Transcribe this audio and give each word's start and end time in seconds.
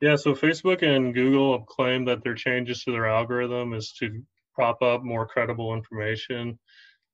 Yeah, 0.00 0.16
so 0.16 0.34
Facebook 0.34 0.82
and 0.82 1.14
Google 1.14 1.56
have 1.56 1.66
claimed 1.66 2.08
that 2.08 2.22
their 2.22 2.34
changes 2.34 2.84
to 2.84 2.92
their 2.92 3.06
algorithm 3.06 3.72
is 3.72 3.92
to 4.00 4.22
prop 4.54 4.82
up 4.82 5.02
more 5.02 5.26
credible 5.26 5.74
information 5.74 6.58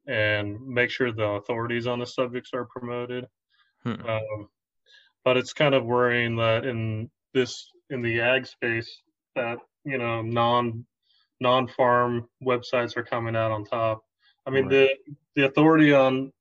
and 0.06 0.60
make 0.66 0.90
sure 0.90 1.12
the 1.12 1.22
authorities 1.22 1.86
on 1.86 2.00
the 2.00 2.06
subjects 2.06 2.50
are 2.54 2.64
promoted. 2.64 3.26
Hmm. 3.84 4.06
Um, 4.08 4.48
but 5.24 5.36
it's 5.36 5.52
kind 5.52 5.74
of 5.74 5.84
worrying 5.84 6.36
that 6.36 6.64
in 6.64 7.10
this 7.34 7.70
in 7.90 8.02
the 8.02 8.20
ag 8.20 8.46
space 8.46 9.02
that 9.36 9.58
you 9.84 9.98
know 9.98 10.22
non 10.22 10.84
non 11.40 11.68
farm 11.68 12.28
websites 12.44 12.96
are 12.96 13.04
coming 13.04 13.36
out 13.36 13.52
on 13.52 13.64
top. 13.64 14.02
I 14.46 14.50
mean 14.50 14.64
right. 14.64 14.70
the 14.70 15.14
the 15.36 15.46
authority 15.46 15.92
on 15.92 16.32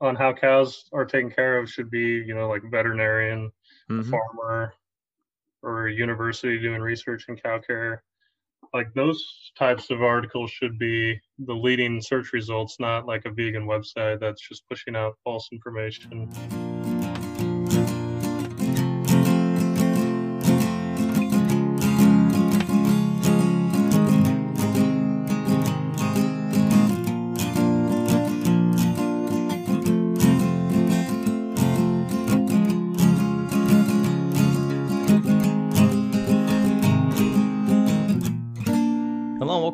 on 0.00 0.16
how 0.16 0.32
cows 0.32 0.84
are 0.92 1.04
taken 1.04 1.30
care 1.30 1.58
of 1.58 1.70
should 1.70 1.90
be 1.90 2.22
you 2.26 2.34
know 2.34 2.48
like 2.48 2.62
veterinarian, 2.70 3.50
mm-hmm. 3.90 4.10
farmer, 4.10 4.74
or 5.62 5.88
university 5.88 6.58
doing 6.58 6.80
research 6.80 7.26
in 7.28 7.36
cow 7.36 7.58
care. 7.58 8.02
Like 8.74 8.92
those 8.94 9.24
types 9.58 9.90
of 9.90 10.02
articles 10.02 10.50
should 10.50 10.78
be 10.78 11.18
the 11.38 11.54
leading 11.54 12.00
search 12.02 12.32
results, 12.32 12.76
not 12.78 13.06
like 13.06 13.24
a 13.24 13.30
vegan 13.30 13.66
website 13.66 14.20
that's 14.20 14.46
just 14.46 14.68
pushing 14.68 14.94
out 14.94 15.16
false 15.24 15.48
information. 15.52 16.28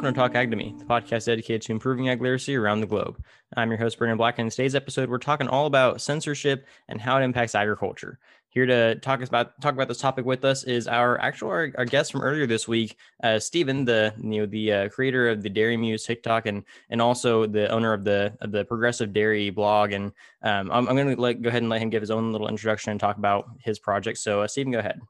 Welcome 0.04 0.14
to 0.14 0.20
Talk 0.20 0.50
the 0.50 0.84
podcast 0.84 1.24
dedicated 1.24 1.62
to 1.62 1.72
improving 1.72 2.10
ag 2.10 2.20
literacy 2.20 2.54
around 2.56 2.82
the 2.82 2.86
globe. 2.86 3.24
I'm 3.56 3.70
your 3.70 3.78
host, 3.78 3.96
Brendan 3.96 4.18
Black, 4.18 4.38
and 4.38 4.48
in 4.48 4.50
today's 4.50 4.74
episode, 4.74 5.08
we're 5.08 5.16
talking 5.16 5.48
all 5.48 5.64
about 5.64 6.02
censorship 6.02 6.66
and 6.88 7.00
how 7.00 7.16
it 7.16 7.22
impacts 7.22 7.54
agriculture. 7.54 8.18
Here 8.50 8.66
to 8.66 8.96
talk 8.96 9.22
about 9.22 9.58
talk 9.62 9.72
about 9.72 9.88
this 9.88 9.96
topic 9.96 10.26
with 10.26 10.44
us 10.44 10.64
is 10.64 10.86
our 10.88 11.18
actual 11.22 11.48
our, 11.48 11.72
our 11.78 11.86
guest 11.86 12.12
from 12.12 12.20
earlier 12.20 12.46
this 12.46 12.68
week, 12.68 12.98
uh, 13.22 13.38
Stephen, 13.38 13.86
the 13.86 14.12
you 14.18 14.40
know 14.40 14.46
the 14.46 14.72
uh, 14.72 14.88
creator 14.90 15.30
of 15.30 15.42
the 15.42 15.48
Dairy 15.48 15.78
Muse 15.78 16.04
TikTok 16.04 16.44
and 16.44 16.64
and 16.90 17.00
also 17.00 17.46
the 17.46 17.70
owner 17.70 17.94
of 17.94 18.04
the 18.04 18.36
of 18.42 18.52
the 18.52 18.66
Progressive 18.66 19.14
Dairy 19.14 19.48
blog. 19.48 19.92
And 19.92 20.12
um, 20.42 20.70
I'm, 20.70 20.86
I'm 20.86 20.96
going 20.96 21.16
to 21.16 21.20
let 21.20 21.40
go 21.40 21.48
ahead 21.48 21.62
and 21.62 21.70
let 21.70 21.80
him 21.80 21.88
give 21.88 22.02
his 22.02 22.10
own 22.10 22.30
little 22.30 22.48
introduction 22.48 22.90
and 22.90 23.00
talk 23.00 23.16
about 23.16 23.46
his 23.58 23.78
project. 23.78 24.18
So, 24.18 24.42
uh, 24.42 24.48
Stephen, 24.48 24.70
go 24.70 24.80
ahead. 24.80 25.00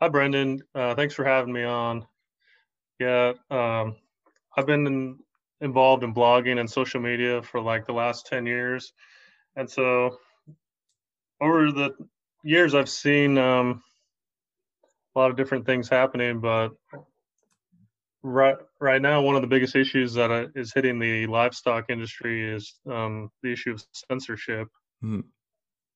Hi, 0.00 0.08
Brendan. 0.08 0.62
Uh, 0.74 0.94
thanks 0.94 1.12
for 1.12 1.24
having 1.24 1.52
me 1.52 1.64
on. 1.64 2.06
Yeah, 2.98 3.32
um, 3.50 3.96
I've 4.56 4.66
been 4.66 4.86
in, 4.86 5.18
involved 5.60 6.02
in 6.02 6.14
blogging 6.14 6.58
and 6.58 6.70
social 6.70 7.00
media 7.00 7.42
for 7.42 7.60
like 7.60 7.86
the 7.86 7.92
last 7.92 8.26
10 8.26 8.46
years. 8.46 8.92
And 9.56 9.70
so 9.70 10.18
over 11.40 11.70
the 11.70 11.94
years, 12.42 12.74
I've 12.74 12.88
seen 12.88 13.38
um, 13.38 13.82
a 15.14 15.18
lot 15.18 15.30
of 15.30 15.36
different 15.36 15.66
things 15.66 15.88
happening, 15.88 16.40
but 16.40 16.70
right 18.22 18.56
right 18.80 19.00
now, 19.00 19.22
one 19.22 19.36
of 19.36 19.42
the 19.42 19.48
biggest 19.48 19.76
issues 19.76 20.14
that 20.14 20.52
is 20.54 20.72
hitting 20.72 20.98
the 20.98 21.26
livestock 21.26 21.86
industry 21.88 22.54
is 22.54 22.74
um, 22.90 23.30
the 23.42 23.52
issue 23.52 23.72
of 23.72 23.84
censorship. 23.92 24.68
Mm. 25.02 25.24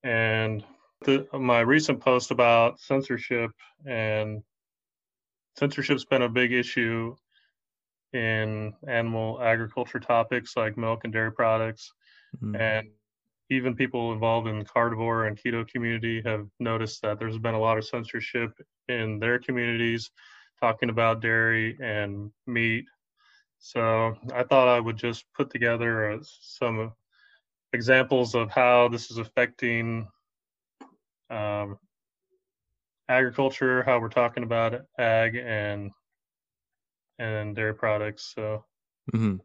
And 0.05 0.65
the, 1.05 1.27
my 1.33 1.61
recent 1.61 2.01
post 2.01 2.31
about 2.31 2.81
censorship 2.81 3.51
and 3.87 4.43
censorship's 5.59 6.05
been 6.05 6.23
a 6.23 6.29
big 6.29 6.53
issue 6.53 7.15
in 8.13 8.75
animal 8.87 9.41
agriculture 9.41 10.01
topics 10.01 10.57
like 10.57 10.77
milk 10.77 11.01
and 11.05 11.13
dairy 11.13 11.33
products. 11.33 11.93
Mm-hmm. 12.37 12.57
And 12.57 12.89
even 13.51 13.75
people 13.75 14.13
involved 14.13 14.49
in 14.49 14.59
the 14.59 14.65
carnivore 14.65 15.27
and 15.27 15.39
keto 15.39 15.67
community 15.67 16.23
have 16.25 16.47
noticed 16.59 17.03
that 17.03 17.19
there's 17.19 17.39
been 17.39 17.55
a 17.55 17.61
lot 17.61 17.79
of 17.79 17.87
censorship 17.87 18.53
in 18.89 19.19
their 19.19 19.39
communities 19.39 20.11
talking 20.61 20.91
about 20.91 21.21
dairy 21.21 21.77
and 21.83 22.31
meat. 22.47 22.85
So 23.59 24.17
I 24.33 24.43
thought 24.43 24.69
I 24.69 24.81
would 24.81 24.97
just 24.97 25.25
put 25.37 25.51
together 25.51 26.19
some 26.23 26.93
examples 27.73 28.35
of 28.35 28.51
how 28.51 28.89
this 28.89 29.11
is 29.11 29.19
affecting 29.19 30.09
um, 31.31 31.79
agriculture, 33.09 33.83
how 33.83 33.99
we're 33.99 34.09
talking 34.09 34.43
about 34.43 34.83
ag 34.99 35.37
and 35.37 35.91
and 37.19 37.55
dairy 37.55 37.75
products. 37.75 38.33
So. 38.35 38.65
Mm-hmm. 39.13 39.37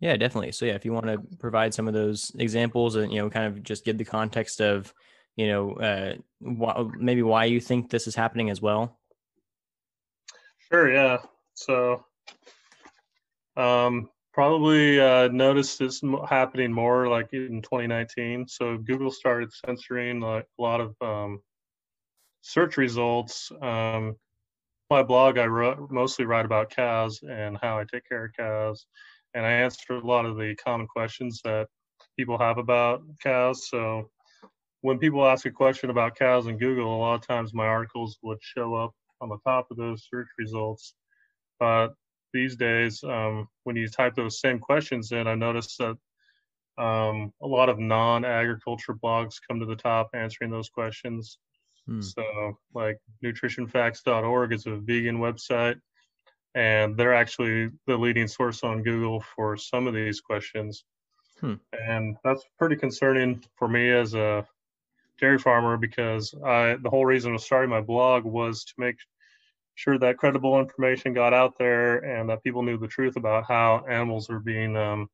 Yeah, 0.00 0.16
definitely. 0.16 0.52
So 0.52 0.66
yeah, 0.66 0.74
if 0.74 0.84
you 0.84 0.92
want 0.92 1.06
to 1.06 1.18
provide 1.38 1.72
some 1.72 1.88
of 1.88 1.94
those 1.94 2.30
examples 2.38 2.96
and 2.96 3.12
you 3.12 3.20
know 3.20 3.30
kind 3.30 3.46
of 3.46 3.62
just 3.62 3.84
give 3.84 3.96
the 3.96 4.04
context 4.04 4.60
of 4.60 4.92
you 5.36 5.48
know 5.48 5.72
uh, 5.74 6.14
wh- 6.42 6.94
maybe 6.98 7.22
why 7.22 7.46
you 7.46 7.60
think 7.60 7.90
this 7.90 8.06
is 8.06 8.14
happening 8.14 8.50
as 8.50 8.60
well. 8.60 8.98
Sure. 10.70 10.92
Yeah. 10.92 11.18
So 11.54 12.04
um, 13.56 14.10
probably 14.32 15.00
uh, 15.00 15.28
noticed 15.28 15.78
this 15.78 16.02
happening 16.28 16.72
more 16.72 17.08
like 17.08 17.28
in 17.32 17.62
2019. 17.62 18.48
So 18.48 18.76
Google 18.78 19.10
started 19.10 19.52
censoring 19.52 20.20
like 20.20 20.46
a 20.58 20.62
lot 20.62 20.80
of 20.80 20.94
um, 21.00 21.40
search 22.44 22.76
results, 22.76 23.50
um, 23.62 24.16
my 24.90 25.02
blog, 25.02 25.38
I 25.38 25.46
wrote, 25.46 25.90
mostly 25.90 26.26
write 26.26 26.44
about 26.44 26.68
cows 26.68 27.20
and 27.22 27.56
how 27.60 27.78
I 27.78 27.84
take 27.90 28.06
care 28.06 28.26
of 28.26 28.32
cows. 28.36 28.84
And 29.32 29.46
I 29.46 29.50
answer 29.50 29.94
a 29.94 30.06
lot 30.06 30.26
of 30.26 30.36
the 30.36 30.54
common 30.62 30.86
questions 30.86 31.40
that 31.44 31.68
people 32.18 32.38
have 32.38 32.58
about 32.58 33.02
cows. 33.22 33.68
So 33.68 34.10
when 34.82 34.98
people 34.98 35.26
ask 35.26 35.46
a 35.46 35.50
question 35.50 35.88
about 35.88 36.18
cows 36.18 36.46
in 36.46 36.58
Google, 36.58 36.94
a 36.94 36.98
lot 36.98 37.14
of 37.14 37.26
times 37.26 37.54
my 37.54 37.66
articles 37.66 38.18
would 38.22 38.38
show 38.42 38.74
up 38.74 38.92
on 39.22 39.30
the 39.30 39.38
top 39.42 39.68
of 39.70 39.78
those 39.78 40.06
search 40.10 40.28
results. 40.38 40.94
But 41.58 41.94
these 42.34 42.56
days, 42.56 43.02
um, 43.04 43.48
when 43.62 43.74
you 43.74 43.88
type 43.88 44.14
those 44.14 44.38
same 44.38 44.58
questions 44.58 45.12
in, 45.12 45.26
I 45.26 45.34
noticed 45.34 45.78
that 45.78 45.96
um, 46.76 47.32
a 47.42 47.46
lot 47.46 47.70
of 47.70 47.78
non-agriculture 47.78 48.94
blogs 49.02 49.36
come 49.48 49.60
to 49.60 49.66
the 49.66 49.76
top 49.76 50.10
answering 50.12 50.50
those 50.50 50.68
questions. 50.68 51.38
Hmm. 51.86 52.00
So, 52.00 52.58
like 52.74 52.98
nutritionfacts.org 53.22 54.52
is 54.52 54.66
a 54.66 54.76
vegan 54.76 55.18
website, 55.18 55.80
and 56.54 56.96
they're 56.96 57.14
actually 57.14 57.70
the 57.86 57.96
leading 57.96 58.28
source 58.28 58.62
on 58.62 58.82
Google 58.82 59.22
for 59.34 59.56
some 59.56 59.86
of 59.86 59.94
these 59.94 60.20
questions. 60.20 60.84
Hmm. 61.40 61.54
And 61.72 62.16
that's 62.24 62.44
pretty 62.58 62.76
concerning 62.76 63.42
for 63.56 63.68
me 63.68 63.90
as 63.90 64.14
a 64.14 64.46
dairy 65.18 65.38
farmer 65.38 65.76
because 65.76 66.34
I 66.44 66.76
the 66.80 66.90
whole 66.90 67.06
reason 67.06 67.34
of 67.34 67.40
starting 67.40 67.70
my 67.70 67.80
blog 67.80 68.24
was 68.24 68.64
to 68.64 68.74
make 68.78 68.96
sure 69.74 69.98
that 69.98 70.16
credible 70.16 70.58
information 70.60 71.12
got 71.12 71.34
out 71.34 71.58
there 71.58 71.98
and 71.98 72.30
that 72.30 72.42
people 72.42 72.62
knew 72.62 72.78
the 72.78 72.88
truth 72.88 73.16
about 73.16 73.44
how 73.46 73.84
animals 73.88 74.30
are 74.30 74.38
being 74.38 74.76
um, 74.76 75.08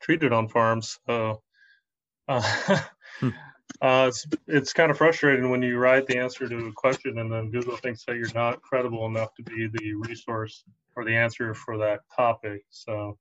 treated 0.00 0.32
on 0.32 0.48
farms. 0.48 0.98
So 1.06 1.42
uh, 2.28 2.40
hmm. 3.20 3.30
Uh, 3.82 4.06
it's 4.08 4.26
it's 4.46 4.72
kind 4.72 4.90
of 4.90 4.96
frustrating 4.96 5.50
when 5.50 5.62
you 5.62 5.76
write 5.76 6.06
the 6.06 6.16
answer 6.18 6.48
to 6.48 6.66
a 6.66 6.72
question 6.72 7.18
and 7.18 7.30
then 7.30 7.50
Google 7.50 7.76
thinks 7.76 8.04
that 8.04 8.16
you're 8.16 8.32
not 8.34 8.62
credible 8.62 9.06
enough 9.06 9.34
to 9.34 9.42
be 9.42 9.68
the 9.68 9.94
resource 9.94 10.64
or 10.94 11.04
the 11.04 11.14
answer 11.14 11.52
for 11.54 11.76
that 11.76 12.00
topic. 12.14 12.64
So, 12.70 13.18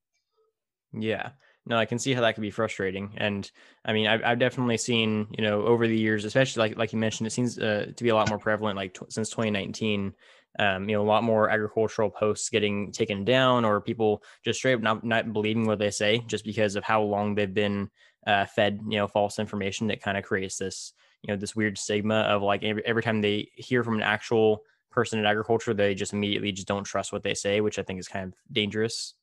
yeah, 0.94 1.32
no, 1.66 1.78
I 1.78 1.86
can 1.86 2.00
see 2.00 2.14
how 2.14 2.22
that 2.22 2.36
could 2.36 2.42
be 2.42 2.52
frustrating. 2.52 3.14
And 3.18 3.50
I 3.84 3.92
mean, 3.92 4.08
I've, 4.08 4.24
I've 4.24 4.40
definitely 4.40 4.78
seen, 4.78 5.28
you 5.32 5.44
know, 5.44 5.64
over 5.64 5.88
the 5.88 5.98
years, 5.98 6.24
especially 6.24 6.62
like 6.62 6.78
like 6.78 6.94
you 6.94 7.00
mentioned, 7.00 7.28
it 7.28 7.32
seems 7.32 7.58
uh, 7.60 7.92
to 7.96 8.04
be 8.04 8.10
a 8.10 8.16
lot 8.16 8.30
more 8.30 8.40
prevalent, 8.40 8.78
like 8.78 8.94
t- 8.94 9.06
since 9.10 9.30
2019. 9.30 10.14
Um, 10.58 10.88
you 10.88 10.96
know, 10.96 11.02
a 11.02 11.04
lot 11.04 11.26
more 11.26 11.50
agricultural 11.50 12.10
posts 12.10 12.50
getting 12.50 12.94
taken 12.94 13.26
down, 13.26 13.66
or 13.66 13.82
people 13.82 14.24
just 14.46 14.60
straight 14.60 14.76
up 14.76 14.82
not 14.82 15.04
not 15.04 15.34
believing 15.34 15.66
what 15.66 15.80
they 15.80 15.92
say, 15.92 16.20
just 16.28 16.46
because 16.46 16.78
of 16.78 16.84
how 16.86 17.02
long 17.02 17.36
they've 17.36 17.54
been 17.54 17.90
uh, 18.26 18.46
fed 18.46 18.80
you 18.90 18.98
know 18.98 19.08
false 19.08 19.40
information 19.40 19.88
that 19.88 20.02
kind 20.02 20.18
of 20.18 20.24
creates 20.24 20.58
this 20.58 20.94
you 21.22 21.34
know 21.34 21.40
this 21.40 21.56
weird 21.56 21.78
stigma 21.78 22.22
of 22.22 22.42
like 22.42 22.64
every, 22.64 22.86
every 22.86 23.04
time 23.04 23.22
they 23.22 23.50
hear 23.56 23.84
from 23.84 23.96
an 23.96 24.02
actual 24.02 24.64
person 24.92 25.20
in 25.20 25.26
agriculture 25.26 25.74
they 25.74 25.94
just 25.94 26.14
immediately 26.14 26.52
just 26.52 26.68
don't 26.68 26.86
trust 26.86 27.12
what 27.12 27.24
they 27.24 27.34
say 27.34 27.62
which 27.62 27.78
i 27.78 27.84
think 27.84 28.00
is 28.00 28.08
kind 28.08 28.28
of 28.28 28.34
dangerous. 28.52 29.16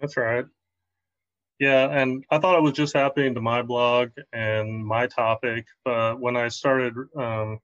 That's 0.00 0.16
right. 0.16 0.44
Yeah 1.58 1.88
and 1.90 2.24
i 2.30 2.38
thought 2.38 2.56
it 2.56 2.62
was 2.62 2.74
just 2.74 2.94
happening 2.94 3.34
to 3.34 3.40
my 3.40 3.62
blog 3.62 4.10
and 4.32 4.84
my 4.84 5.06
topic 5.06 5.66
but 5.84 6.20
when 6.20 6.36
i 6.36 6.48
started 6.48 6.94
um, 7.16 7.58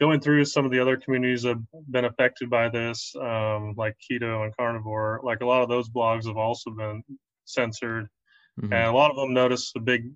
going 0.00 0.18
through 0.18 0.44
some 0.46 0.64
of 0.64 0.72
the 0.72 0.80
other 0.80 0.96
communities 0.96 1.42
that 1.42 1.50
have 1.50 1.92
been 1.92 2.06
affected 2.06 2.50
by 2.50 2.68
this 2.68 3.14
um, 3.20 3.74
like 3.76 3.94
keto 4.00 4.44
and 4.44 4.56
carnivore 4.56 5.20
like 5.22 5.40
a 5.40 5.46
lot 5.46 5.62
of 5.62 5.68
those 5.68 5.88
blogs 5.88 6.26
have 6.26 6.38
also 6.38 6.70
been 6.70 7.02
censored 7.44 8.08
Mm-hmm. 8.58 8.72
And 8.72 8.86
a 8.86 8.92
lot 8.92 9.10
of 9.10 9.16
them 9.16 9.34
noticed 9.34 9.74
the 9.74 9.80
big 9.80 10.10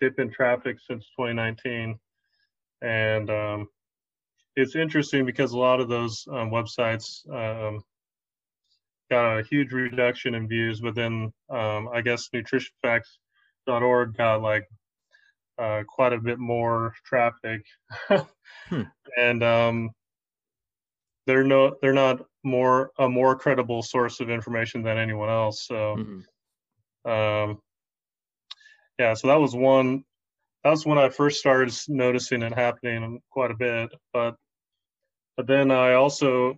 dip 0.00 0.18
in 0.18 0.30
traffic 0.30 0.78
since 0.86 1.04
2019. 1.16 1.98
And 2.82 3.30
um, 3.30 3.68
it's 4.56 4.76
interesting 4.76 5.24
because 5.24 5.52
a 5.52 5.58
lot 5.58 5.80
of 5.80 5.88
those 5.88 6.26
um, 6.30 6.50
websites 6.50 7.28
um, 7.30 7.82
got 9.10 9.38
a 9.38 9.42
huge 9.44 9.72
reduction 9.72 10.34
in 10.34 10.48
views, 10.48 10.80
but 10.80 10.94
then 10.94 11.32
um, 11.50 11.88
I 11.92 12.00
guess 12.00 12.28
nutritionfacts.org 12.34 14.16
got 14.16 14.42
like 14.42 14.66
uh, 15.58 15.82
quite 15.86 16.12
a 16.12 16.18
bit 16.18 16.38
more 16.38 16.94
traffic, 17.04 17.64
hmm. 18.08 18.82
and 19.18 19.42
um, 19.42 19.90
they're 21.26 21.44
no 21.44 21.76
they're 21.80 21.92
not 21.92 22.24
more 22.42 22.90
a 22.98 23.08
more 23.08 23.36
credible 23.36 23.82
source 23.82 24.20
of 24.20 24.30
information 24.30 24.82
than 24.82 24.98
anyone 24.98 25.28
else. 25.28 25.66
So, 25.66 25.96
mm-hmm. 25.98 27.10
um, 27.10 27.60
yeah, 29.02 29.14
so 29.14 29.26
that 29.26 29.40
was 29.40 29.54
one. 29.56 30.04
That 30.62 30.70
was 30.70 30.86
when 30.86 30.96
I 30.96 31.08
first 31.08 31.40
started 31.40 31.74
noticing 31.88 32.42
it 32.42 32.54
happening 32.54 33.20
quite 33.30 33.50
a 33.50 33.56
bit, 33.56 33.90
but 34.12 34.36
but 35.36 35.48
then 35.48 35.72
I 35.72 35.94
also 35.94 36.56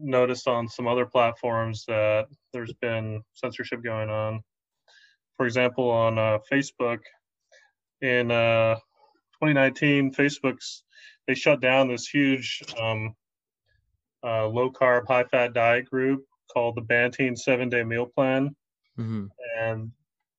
noticed 0.00 0.48
on 0.48 0.66
some 0.66 0.88
other 0.88 1.06
platforms 1.06 1.84
that 1.86 2.26
there's 2.52 2.72
been 2.80 3.22
censorship 3.34 3.84
going 3.84 4.10
on. 4.10 4.42
For 5.36 5.46
example, 5.46 5.88
on 5.88 6.18
uh, 6.18 6.38
Facebook, 6.50 6.98
in 8.00 8.32
uh, 8.32 8.74
2019, 9.40 10.12
Facebook's 10.14 10.82
they 11.28 11.34
shut 11.34 11.60
down 11.60 11.88
this 11.88 12.08
huge 12.08 12.60
um, 12.80 13.14
uh, 14.24 14.48
low 14.48 14.70
carb, 14.70 15.06
high 15.06 15.24
fat 15.24 15.54
diet 15.54 15.88
group 15.88 16.24
called 16.52 16.74
the 16.74 16.82
Banting 16.82 17.36
Seven 17.36 17.68
Day 17.68 17.84
Meal 17.84 18.06
Plan, 18.06 18.56
mm-hmm. 18.98 19.26
and 19.60 19.92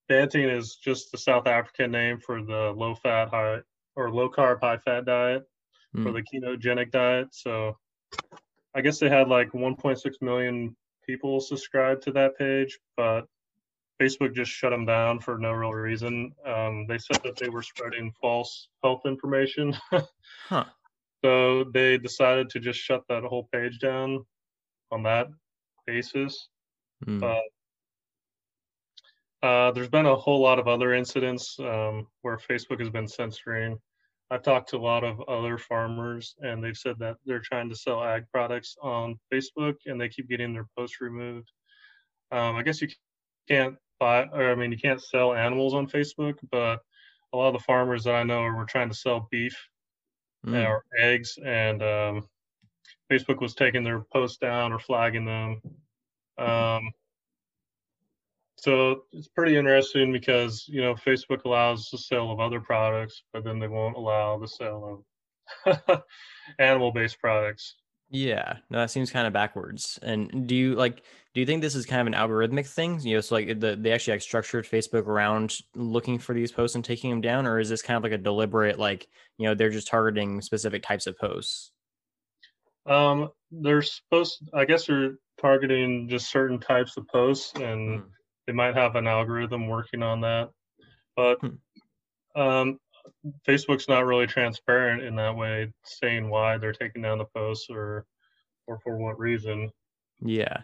Banting 0.08 0.50
is 0.50 0.76
just 0.76 1.12
the 1.12 1.18
South 1.18 1.48
African 1.48 1.92
name 1.92 2.20
for 2.20 2.42
the 2.42 2.74
low 2.76 2.96
fat, 2.96 3.30
high 3.30 3.60
or 3.96 4.12
low 4.12 4.30
carb, 4.30 4.60
high 4.62 4.78
fat 4.78 5.06
diet 5.06 5.44
mm. 5.96 6.04
for 6.04 6.12
the 6.12 6.22
ketogenic 6.22 6.92
diet. 6.92 7.30
So 7.32 7.78
I 8.76 8.82
guess 8.82 9.00
they 9.00 9.10
had 9.10 9.30
like 9.30 9.52
1.6 9.52 10.22
million 10.22 10.76
people 11.06 11.40
subscribed 11.40 12.04
to 12.04 12.12
that 12.12 12.38
page, 12.38 12.78
but 12.98 13.28
Facebook 14.02 14.36
just 14.36 14.52
shut 14.52 14.72
them 14.72 14.86
down 14.86 15.20
for 15.20 15.38
no 15.38 15.52
real 15.52 15.74
reason. 15.74 16.34
Um, 16.46 16.86
they 16.88 16.98
said 16.98 17.22
that 17.24 17.38
they 17.38 17.50
were 17.50 17.64
spreading 17.64 18.12
false 18.22 18.68
health 18.84 19.02
information. 19.06 19.76
huh. 20.50 20.66
So 21.24 21.64
they 21.74 21.98
decided 21.98 22.50
to 22.52 22.60
just 22.60 22.80
shut 22.80 23.04
that 23.08 23.24
whole 23.24 23.48
page 23.52 23.80
down 23.80 24.26
on 24.92 25.04
that 25.04 25.28
basis. 25.88 26.50
Mm. 27.08 27.22
But 27.22 27.42
uh, 29.46 29.72
there's 29.72 29.90
been 29.90 30.06
a 30.06 30.16
whole 30.16 30.42
lot 30.42 30.60
of 30.60 30.68
other 30.68 30.94
incidents 30.94 31.58
um, 31.60 32.08
where 32.22 32.38
Facebook 32.38 32.80
has 32.80 32.90
been 32.90 33.08
censoring 33.08 33.78
I've 34.32 34.42
talked 34.42 34.70
to 34.70 34.78
a 34.78 34.80
lot 34.80 35.04
of 35.04 35.22
other 35.28 35.58
farmers, 35.58 36.36
and 36.40 36.64
they've 36.64 36.78
said 36.78 36.98
that 37.00 37.18
they're 37.26 37.40
trying 37.40 37.70
to 37.70 37.76
sell 37.76 38.04
ag 38.04 38.26
products 38.32 38.76
on 38.82 39.20
Facebook, 39.32 39.76
and 39.86 40.02
they 40.02 40.10
keep 40.10 40.28
getting 40.28 40.52
their 40.52 40.68
posts 40.76 41.00
removed. 41.00 41.52
Um, 42.32 42.56
I 42.56 42.64
guess 42.64 42.82
you 42.82 42.88
can't 43.48 43.76
buy, 44.00 44.24
or 44.34 44.52
I 44.52 44.56
mean, 44.56 44.72
you 44.72 44.80
can't 44.80 45.02
sell 45.02 45.36
animals 45.36 45.76
on 45.76 45.88
Facebook, 45.88 46.40
but 46.52 46.80
a 47.34 47.38
lot 47.38 47.50
of 47.50 47.54
the 47.54 47.60
farmers 47.60 48.04
that 48.06 48.16
I 48.16 48.24
know 48.24 48.40
are 48.40 48.66
trying 48.66 48.90
to 48.90 48.96
sell 48.96 49.28
beef 49.30 49.56
mm. 50.46 50.68
or 50.68 50.84
eggs, 51.00 51.38
and 51.46 51.84
um, 51.84 52.28
Facebook 53.12 53.42
was 53.42 53.54
taking 53.54 53.84
their 53.84 54.00
posts 54.12 54.38
down 54.38 54.74
or 54.74 54.80
flagging 54.80 55.26
them. 55.26 55.62
Um, 56.40 56.92
so 58.66 59.04
it's 59.12 59.28
pretty 59.28 59.56
interesting 59.56 60.12
because 60.12 60.66
you 60.68 60.82
know 60.82 60.96
Facebook 60.96 61.46
allows 61.46 61.88
the 61.92 62.00
sale 62.00 62.32
of 62.32 62.40
other 62.40 62.60
products, 62.60 63.22
but 63.32 63.44
then 63.44 63.60
they 63.60 63.68
won't 63.68 63.96
allow 63.96 64.40
the 64.40 64.48
sale 64.48 65.04
of 65.68 66.02
animal-based 66.60 67.20
products. 67.20 67.76
Yeah, 68.10 68.58
no, 68.72 68.80
that 68.80 68.90
seems 68.90 69.12
kind 69.12 69.28
of 69.28 69.34
backwards. 69.34 70.00
And 70.02 70.48
do 70.48 70.56
you 70.56 70.74
like? 70.74 71.04
Do 71.36 71.42
you 71.42 71.46
think 71.46 71.62
this 71.62 71.76
is 71.76 71.86
kind 71.86 72.02
of 72.02 72.08
an 72.08 72.14
algorithmic 72.14 72.66
thing? 72.66 73.00
You 73.02 73.18
know, 73.18 73.22
so 73.22 73.36
like 73.36 73.60
the, 73.60 73.76
they 73.76 73.92
actually 73.92 74.14
like 74.14 74.24
structured 74.24 74.66
Facebook 74.66 75.06
around 75.06 75.60
looking 75.76 76.18
for 76.18 76.34
these 76.34 76.52
posts 76.52 76.74
and 76.74 76.84
taking 76.84 77.12
them 77.12 77.22
down, 77.22 77.46
or 77.46 77.60
is 77.60 77.70
this 77.70 77.84
kind 77.84 77.98
of 77.98 78.04
like 78.04 78.14
a 78.14 78.18
deliberate, 78.18 78.80
like 78.80 79.08
you 79.38 79.48
know, 79.48 79.54
they're 79.54 79.70
just 79.70 79.88
targeting 79.88 80.42
specific 80.42 80.82
types 80.82 81.06
of 81.06 81.16
posts? 81.20 81.72
Um, 82.88 83.30
they're 83.52 83.84
supposed. 83.84 84.42
I 84.56 84.66
guess 84.66 84.88
they're 84.88 85.18
targeting 85.40 86.10
just 86.10 86.32
certain 86.32 86.60
types 86.60 86.98
of 86.98 87.08
posts, 87.08 87.54
and 87.54 88.02
mm 88.02 88.06
they 88.48 88.54
might 88.54 88.76
have 88.76 88.96
an 88.96 89.08
algorithm 89.08 89.68
working 89.68 90.04
on 90.04 90.22
that. 90.22 90.50
But 91.16 91.40
hmm. 91.40 92.40
um, 92.42 92.80
facebook's 93.48 93.88
not 93.88 94.06
really 94.06 94.28
transparent 94.28 95.04
in 95.04 95.16
that 95.16 95.36
way 95.36 95.72
saying 95.84 96.30
why 96.30 96.58
they're 96.58 96.74
taking 96.74 97.02
down 97.02 97.18
the 97.18 97.26
posts 97.26 97.68
or 97.70 98.06
or 98.68 98.80
for 98.80 98.98
what 98.98 99.20
reason. 99.20 99.70
Yeah. 100.22 100.58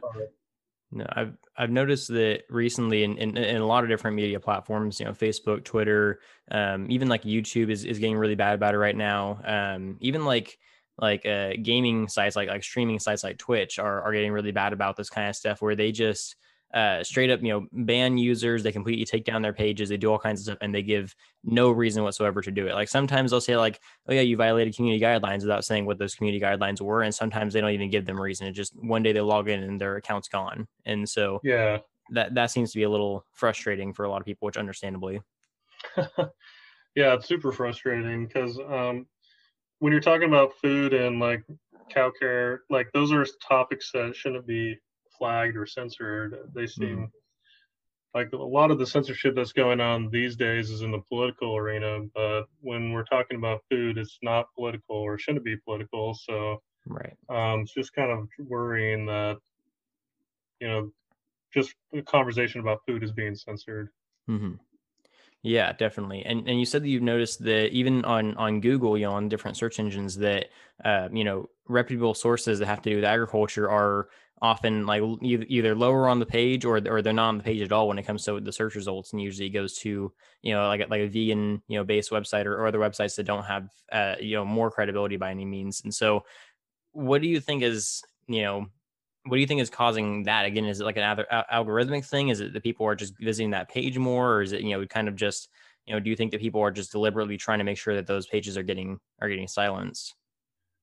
No 0.92 1.06
i've 1.14 1.38
i've 1.56 1.70
noticed 1.70 2.10
that 2.10 2.44
recently 2.50 3.04
in, 3.04 3.18
in, 3.18 3.38
in 3.38 3.62
a 3.62 3.66
lot 3.66 3.84
of 3.84 3.90
different 3.90 4.18
media 4.18 4.42
platforms 4.42 5.00
you 5.00 5.06
know 5.06 5.14
facebook 5.14 5.64
twitter 5.64 6.20
um, 6.50 6.86
even 6.90 7.08
like 7.08 7.24
youtube 7.24 7.70
is, 7.70 7.86
is 7.86 7.98
getting 7.98 8.18
really 8.18 8.36
bad 8.36 8.56
about 8.56 8.74
it 8.74 8.78
right 8.78 8.98
now. 8.98 9.40
Um, 9.46 9.96
even 10.02 10.26
like 10.26 10.58
like 10.98 11.26
uh, 11.26 11.54
gaming 11.62 12.10
sites 12.10 12.36
like 12.36 12.50
like 12.50 12.64
streaming 12.64 13.00
sites 13.00 13.24
like 13.24 13.38
twitch 13.38 13.80
are, 13.80 14.02
are 14.02 14.12
getting 14.12 14.34
really 14.34 14.52
bad 14.52 14.74
about 14.74 14.98
this 14.98 15.10
kind 15.10 15.30
of 15.30 15.36
stuff 15.36 15.62
where 15.62 15.76
they 15.76 15.94
just 15.94 16.36
uh, 16.74 17.04
straight 17.04 17.30
up, 17.30 17.42
you 17.42 17.50
know, 17.50 17.68
ban 17.72 18.18
users. 18.18 18.64
They 18.64 18.72
completely 18.72 19.06
take 19.06 19.26
down 19.26 19.42
their 19.42 19.54
pages. 19.54 19.90
They 19.90 19.98
do 19.98 20.12
all 20.12 20.20
kinds 20.20 20.42
of 20.42 20.46
stuff, 20.46 20.58
and 20.62 20.74
they 20.74 20.82
give 20.82 21.16
no 21.44 21.72
reason 21.72 22.04
whatsoever 22.04 22.42
to 22.42 22.52
do 22.52 22.68
it. 22.68 22.74
Like 22.74 22.88
sometimes 22.88 23.32
they'll 23.32 23.42
say 23.42 23.58
like, 23.58 23.80
"Oh 24.08 24.14
yeah, 24.14 24.22
you 24.22 24.38
violated 24.38 24.76
community 24.76 25.04
guidelines," 25.04 25.42
without 25.42 25.66
saying 25.66 25.86
what 25.86 25.98
those 25.98 26.16
community 26.16 26.44
guidelines 26.44 26.80
were, 26.80 27.02
and 27.02 27.14
sometimes 27.14 27.54
they 27.54 27.62
don't 27.62 27.72
even 27.72 27.90
give 27.90 28.06
them 28.06 28.18
a 28.18 28.22
reason. 28.22 28.48
It 28.48 28.54
just 28.54 28.74
one 28.76 29.04
day 29.04 29.12
they 29.12 29.22
log 29.22 29.50
in 29.50 29.64
and 29.64 29.80
their 29.80 29.98
account's 29.98 30.28
gone, 30.28 30.68
and 30.86 31.08
so 31.08 31.40
yeah, 31.44 31.80
that 32.12 32.34
that 32.36 32.52
seems 32.52 32.72
to 32.72 32.78
be 32.78 32.84
a 32.84 32.90
little 32.90 33.26
frustrating 33.34 33.94
for 33.94 34.06
a 34.06 34.10
lot 34.10 34.22
of 34.22 34.26
people, 34.26 34.46
which 34.46 34.58
understandably. 34.58 35.22
yeah, 35.98 37.14
it's 37.14 37.28
super 37.28 37.52
frustrating 37.52 38.28
because 38.28 38.58
um, 38.60 39.08
when 39.80 39.92
you're 39.92 40.02
talking 40.02 40.28
about 40.28 40.54
food 40.62 40.94
and 40.94 41.20
like 41.20 41.44
cow 41.90 42.12
care, 42.18 42.62
like 42.70 42.88
those 42.94 43.12
are 43.12 43.26
topics 43.46 43.92
that 43.94 44.16
shouldn't 44.16 44.48
be 44.48 44.78
flagged 45.22 45.56
or 45.56 45.68
censored. 45.68 46.36
They 46.56 46.66
seem 46.66 46.98
mm. 46.98 47.12
like 48.16 48.32
a 48.34 48.38
lot 48.38 48.72
of 48.72 48.80
the 48.80 48.88
censorship 48.88 49.36
that's 49.36 49.54
going 49.54 49.80
on 49.80 50.10
these 50.10 50.36
days 50.36 50.72
is 50.72 50.82
in 50.82 50.92
the 50.92 51.04
political 51.08 51.56
arena. 51.56 52.00
But 52.16 52.46
when 52.60 52.92
we're 52.92 53.04
talking 53.04 53.38
about 53.38 53.62
food, 53.70 54.00
it's 54.00 54.18
not 54.24 54.48
political 54.56 54.96
or 54.96 55.20
shouldn't 55.20 55.46
be 55.46 55.58
political. 55.58 56.16
So 56.16 56.62
right, 56.88 57.16
um, 57.30 57.62
it's 57.62 57.74
just 57.74 57.94
kind 57.94 58.10
of 58.10 58.28
worrying 58.40 59.06
that 59.06 59.38
you 60.60 60.68
know 60.68 60.92
just 61.54 61.76
the 61.92 62.02
conversation 62.02 62.60
about 62.60 62.80
food 62.88 63.04
is 63.04 63.12
being 63.12 63.36
censored. 63.36 63.90
Mm-hmm. 64.28 64.54
Yeah, 65.44 65.74
definitely. 65.74 66.24
And 66.26 66.48
and 66.48 66.60
you 66.60 66.66
said 66.66 66.84
that 66.84 66.90
you've 66.90 67.04
noticed 67.04 67.44
that 67.44 67.72
even 67.72 68.06
on 68.06 68.36
on 68.38 68.60
Google, 68.60 68.98
you 68.98 69.06
know, 69.06 69.14
on 69.14 69.30
different 69.30 69.58
search 69.58 69.80
engines, 69.80 70.18
that 70.18 70.50
uh, 70.84 71.10
you 71.12 71.24
know 71.24 71.48
reputable 71.68 72.16
sources 72.16 72.58
that 72.60 72.66
have 72.66 72.82
to 72.84 72.90
do 72.90 72.96
with 72.96 73.06
agriculture 73.06 73.70
are 73.70 74.10
often 74.42 74.88
like 74.88 75.04
either 75.22 75.76
lower 75.76 76.08
on 76.08 76.20
the 76.20 76.26
page 76.26 76.66
or 76.66 76.82
or 76.88 77.02
they're 77.02 77.14
not 77.14 77.30
on 77.30 77.38
the 77.38 77.44
page 77.44 77.62
at 77.62 77.72
all 77.72 77.88
when 77.88 78.00
it 78.00 78.04
comes 78.04 78.26
to 78.26 78.40
the 78.40 78.52
search 78.52 78.74
results 78.74 79.12
and 79.14 79.22
usually 79.22 79.50
goes 79.50 79.78
to 79.78 80.12
you 80.42 80.54
know 80.54 80.68
like 80.68 80.90
like 80.90 81.02
a 81.02 81.08
vegan 81.08 81.62
you 81.68 81.78
know 81.78 81.84
based 81.84 82.12
website 82.12 82.46
or, 82.46 82.56
or 82.56 82.66
other 82.66 82.80
websites 82.80 83.16
that 83.16 83.26
don't 83.26 83.44
have 83.44 83.70
uh, 83.92 84.16
you 84.20 84.36
know 84.36 84.46
more 84.46 84.72
credibility 84.72 85.18
by 85.18 85.30
any 85.30 85.46
means. 85.46 85.82
And 85.84 85.94
so 85.94 86.24
what 86.94 87.22
do 87.22 87.28
you 87.28 87.40
think 87.40 87.62
is 87.62 88.02
you 88.28 88.42
know 88.42 88.66
what 89.26 89.36
do 89.38 89.42
you 89.42 89.48
think 89.48 89.62
is 89.62 89.70
causing 89.70 90.24
that? 90.24 90.46
Again 90.46 90.66
is 90.66 90.82
it 90.82 90.86
like 90.86 90.98
an 90.98 91.24
algorithmic 91.54 92.06
thing? 92.06 92.30
Is 92.30 92.40
it 92.40 92.54
that 92.54 92.64
people 92.64 92.88
are 92.88 92.96
just 92.96 93.14
visiting 93.20 93.52
that 93.52 93.70
page 93.70 93.98
more 94.00 94.34
or 94.34 94.42
is 94.42 94.54
it 94.54 94.62
you 94.62 94.72
know 94.72 94.86
kind 94.88 95.08
of 95.08 95.16
just 95.16 95.50
you 95.86 95.94
know 95.94 96.00
do 96.00 96.10
you 96.10 96.16
think 96.16 96.32
that 96.32 96.42
people 96.42 96.62
are 96.62 96.72
just 96.72 96.92
deliberately 96.92 97.38
trying 97.38 97.60
to 97.60 97.64
make 97.64 97.78
sure 97.78 97.94
that 97.94 98.08
those 98.08 98.26
pages 98.26 98.58
are 98.58 98.64
getting 98.64 99.00
are 99.22 99.30
getting 99.30 99.48
silenced 99.48 100.16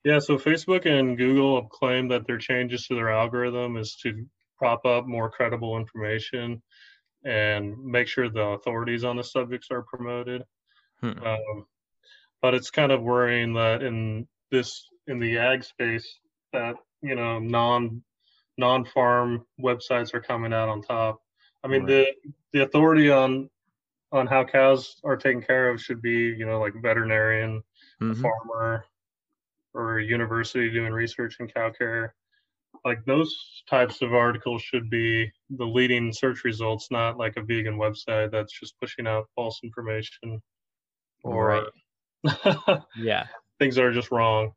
yeah, 0.05 0.19
so 0.21 0.39
Facebook 0.39 0.87
and 0.87 1.17
Google 1.17 1.61
have 1.61 1.71
claimed 1.71 2.11
that 2.11 2.27
their 2.27 2.39
changes 2.39 2.87
to 2.87 2.95
their 2.95 3.11
algorithm 3.11 3.77
is 3.77 3.97
to 4.03 4.27
prop 4.57 4.85
up 4.85 5.07
more 5.07 5.31
credible 5.31 5.77
information 5.77 6.63
and 7.25 7.77
make 7.85 8.09
sure 8.09 8.29
the 8.29 8.41
authorities 8.41 9.05
on 9.05 9.17
the 9.17 9.25
subjects 9.25 9.69
are 9.71 9.83
promoted. 9.83 10.43
Hmm. 11.01 11.19
Um, 11.25 11.67
but 12.41 12.55
it's 12.55 12.71
kind 12.71 12.93
of 12.93 13.03
worrying 13.03 13.55
that 13.55 13.83
in 13.83 14.29
this 14.51 14.87
in 15.07 15.19
the 15.19 15.39
ag 15.39 15.65
space 15.65 16.19
that 16.53 16.77
you 17.03 17.15
know 17.15 17.39
non 17.39 18.03
non 18.57 18.85
farm 18.85 19.45
websites 19.61 20.15
are 20.15 20.21
coming 20.21 20.53
out 20.53 20.69
on 20.69 20.83
top. 20.83 21.21
I 21.63 21.69
mean 21.69 21.83
right. 21.83 21.89
the 21.89 22.31
the 22.53 22.63
authority 22.63 23.11
on 23.11 23.51
on 24.11 24.27
how 24.27 24.45
cows 24.45 25.01
are 25.05 25.17
taken 25.17 25.43
care 25.43 25.71
of 25.71 25.81
should 25.81 26.01
be 26.01 26.35
you 26.39 26.47
know 26.47 26.61
like 26.61 26.75
veterinarian, 26.81 27.63
mm-hmm. 28.01 28.23
farmer, 28.23 28.85
or 29.75 29.99
a 29.99 30.05
university 30.05 30.71
doing 30.71 30.93
research 30.93 31.37
in 31.41 31.49
cow 31.49 31.71
care 31.71 32.15
like 32.85 33.05
those 33.07 33.35
types 33.69 34.03
of 34.03 34.15
articles 34.15 34.63
should 34.63 34.89
be 34.89 35.31
the 35.51 35.65
leading 35.65 36.13
search 36.13 36.45
results 36.45 36.89
not 36.91 37.19
like 37.19 37.37
a 37.37 37.43
vegan 37.43 37.77
website 37.77 38.31
that's 38.31 38.59
just 38.59 38.79
pushing 38.81 39.07
out 39.07 39.27
false 39.35 39.59
information 39.65 40.41
or 41.25 41.71
right. 42.25 42.79
yeah 42.97 43.27
things 43.59 43.75
that 43.75 43.85
are 43.85 43.93
just 43.93 44.11
wrong 44.11 44.53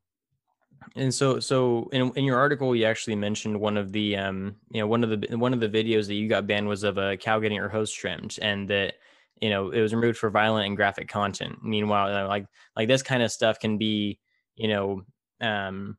And 0.96 1.14
so, 1.14 1.40
so 1.40 1.90
in, 1.92 2.12
in 2.16 2.26
your 2.26 2.38
article, 2.38 2.76
you 2.76 2.86
actually 2.86 3.16
mentioned 3.16 3.60
one 3.60 3.78
of 3.78 3.92
the, 3.92 4.18
um, 4.18 4.56
you 4.72 4.82
know, 4.82 4.88
one 4.88 5.04
of 5.04 5.10
the 5.10 5.38
one 5.38 5.54
of 5.54 5.60
the 5.60 5.70
videos 5.70 6.08
that 6.08 6.16
you 6.16 6.28
got 6.28 6.48
banned 6.48 6.68
was 6.68 6.84
of 6.84 6.98
a 6.98 7.18
cow 7.18 7.40
getting 7.40 7.60
her 7.60 7.70
hooves 7.70 7.92
trimmed, 7.92 8.38
and 8.42 8.68
that, 8.70 8.96
you 9.40 9.50
know, 9.50 9.70
it 9.70 9.80
was 9.80 9.94
removed 9.94 10.18
for 10.18 10.30
violent 10.30 10.68
and 10.68 10.76
graphic 10.76 11.08
content. 11.08 11.60
Meanwhile, 11.64 12.28
like 12.28 12.46
like 12.76 12.88
this 12.88 13.04
kind 13.04 13.24
of 13.24 13.32
stuff 13.32 13.60
can 13.60 13.78
be, 13.78 14.20
you 14.56 14.68
know, 14.68 15.02
um, 15.42 15.98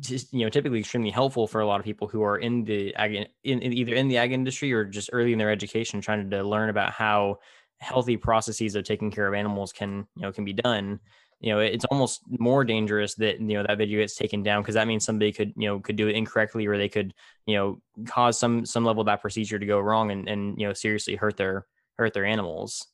just 0.00 0.32
you 0.32 0.40
know, 0.40 0.48
typically 0.48 0.80
extremely 0.80 1.10
helpful 1.10 1.46
for 1.46 1.60
a 1.60 1.66
lot 1.66 1.78
of 1.78 1.84
people 1.84 2.08
who 2.08 2.22
are 2.22 2.38
in 2.38 2.64
the 2.64 2.94
ag, 2.94 3.28
in, 3.44 3.60
in 3.60 3.72
either 3.72 3.94
in 3.94 4.08
the 4.08 4.16
ag 4.16 4.32
industry 4.32 4.72
or 4.72 4.84
just 4.84 5.10
early 5.12 5.32
in 5.32 5.38
their 5.38 5.50
education, 5.50 6.00
trying 6.00 6.30
to 6.30 6.42
learn 6.42 6.70
about 6.70 6.92
how 6.92 7.38
healthy 7.78 8.16
processes 8.16 8.76
of 8.76 8.84
taking 8.84 9.10
care 9.10 9.26
of 9.26 9.34
animals 9.34 9.72
can 9.72 10.06
you 10.16 10.22
know 10.22 10.32
can 10.32 10.44
be 10.44 10.52
done. 10.52 11.00
You 11.40 11.52
know 11.52 11.58
it's 11.58 11.84
almost 11.86 12.22
more 12.28 12.64
dangerous 12.64 13.14
that 13.16 13.40
you 13.40 13.54
know 13.58 13.64
that 13.66 13.76
video 13.76 14.00
gets 14.00 14.14
taken 14.14 14.42
down 14.42 14.62
because 14.62 14.76
that 14.76 14.86
means 14.86 15.04
somebody 15.04 15.32
could 15.32 15.52
you 15.56 15.68
know 15.68 15.80
could 15.80 15.96
do 15.96 16.08
it 16.08 16.14
incorrectly 16.14 16.66
or 16.66 16.78
they 16.78 16.88
could 16.88 17.12
you 17.46 17.56
know 17.56 17.82
cause 18.06 18.38
some 18.38 18.64
some 18.64 18.84
level 18.84 19.00
of 19.00 19.06
that 19.06 19.20
procedure 19.20 19.58
to 19.58 19.66
go 19.66 19.80
wrong 19.80 20.12
and 20.12 20.28
and 20.28 20.58
you 20.58 20.66
know 20.66 20.72
seriously 20.72 21.16
hurt 21.16 21.36
their 21.36 21.66
hurt 21.98 22.14
their 22.14 22.24
animals 22.24 22.86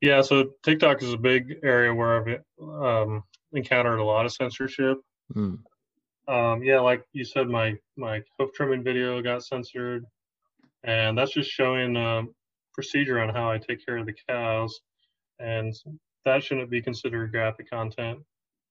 yeah 0.00 0.20
so 0.22 0.50
tiktok 0.62 1.02
is 1.02 1.12
a 1.12 1.18
big 1.18 1.58
area 1.62 1.94
where 1.94 2.20
i've 2.20 2.40
um, 2.82 3.22
encountered 3.52 3.98
a 3.98 4.04
lot 4.04 4.26
of 4.26 4.32
censorship 4.32 4.98
mm. 5.34 5.58
um, 6.28 6.62
yeah 6.62 6.80
like 6.80 7.04
you 7.12 7.24
said 7.24 7.48
my 7.48 7.74
my 7.96 8.22
hoof 8.38 8.50
trimming 8.54 8.82
video 8.82 9.20
got 9.22 9.44
censored 9.44 10.04
and 10.84 11.16
that's 11.16 11.32
just 11.32 11.50
showing 11.50 11.96
um, 11.96 12.34
procedure 12.72 13.20
on 13.20 13.28
how 13.34 13.50
i 13.50 13.58
take 13.58 13.84
care 13.84 13.98
of 13.98 14.06
the 14.06 14.14
cows 14.28 14.80
and 15.38 15.74
that 16.24 16.42
shouldn't 16.42 16.70
be 16.70 16.82
considered 16.82 17.32
graphic 17.32 17.70
content. 17.70 18.20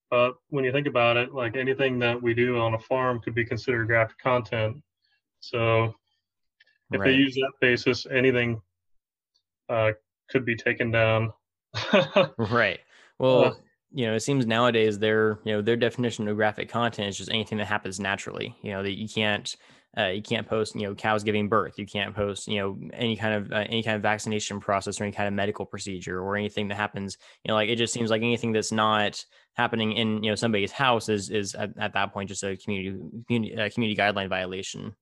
But 0.09 0.35
when 0.49 0.63
you 0.63 0.71
think 0.71 0.87
about 0.87 1.17
it, 1.17 1.33
like 1.33 1.55
anything 1.55 1.99
that 1.99 2.21
we 2.21 2.33
do 2.33 2.57
on 2.57 2.73
a 2.73 2.79
farm 2.79 3.19
could 3.19 3.35
be 3.35 3.45
considered 3.45 3.87
graphic 3.87 4.17
content. 4.17 4.77
So 5.39 5.93
if 6.91 6.99
right. 6.99 7.05
they 7.05 7.13
use 7.13 7.35
that 7.35 7.51
basis, 7.61 8.05
anything 8.11 8.61
uh, 9.67 9.91
could 10.29 10.45
be 10.45 10.55
taken 10.55 10.91
down. 10.91 11.31
right. 12.37 12.79
Well, 13.17 13.45
uh, 13.45 13.53
you 13.91 14.05
know, 14.05 14.15
it 14.15 14.21
seems 14.21 14.45
nowadays 14.45 14.99
their 14.99 15.39
you 15.43 15.53
know 15.53 15.61
their 15.61 15.75
definition 15.75 16.27
of 16.27 16.35
graphic 16.35 16.69
content 16.69 17.09
is 17.09 17.17
just 17.17 17.31
anything 17.31 17.57
that 17.57 17.67
happens 17.67 17.99
naturally. 17.99 18.55
You 18.61 18.71
know 18.71 18.83
that 18.83 18.97
you 18.97 19.07
can't 19.07 19.55
uh, 19.97 20.07
you 20.07 20.21
can't 20.21 20.47
post, 20.47 20.75
you 20.75 20.83
know, 20.83 20.93
cows 20.93 21.23
giving 21.23 21.49
birth. 21.49 21.79
You 21.79 21.85
can't 21.85 22.15
post, 22.15 22.47
you 22.47 22.59
know, 22.59 22.77
any 22.93 23.15
kind 23.15 23.33
of 23.33 23.51
uh, 23.51 23.65
any 23.67 23.81
kind 23.81 23.95
of 23.95 24.03
vaccination 24.03 24.59
process 24.59 25.01
or 25.01 25.03
any 25.03 25.13
kind 25.13 25.27
of 25.27 25.33
medical 25.33 25.65
procedure 25.65 26.21
or 26.21 26.35
anything 26.35 26.67
that 26.67 26.75
happens. 26.75 27.17
You 27.43 27.49
know, 27.49 27.55
like 27.55 27.69
it 27.69 27.77
just 27.77 27.93
seems 27.93 28.11
like 28.11 28.21
anything 28.21 28.51
that's 28.51 28.71
not 28.71 29.23
happening 29.55 29.93
in 29.93 30.23
you 30.23 30.29
know 30.29 30.35
somebody's 30.35 30.71
house 30.71 31.09
is 31.09 31.29
is 31.31 31.55
at, 31.55 31.71
at 31.79 31.93
that 31.93 32.13
point 32.13 32.29
just 32.29 32.43
a 32.43 32.55
community 32.55 32.99
community, 33.25 33.57
uh, 33.57 33.69
community 33.69 33.99
guideline 33.99 34.29
violation. 34.29 34.95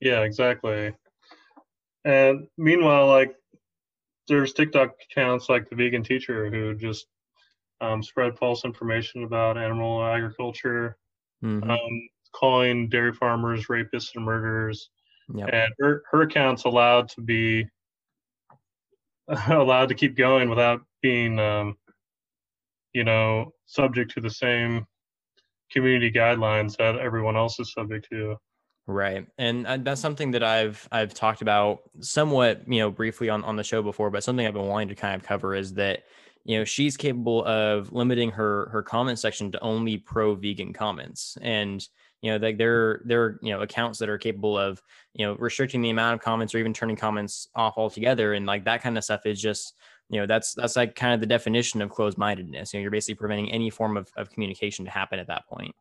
Yeah, 0.00 0.20
exactly. 0.20 0.92
And 2.04 2.46
meanwhile, 2.58 3.06
like 3.06 3.34
there's 4.28 4.52
TikTok 4.52 4.94
accounts 5.10 5.48
like 5.48 5.68
the 5.68 5.76
vegan 5.76 6.02
teacher 6.02 6.50
who 6.50 6.74
just 6.74 7.06
um, 7.80 8.02
spread 8.02 8.38
false 8.38 8.64
information 8.64 9.24
about 9.24 9.58
animal 9.58 10.04
agriculture. 10.04 10.96
Mm-hmm. 11.44 11.68
Um, 11.68 12.08
calling 12.32 12.88
dairy 12.88 13.12
farmers 13.12 13.66
rapists 13.66 14.14
and 14.14 14.24
murderers. 14.24 14.88
Yep. 15.34 15.48
And 15.52 15.72
her, 15.80 16.02
her 16.10 16.22
account's 16.22 16.64
allowed 16.64 17.08
to 17.10 17.20
be 17.20 17.66
allowed 19.48 19.88
to 19.88 19.94
keep 19.94 20.16
going 20.16 20.48
without 20.48 20.80
being, 21.00 21.38
um, 21.38 21.76
you 22.92 23.04
know, 23.04 23.52
subject 23.66 24.12
to 24.12 24.20
the 24.20 24.30
same 24.30 24.86
community 25.70 26.10
guidelines 26.10 26.76
that 26.76 26.98
everyone 26.98 27.36
else 27.36 27.58
is 27.60 27.72
subject 27.72 28.06
to. 28.10 28.36
Right. 28.86 29.26
And 29.38 29.66
uh, 29.66 29.76
that's 29.78 30.00
something 30.00 30.32
that 30.32 30.42
I've 30.42 30.88
I've 30.90 31.14
talked 31.14 31.40
about 31.40 31.82
somewhat, 32.00 32.62
you 32.66 32.80
know, 32.80 32.90
briefly 32.90 33.28
on 33.28 33.44
on 33.44 33.56
the 33.56 33.62
show 33.62 33.80
before, 33.82 34.10
but 34.10 34.24
something 34.24 34.44
I've 34.44 34.54
been 34.54 34.66
wanting 34.66 34.88
to 34.88 34.94
kind 34.94 35.14
of 35.14 35.22
cover 35.22 35.54
is 35.54 35.74
that 35.74 36.02
you 36.44 36.58
know 36.58 36.64
she's 36.64 36.96
capable 36.96 37.44
of 37.44 37.92
limiting 37.92 38.30
her 38.30 38.68
her 38.70 38.82
comment 38.82 39.18
section 39.18 39.52
to 39.52 39.60
only 39.60 39.98
pro 39.98 40.34
vegan 40.34 40.72
comments 40.72 41.38
and 41.40 41.86
you 42.20 42.30
know 42.30 42.44
like 42.44 42.58
there 42.58 43.02
there 43.04 43.22
are 43.22 43.38
you 43.42 43.52
know 43.52 43.60
accounts 43.62 43.98
that 43.98 44.08
are 44.08 44.18
capable 44.18 44.58
of 44.58 44.82
you 45.14 45.24
know 45.24 45.34
restricting 45.34 45.82
the 45.82 45.90
amount 45.90 46.14
of 46.14 46.20
comments 46.20 46.54
or 46.54 46.58
even 46.58 46.72
turning 46.72 46.96
comments 46.96 47.48
off 47.54 47.74
altogether 47.76 48.34
and 48.34 48.46
like 48.46 48.64
that 48.64 48.82
kind 48.82 48.98
of 48.98 49.04
stuff 49.04 49.24
is 49.26 49.40
just 49.40 49.74
you 50.08 50.20
know 50.20 50.26
that's 50.26 50.54
that's 50.54 50.76
like 50.76 50.94
kind 50.94 51.14
of 51.14 51.20
the 51.20 51.26
definition 51.26 51.80
of 51.80 51.90
closed-mindedness 51.90 52.72
you 52.72 52.78
know 52.78 52.82
you're 52.82 52.90
basically 52.90 53.14
preventing 53.14 53.50
any 53.52 53.70
form 53.70 53.96
of, 53.96 54.10
of 54.16 54.30
communication 54.30 54.84
to 54.84 54.90
happen 54.90 55.18
at 55.18 55.28
that 55.28 55.46
point 55.46 55.74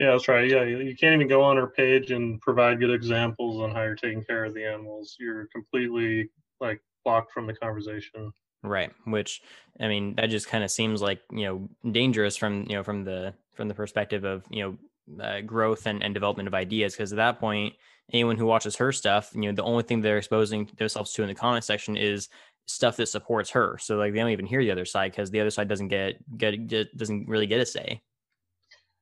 yeah 0.00 0.10
that's 0.12 0.26
right. 0.26 0.48
Yeah 0.48 0.64
you 0.64 0.96
can't 0.96 1.14
even 1.14 1.28
go 1.28 1.42
on 1.42 1.58
our 1.58 1.68
page 1.68 2.10
and 2.10 2.40
provide 2.40 2.80
good 2.80 2.90
examples 2.90 3.60
on 3.60 3.70
how 3.70 3.82
you're 3.82 3.94
taking 3.94 4.24
care 4.24 4.44
of 4.44 4.54
the 4.54 4.64
animals. 4.64 5.16
You're 5.20 5.46
completely 5.46 6.30
like 6.60 6.80
blocked 7.04 7.32
from 7.32 7.46
the 7.46 7.54
conversation. 7.54 8.32
Right 8.62 8.92
which 9.04 9.40
i 9.80 9.88
mean 9.88 10.14
that 10.16 10.26
just 10.26 10.48
kind 10.48 10.62
of 10.62 10.70
seems 10.70 11.00
like 11.00 11.22
you 11.32 11.44
know 11.44 11.92
dangerous 11.92 12.36
from 12.36 12.66
you 12.68 12.76
know 12.76 12.82
from 12.82 13.04
the 13.04 13.32
from 13.54 13.68
the 13.68 13.74
perspective 13.74 14.24
of 14.24 14.44
you 14.50 14.62
know 14.62 15.24
uh, 15.24 15.40
growth 15.40 15.86
and, 15.86 16.02
and 16.02 16.12
development 16.12 16.46
of 16.46 16.52
ideas 16.52 16.92
because 16.92 17.10
at 17.10 17.16
that 17.16 17.40
point 17.40 17.74
anyone 18.12 18.36
who 18.36 18.44
watches 18.44 18.76
her 18.76 18.92
stuff 18.92 19.30
you 19.34 19.40
know 19.40 19.52
the 19.52 19.62
only 19.62 19.82
thing 19.82 20.02
they're 20.02 20.18
exposing 20.18 20.68
themselves 20.76 21.14
to 21.14 21.22
in 21.22 21.28
the 21.28 21.34
comment 21.34 21.64
section 21.64 21.96
is 21.96 22.28
stuff 22.70 22.96
that 22.96 23.06
supports 23.06 23.50
her. 23.50 23.76
So 23.78 23.96
like 23.96 24.12
they 24.12 24.18
don't 24.20 24.30
even 24.30 24.46
hear 24.46 24.62
the 24.62 24.70
other 24.70 24.84
side 24.84 25.12
because 25.12 25.30
the 25.30 25.40
other 25.40 25.50
side 25.50 25.68
doesn't 25.68 25.88
get, 25.88 26.16
get 26.38 26.66
get 26.66 26.96
doesn't 26.96 27.28
really 27.28 27.46
get 27.46 27.60
a 27.60 27.66
say 27.66 28.00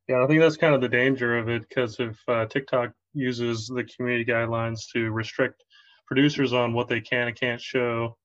yeah 0.09 0.23
i 0.23 0.27
think 0.27 0.41
that's 0.41 0.57
kind 0.57 0.75
of 0.75 0.81
the 0.81 0.89
danger 0.89 1.39
of 1.39 1.49
it 1.49 1.69
because 1.69 1.99
if 2.01 2.19
uh, 2.29 2.47
tiktok 2.47 2.91
uses 3.15 3.67
the 3.67 3.85
community 3.85 4.25
guidelines 4.25 4.81
to 4.93 5.11
restrict 5.11 5.65
producers 6.07 6.53
on 6.53 6.73
what 6.73 6.89
they 6.89 7.01
can 7.01 7.29
and 7.29 7.39
can't 7.39 7.61
show 7.61 8.17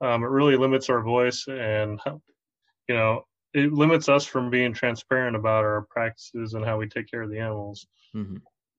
um, 0.00 0.22
it 0.22 0.28
really 0.28 0.56
limits 0.56 0.90
our 0.90 1.02
voice 1.02 1.46
and 1.48 2.00
you 2.88 2.94
know 2.94 3.24
it 3.54 3.72
limits 3.72 4.08
us 4.08 4.26
from 4.26 4.50
being 4.50 4.74
transparent 4.74 5.36
about 5.36 5.64
our 5.64 5.86
practices 5.88 6.54
and 6.54 6.64
how 6.64 6.76
we 6.76 6.88
take 6.88 7.08
care 7.08 7.22
of 7.22 7.30
the 7.30 7.38
animals. 7.38 7.86
Mm-hmm. 8.14 8.38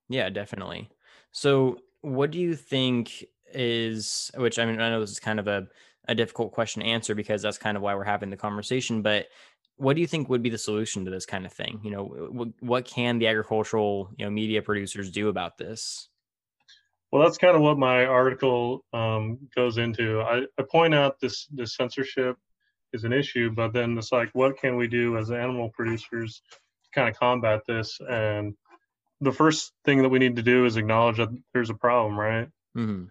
Yeah, 0.10 0.30
definitely. 0.30 0.90
So, 1.32 1.80
what 2.02 2.30
do 2.30 2.40
you 2.40 2.56
think 2.56 3.26
is, 3.52 4.30
which 4.36 4.60
I 4.60 4.66
mean, 4.66 4.80
I 4.80 4.90
know 4.90 5.00
this 5.00 5.12
is 5.12 5.20
kind 5.20 5.40
of 5.40 5.48
a, 5.48 5.68
a 6.08 6.14
difficult 6.14 6.52
question 6.52 6.84
to 6.84 6.88
answer 6.88 7.16
because 7.16 7.42
that's 7.42 7.58
kind 7.58 7.78
of 7.78 7.84
why 7.84 7.96
we're 7.96 8.04
having 8.04 8.30
the 8.30 8.38
conversation, 8.38 9.02
but 9.02 9.28
what 9.78 9.96
do 9.96 10.02
you 10.02 10.08
think 10.08 10.30
would 10.30 10.44
be 10.44 10.50
the 10.50 10.58
solution 10.58 11.06
to 11.06 11.12
this 11.12 11.26
kind 11.26 11.46
of 11.46 11.54
thing? 11.54 11.82
You 11.84 11.92
know, 11.92 12.04
what, 12.04 12.48
what 12.60 12.86
can 12.86 13.20
the 13.20 13.28
agricultural, 13.28 14.10
you 14.18 14.26
know, 14.26 14.32
media 14.32 14.62
producers 14.62 15.12
do 15.12 15.28
about 15.30 15.58
this? 15.58 16.10
Well, 17.12 17.24
that's 17.24 17.38
kind 17.38 17.56
of 17.56 17.62
what 17.62 17.78
my 17.78 18.06
article 18.06 18.84
um, 18.94 19.40
goes 19.56 19.78
into. 19.78 20.22
I, 20.22 20.44
I 20.58 20.64
point 20.70 20.94
out 20.94 21.20
this 21.20 21.48
this 21.52 21.76
censorship 21.76 22.38
is 22.94 23.04
an 23.04 23.14
issue, 23.14 23.52
but 23.52 23.74
then 23.74 23.98
it's 23.98 24.12
like, 24.12 24.30
what 24.34 24.58
can 24.58 24.76
we 24.76 24.88
do 24.88 25.18
as 25.18 25.32
animal 25.32 25.70
producers 25.70 26.42
to 26.84 26.90
kind 26.94 27.10
of 27.10 27.18
combat 27.18 27.62
this? 27.68 28.00
And 28.10 28.56
the 29.22 29.32
first 29.32 29.72
thing 29.86 30.02
that 30.02 30.10
we 30.10 30.20
need 30.20 30.36
to 30.38 30.44
do 30.44 30.66
is 30.66 30.78
acknowledge 30.78 31.18
that 31.18 31.30
there's 31.54 31.70
a 31.70 31.76
problem, 31.76 32.20
right? 32.20 32.48
Mm-hmm. 32.78 33.06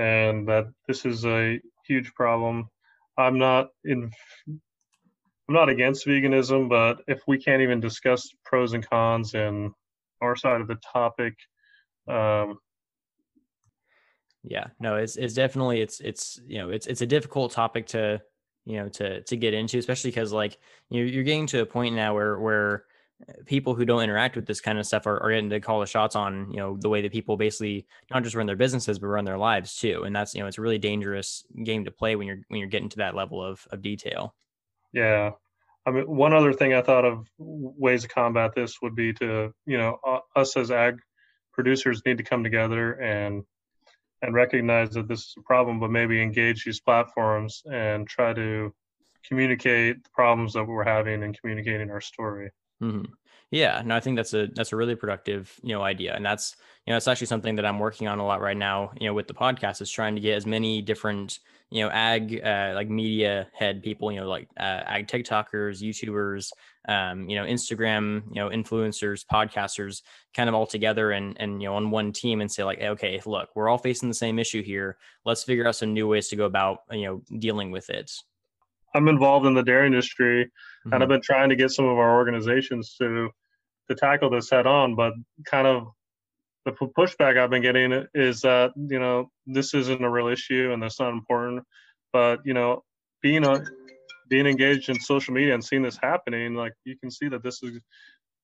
And 0.00 0.48
that 0.48 0.66
this 0.86 1.04
is 1.04 1.24
a 1.24 1.60
huge 1.86 2.12
problem. 2.14 2.68
I'm 3.16 3.38
not 3.38 3.68
in. 3.84 4.10
I'm 5.48 5.54
not 5.54 5.68
against 5.68 6.06
veganism, 6.06 6.68
but 6.68 7.02
if 7.06 7.22
we 7.26 7.38
can't 7.38 7.62
even 7.62 7.80
discuss 7.80 8.30
pros 8.44 8.72
and 8.72 8.88
cons 8.88 9.34
and 9.34 9.72
our 10.22 10.36
side 10.36 10.60
of 10.60 10.68
the 10.68 10.76
topic, 10.76 11.34
um, 12.08 12.58
yeah, 14.42 14.66
no, 14.80 14.96
it's 14.96 15.16
it's 15.16 15.34
definitely 15.34 15.80
it's 15.80 16.00
it's 16.00 16.40
you 16.46 16.58
know 16.58 16.70
it's 16.70 16.86
it's 16.86 17.02
a 17.02 17.06
difficult 17.06 17.52
topic 17.52 17.86
to 17.88 18.22
you 18.64 18.76
know 18.76 18.88
to 18.88 19.22
to 19.22 19.36
get 19.36 19.54
into 19.54 19.78
especially 19.78 20.10
because 20.10 20.32
like 20.32 20.58
you 20.88 21.04
you're 21.04 21.24
getting 21.24 21.46
to 21.46 21.60
a 21.60 21.66
point 21.66 21.94
now 21.94 22.14
where 22.14 22.38
where 22.38 22.84
people 23.46 23.74
who 23.74 23.84
don't 23.84 24.02
interact 24.02 24.36
with 24.36 24.46
this 24.46 24.60
kind 24.60 24.78
of 24.78 24.86
stuff 24.86 25.06
are, 25.06 25.22
are 25.22 25.30
getting 25.30 25.50
to 25.50 25.60
call 25.60 25.80
the 25.80 25.86
shots 25.86 26.16
on 26.16 26.50
you 26.50 26.56
know 26.56 26.76
the 26.78 26.88
way 26.88 27.00
that 27.00 27.12
people 27.12 27.36
basically 27.36 27.86
not 28.10 28.22
just 28.22 28.34
run 28.34 28.46
their 28.46 28.56
businesses 28.56 28.98
but 28.98 29.06
run 29.06 29.24
their 29.24 29.38
lives 29.38 29.76
too. 29.76 30.02
And 30.04 30.14
that's 30.14 30.34
you 30.34 30.40
know 30.40 30.46
it's 30.46 30.58
a 30.58 30.62
really 30.62 30.78
dangerous 30.78 31.44
game 31.62 31.84
to 31.84 31.90
play 31.90 32.16
when 32.16 32.26
you're 32.26 32.40
when 32.48 32.60
you're 32.60 32.68
getting 32.68 32.88
to 32.90 32.98
that 32.98 33.14
level 33.14 33.42
of 33.42 33.66
of 33.70 33.82
detail 33.82 34.34
yeah 34.94 35.30
i 35.84 35.90
mean 35.90 36.04
one 36.04 36.32
other 36.32 36.52
thing 36.52 36.72
i 36.72 36.80
thought 36.80 37.04
of 37.04 37.28
ways 37.38 38.02
to 38.02 38.08
combat 38.08 38.54
this 38.54 38.80
would 38.80 38.94
be 38.94 39.12
to 39.12 39.52
you 39.66 39.76
know 39.76 39.98
us 40.34 40.56
as 40.56 40.70
ag 40.70 40.96
producers 41.52 42.02
need 42.06 42.18
to 42.18 42.24
come 42.24 42.42
together 42.42 42.92
and 42.92 43.44
and 44.24 44.34
recognize 44.34 44.90
that 44.90 45.06
this 45.06 45.20
is 45.20 45.34
a 45.38 45.42
problem, 45.42 45.78
but 45.78 45.90
maybe 45.90 46.20
engage 46.20 46.64
these 46.64 46.80
platforms 46.80 47.62
and 47.70 48.08
try 48.08 48.32
to 48.32 48.72
communicate 49.26 50.02
the 50.02 50.10
problems 50.14 50.54
that 50.54 50.64
we're 50.64 50.84
having 50.84 51.22
and 51.22 51.38
communicating 51.38 51.90
our 51.90 52.00
story. 52.00 52.50
Mm-hmm. 52.82 53.04
Yeah, 53.54 53.82
no, 53.84 53.94
I 53.94 54.00
think 54.00 54.16
that's 54.16 54.34
a 54.34 54.48
that's 54.48 54.72
a 54.72 54.76
really 54.76 54.96
productive 54.96 55.60
you 55.62 55.76
know 55.76 55.82
idea, 55.82 56.12
and 56.12 56.26
that's 56.26 56.56
you 56.84 56.90
know 56.90 56.96
it's 56.96 57.06
actually 57.06 57.28
something 57.28 57.54
that 57.54 57.64
I'm 57.64 57.78
working 57.78 58.08
on 58.08 58.18
a 58.18 58.26
lot 58.26 58.40
right 58.40 58.56
now. 58.56 58.90
You 58.98 59.06
know, 59.06 59.14
with 59.14 59.28
the 59.28 59.34
podcast 59.34 59.80
is 59.80 59.88
trying 59.88 60.16
to 60.16 60.20
get 60.20 60.34
as 60.34 60.44
many 60.44 60.82
different 60.82 61.38
you 61.70 61.84
know 61.84 61.88
ag 61.90 62.40
uh, 62.44 62.72
like 62.74 62.90
media 62.90 63.46
head 63.56 63.80
people, 63.80 64.10
you 64.10 64.18
know, 64.18 64.26
like 64.26 64.48
uh, 64.58 64.82
ag 64.86 65.06
TikTokers, 65.06 65.80
YouTubers, 65.80 66.50
um, 66.88 67.28
you 67.28 67.36
know, 67.36 67.44
Instagram, 67.44 68.24
you 68.30 68.42
know, 68.42 68.48
influencers, 68.48 69.24
podcasters, 69.24 70.02
kind 70.34 70.48
of 70.48 70.56
all 70.56 70.66
together 70.66 71.12
and 71.12 71.36
and 71.40 71.62
you 71.62 71.68
know 71.68 71.76
on 71.76 71.92
one 71.92 72.10
team 72.10 72.40
and 72.40 72.50
say 72.50 72.64
like, 72.64 72.82
okay, 72.82 73.22
look, 73.24 73.50
we're 73.54 73.68
all 73.68 73.78
facing 73.78 74.08
the 74.08 74.16
same 74.16 74.40
issue 74.40 74.64
here. 74.64 74.96
Let's 75.24 75.44
figure 75.44 75.68
out 75.68 75.76
some 75.76 75.94
new 75.94 76.08
ways 76.08 76.26
to 76.30 76.34
go 76.34 76.46
about 76.46 76.78
you 76.90 77.04
know 77.04 77.22
dealing 77.38 77.70
with 77.70 77.88
it. 77.88 78.10
I'm 78.96 79.06
involved 79.06 79.46
in 79.46 79.54
the 79.54 79.62
dairy 79.62 79.86
industry, 79.86 80.46
mm-hmm. 80.46 80.92
and 80.92 81.04
I've 81.04 81.08
mm-hmm. 81.08 81.14
been 81.14 81.22
trying 81.22 81.50
to 81.50 81.56
get 81.56 81.70
some 81.70 81.84
of 81.84 81.98
our 81.98 82.16
organizations 82.16 82.96
to 82.98 83.30
to 83.88 83.94
tackle 83.94 84.30
this 84.30 84.50
head 84.50 84.66
on. 84.66 84.94
But 84.94 85.12
kind 85.44 85.66
of 85.66 85.88
the 86.64 86.72
pushback 86.72 87.38
I've 87.38 87.50
been 87.50 87.62
getting 87.62 88.06
is 88.14 88.40
that 88.40 88.72
you 88.76 88.98
know 88.98 89.30
this 89.46 89.74
isn't 89.74 90.02
a 90.02 90.10
real 90.10 90.28
issue 90.28 90.70
and 90.72 90.82
that's 90.82 91.00
not 91.00 91.12
important. 91.12 91.64
But 92.12 92.40
you 92.44 92.54
know, 92.54 92.82
being 93.22 93.44
a 93.44 93.64
being 94.28 94.46
engaged 94.46 94.88
in 94.88 94.98
social 94.98 95.34
media 95.34 95.54
and 95.54 95.64
seeing 95.64 95.82
this 95.82 95.98
happening, 96.02 96.54
like 96.54 96.72
you 96.84 96.96
can 96.98 97.10
see 97.10 97.28
that 97.28 97.42
this 97.42 97.62
is 97.62 97.80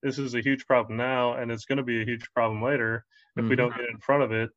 this 0.03 0.19
is 0.19 0.35
a 0.35 0.41
huge 0.41 0.67
problem 0.67 0.97
now, 0.97 1.35
and 1.35 1.51
it's 1.51 1.65
going 1.65 1.79
to 1.79 1.85
be 1.85 2.03
a 2.03 2.05
huge 2.05 2.27
problem 2.35 2.63
later 2.63 3.05
if 3.37 3.43
mm-hmm. 3.43 3.51
we 3.51 3.57
don't 3.57 3.77
get 3.77 3.89
in 3.91 3.99
front 3.99 4.23
of 4.23 4.33
it. 4.33 4.51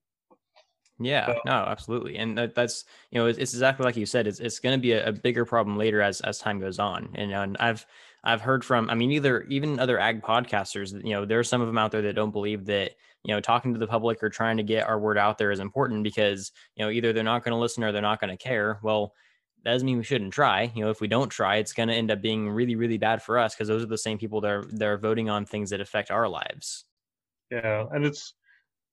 Yeah, 1.00 1.28
so. 1.28 1.40
no, 1.46 1.54
absolutely, 1.54 2.18
and 2.18 2.38
that, 2.38 2.56
that's 2.56 2.86
you 3.12 3.20
know 3.20 3.28
it's, 3.28 3.40
it's, 3.40 3.54
exactly 3.54 3.84
like 3.84 3.98
you 3.98 4.06
said. 4.06 4.28
It's 4.28 4.40
it's 4.40 4.60
going 4.60 4.78
to 4.78 4.82
be 4.82 4.94
a, 4.94 5.10
a, 5.10 5.12
bigger 5.12 5.44
problem 5.44 5.76
later 5.78 6.02
as 6.02 6.22
as 6.22 6.40
time 6.40 6.60
goes 6.60 6.80
on, 6.80 7.10
and, 7.16 7.32
and 7.32 7.58
I've 7.60 7.86
I've 8.24 8.42
heard 8.42 8.64
from 8.64 8.90
I 8.90 8.96
mean 8.96 9.12
either 9.12 9.44
even 9.44 9.80
other 9.80 10.00
ag 10.00 10.22
podcasters. 10.22 10.94
You 10.94 11.14
know, 11.14 11.26
there 11.26 11.40
are 11.40 11.44
some 11.44 11.62
of 11.62 11.68
them 11.68 11.78
out 11.78 11.92
there 11.92 12.04
that 12.04 12.14
don't 12.14 12.32
believe 12.32 12.66
that 12.66 12.92
you 13.24 13.34
know 13.34 13.42
talking 13.42 13.74
to 13.74 13.80
the 13.80 13.88
public 13.88 14.24
or 14.24 14.30
trying 14.30 14.58
to 14.58 14.64
get 14.64 14.88
our 14.88 15.00
word 15.00 15.18
out 15.18 15.38
there 15.38 15.52
is 15.52 15.60
important 15.60 16.04
because 16.04 16.52
you 16.76 16.86
know 16.86 16.92
either 16.92 17.12
they're 17.12 17.24
not 17.24 17.44
going 17.44 17.54
to 17.54 17.60
listen 17.60 17.84
or 17.84 17.92
they're 17.92 18.02
not 18.02 18.22
going 18.22 18.36
to 18.36 18.42
care. 18.42 18.80
Well, 18.82 19.14
that 19.64 19.72
doesn't 19.72 19.86
mean 19.86 19.98
we 19.98 20.04
shouldn't 20.04 20.34
try. 20.34 20.72
You 20.74 20.86
know, 20.86 20.90
if 20.90 21.02
we 21.02 21.08
don't 21.08 21.30
try, 21.30 21.58
it's 21.58 21.74
going 21.74 21.90
to 21.90 21.96
end 21.96 22.12
up 22.12 22.22
being 22.22 22.50
really 22.50 22.76
really 22.76 22.98
bad 22.98 23.22
for 23.22 23.38
us 23.38 23.54
because 23.54 23.68
those 23.68 23.84
are 23.84 23.88
the 23.88 23.98
same 23.98 24.18
people 24.18 24.42
that 24.42 24.52
are 24.52 24.66
that 24.72 24.88
are 24.88 24.98
voting 24.98 25.30
on 25.30 25.46
things 25.46 25.72
that 25.72 25.82
affect 25.82 26.10
our 26.10 26.30
lives. 26.30 26.86
Yeah, 27.52 27.86
and 27.92 28.06
it's 28.06 28.34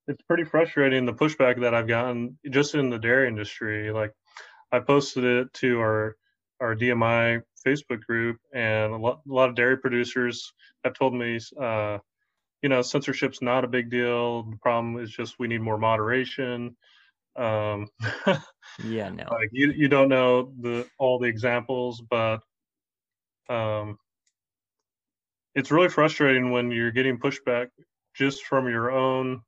it's 0.07 0.21
pretty 0.23 0.43
frustrating 0.43 1.05
the 1.05 1.13
pushback 1.13 1.61
that 1.61 1.73
I've 1.73 1.87
gotten 1.87 2.37
just 2.49 2.75
in 2.75 2.89
the 2.89 2.99
dairy 2.99 3.27
industry. 3.27 3.91
Like 3.91 4.11
I 4.71 4.79
posted 4.79 5.23
it 5.23 5.53
to 5.55 5.79
our 5.79 6.17
our 6.61 6.75
DMI 6.75 7.41
Facebook 7.65 8.01
group, 8.01 8.37
and 8.53 8.93
a 8.93 8.97
lot, 8.97 9.21
a 9.29 9.33
lot 9.33 9.49
of 9.49 9.55
dairy 9.55 9.77
producers 9.77 10.53
have 10.83 10.93
told 10.93 11.13
me, 11.13 11.39
uh, 11.59 11.97
you 12.61 12.69
know, 12.69 12.81
censorship's 12.81 13.41
not 13.41 13.65
a 13.65 13.67
big 13.67 13.89
deal. 13.89 14.43
The 14.43 14.57
problem 14.57 14.99
is 14.99 15.11
just 15.11 15.39
we 15.39 15.47
need 15.47 15.61
more 15.61 15.77
moderation. 15.77 16.75
Um, 17.35 17.87
yeah, 18.83 19.09
no, 19.09 19.25
like 19.31 19.49
you 19.51 19.71
you 19.71 19.87
don't 19.87 20.09
know 20.09 20.53
the 20.59 20.87
all 20.99 21.17
the 21.17 21.27
examples, 21.27 22.01
but 22.01 22.41
um, 23.49 23.97
it's 25.55 25.71
really 25.71 25.89
frustrating 25.89 26.51
when 26.51 26.71
you're 26.71 26.91
getting 26.91 27.17
pushback 27.17 27.67
just 28.13 28.45
from 28.45 28.69
your 28.69 28.91
own 28.91 29.41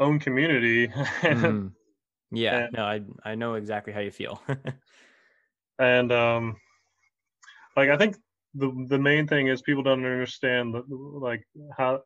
own 0.00 0.18
community. 0.18 0.88
mm. 1.22 1.72
Yeah, 2.30 2.64
and, 2.64 2.72
no, 2.72 2.84
I 2.84 3.02
I 3.24 3.34
know 3.34 3.54
exactly 3.54 3.92
how 3.92 4.00
you 4.00 4.10
feel. 4.10 4.42
and 5.78 6.12
um, 6.12 6.56
like 7.76 7.90
I 7.90 7.96
think 7.96 8.16
the 8.54 8.86
the 8.88 8.98
main 8.98 9.26
thing 9.26 9.48
is 9.48 9.62
people 9.62 9.82
don't 9.82 10.04
understand 10.04 10.74
the, 10.74 10.84
like 10.88 11.42
how 11.76 12.02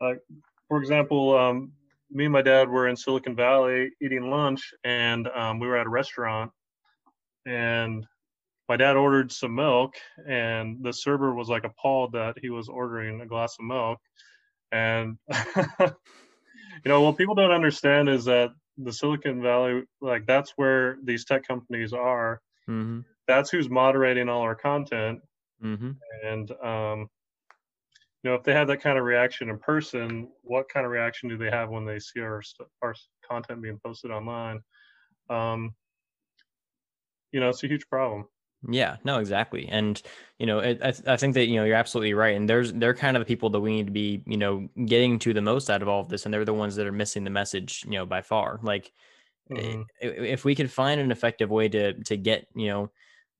like 0.00 0.20
for 0.68 0.78
example 0.78 1.36
um, 1.36 1.72
me 2.10 2.24
and 2.24 2.32
my 2.32 2.42
dad 2.42 2.68
were 2.68 2.88
in 2.88 2.96
Silicon 2.96 3.34
Valley 3.34 3.90
eating 4.00 4.30
lunch 4.30 4.72
and 4.84 5.28
um, 5.28 5.58
we 5.58 5.66
were 5.66 5.76
at 5.76 5.86
a 5.86 5.90
restaurant 5.90 6.50
and 7.46 8.06
my 8.68 8.76
dad 8.76 8.96
ordered 8.96 9.30
some 9.32 9.54
milk 9.54 9.94
and 10.28 10.82
the 10.82 10.92
server 10.92 11.34
was 11.34 11.48
like 11.48 11.64
appalled 11.64 12.12
that 12.12 12.36
he 12.40 12.50
was 12.50 12.68
ordering 12.68 13.20
a 13.20 13.26
glass 13.26 13.56
of 13.58 13.64
milk. 13.64 14.00
And 14.72 15.16
you 15.80 15.92
know 16.84 17.00
what 17.02 17.16
people 17.16 17.36
don't 17.36 17.52
understand 17.52 18.08
is 18.08 18.24
that 18.24 18.50
the 18.78 18.92
silicon 18.92 19.40
valley 19.40 19.84
like 20.02 20.26
that's 20.26 20.52
where 20.56 20.98
these 21.02 21.24
tech 21.24 21.46
companies 21.46 21.94
are 21.94 22.42
mm-hmm. 22.68 23.00
that's 23.26 23.50
who's 23.50 23.70
moderating 23.70 24.28
all 24.28 24.42
our 24.42 24.54
content 24.54 25.20
mm-hmm. 25.62 25.90
and 26.24 26.50
um, 26.62 27.08
you 28.22 28.30
know 28.30 28.34
if 28.34 28.42
they 28.42 28.52
have 28.52 28.68
that 28.68 28.80
kind 28.80 28.98
of 28.98 29.04
reaction 29.04 29.48
in 29.48 29.58
person 29.58 30.28
what 30.42 30.68
kind 30.68 30.86
of 30.86 30.92
reaction 30.92 31.28
do 31.28 31.36
they 31.36 31.50
have 31.50 31.70
when 31.70 31.84
they 31.84 31.98
see 31.98 32.20
our 32.20 32.42
our 32.82 32.94
content 33.28 33.62
being 33.62 33.80
posted 33.84 34.10
online 34.10 34.60
um, 35.30 35.74
you 37.32 37.40
know 37.40 37.48
it's 37.48 37.64
a 37.64 37.68
huge 37.68 37.88
problem 37.88 38.26
yeah, 38.68 38.96
no, 39.04 39.18
exactly. 39.18 39.68
And, 39.68 40.00
you 40.38 40.46
know, 40.46 40.58
it, 40.58 40.80
I, 40.82 40.92
I 41.12 41.16
think 41.16 41.34
that, 41.34 41.46
you 41.46 41.56
know, 41.56 41.64
you're 41.64 41.76
absolutely 41.76 42.14
right. 42.14 42.34
And 42.34 42.48
there's, 42.48 42.72
they're 42.72 42.94
kind 42.94 43.16
of 43.16 43.20
the 43.20 43.26
people 43.26 43.50
that 43.50 43.60
we 43.60 43.76
need 43.76 43.86
to 43.86 43.92
be, 43.92 44.22
you 44.26 44.36
know, 44.36 44.68
getting 44.86 45.18
to 45.20 45.32
the 45.32 45.42
most 45.42 45.70
out 45.70 45.82
of 45.82 45.88
all 45.88 46.00
of 46.00 46.08
this. 46.08 46.24
And 46.24 46.34
they're 46.34 46.44
the 46.44 46.54
ones 46.54 46.74
that 46.76 46.86
are 46.86 46.92
missing 46.92 47.24
the 47.24 47.30
message, 47.30 47.84
you 47.84 47.92
know, 47.92 48.06
by 48.06 48.22
far. 48.22 48.58
Like, 48.62 48.92
mm-hmm. 49.50 49.82
if 50.00 50.44
we 50.44 50.54
could 50.54 50.70
find 50.70 51.00
an 51.00 51.10
effective 51.10 51.50
way 51.50 51.68
to, 51.68 51.92
to 52.04 52.16
get, 52.16 52.46
you 52.54 52.68
know, 52.68 52.90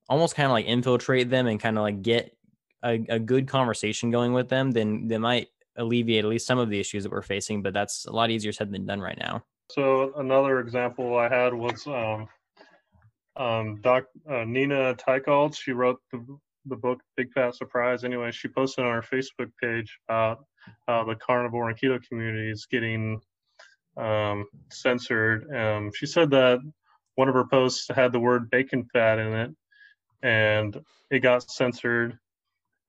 almost 0.09 0.35
kind 0.35 0.45
of 0.45 0.51
like 0.51 0.65
infiltrate 0.65 1.29
them 1.29 1.47
and 1.47 1.59
kind 1.59 1.77
of 1.77 1.83
like 1.83 2.01
get 2.01 2.35
a, 2.83 3.03
a 3.09 3.19
good 3.19 3.47
conversation 3.47 4.11
going 4.11 4.33
with 4.33 4.49
them, 4.49 4.71
then 4.71 5.07
they 5.07 5.17
might 5.17 5.47
alleviate 5.75 6.23
at 6.23 6.29
least 6.29 6.47
some 6.47 6.59
of 6.59 6.69
the 6.69 6.79
issues 6.79 7.03
that 7.03 7.11
we're 7.11 7.21
facing. 7.21 7.61
But 7.61 7.73
that's 7.73 8.05
a 8.05 8.11
lot 8.11 8.29
easier 8.29 8.51
said 8.51 8.71
than 8.71 8.85
done 8.85 9.01
right 9.01 9.17
now. 9.17 9.43
So 9.69 10.13
another 10.15 10.59
example 10.59 11.17
I 11.17 11.27
had 11.27 11.53
was, 11.53 11.85
um, 11.87 12.27
um, 13.35 13.81
Doc 13.81 14.05
uh, 14.29 14.45
Nina 14.45 14.95
Teicholz, 14.95 15.57
she 15.57 15.71
wrote 15.71 15.99
the, 16.11 16.25
the 16.65 16.75
book 16.75 17.01
Big 17.15 17.31
Fat 17.33 17.53
Surprise. 17.53 18.03
Anyway, 18.03 18.31
she 18.31 18.47
posted 18.47 18.85
on 18.85 18.93
her 18.93 19.01
Facebook 19.01 19.51
page 19.61 19.99
about 20.07 20.45
uh, 20.87 21.03
the 21.03 21.15
carnivore 21.15 21.69
and 21.69 21.79
keto 21.79 22.01
communities 22.07 22.65
getting 22.69 23.21
um, 23.97 24.45
censored. 24.71 25.53
Um, 25.53 25.91
she 25.93 26.05
said 26.05 26.31
that 26.31 26.59
one 27.15 27.27
of 27.29 27.35
her 27.35 27.45
posts 27.45 27.87
had 27.93 28.11
the 28.11 28.19
word 28.19 28.49
bacon 28.49 28.87
fat 28.93 29.19
in 29.19 29.33
it, 29.33 29.51
and 30.21 30.79
it 31.11 31.19
got 31.19 31.49
censored. 31.49 32.17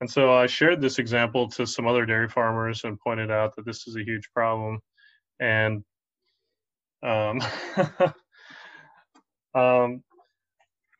And 0.00 0.10
so 0.10 0.32
I 0.32 0.46
shared 0.46 0.80
this 0.80 0.98
example 0.98 1.48
to 1.50 1.66
some 1.66 1.86
other 1.86 2.06
dairy 2.06 2.28
farmers 2.28 2.84
and 2.84 3.00
pointed 3.00 3.30
out 3.30 3.56
that 3.56 3.66
this 3.66 3.88
is 3.88 3.96
a 3.96 4.04
huge 4.04 4.30
problem. 4.32 4.80
And 5.40 5.82
um, 7.02 7.40
um, 9.54 10.02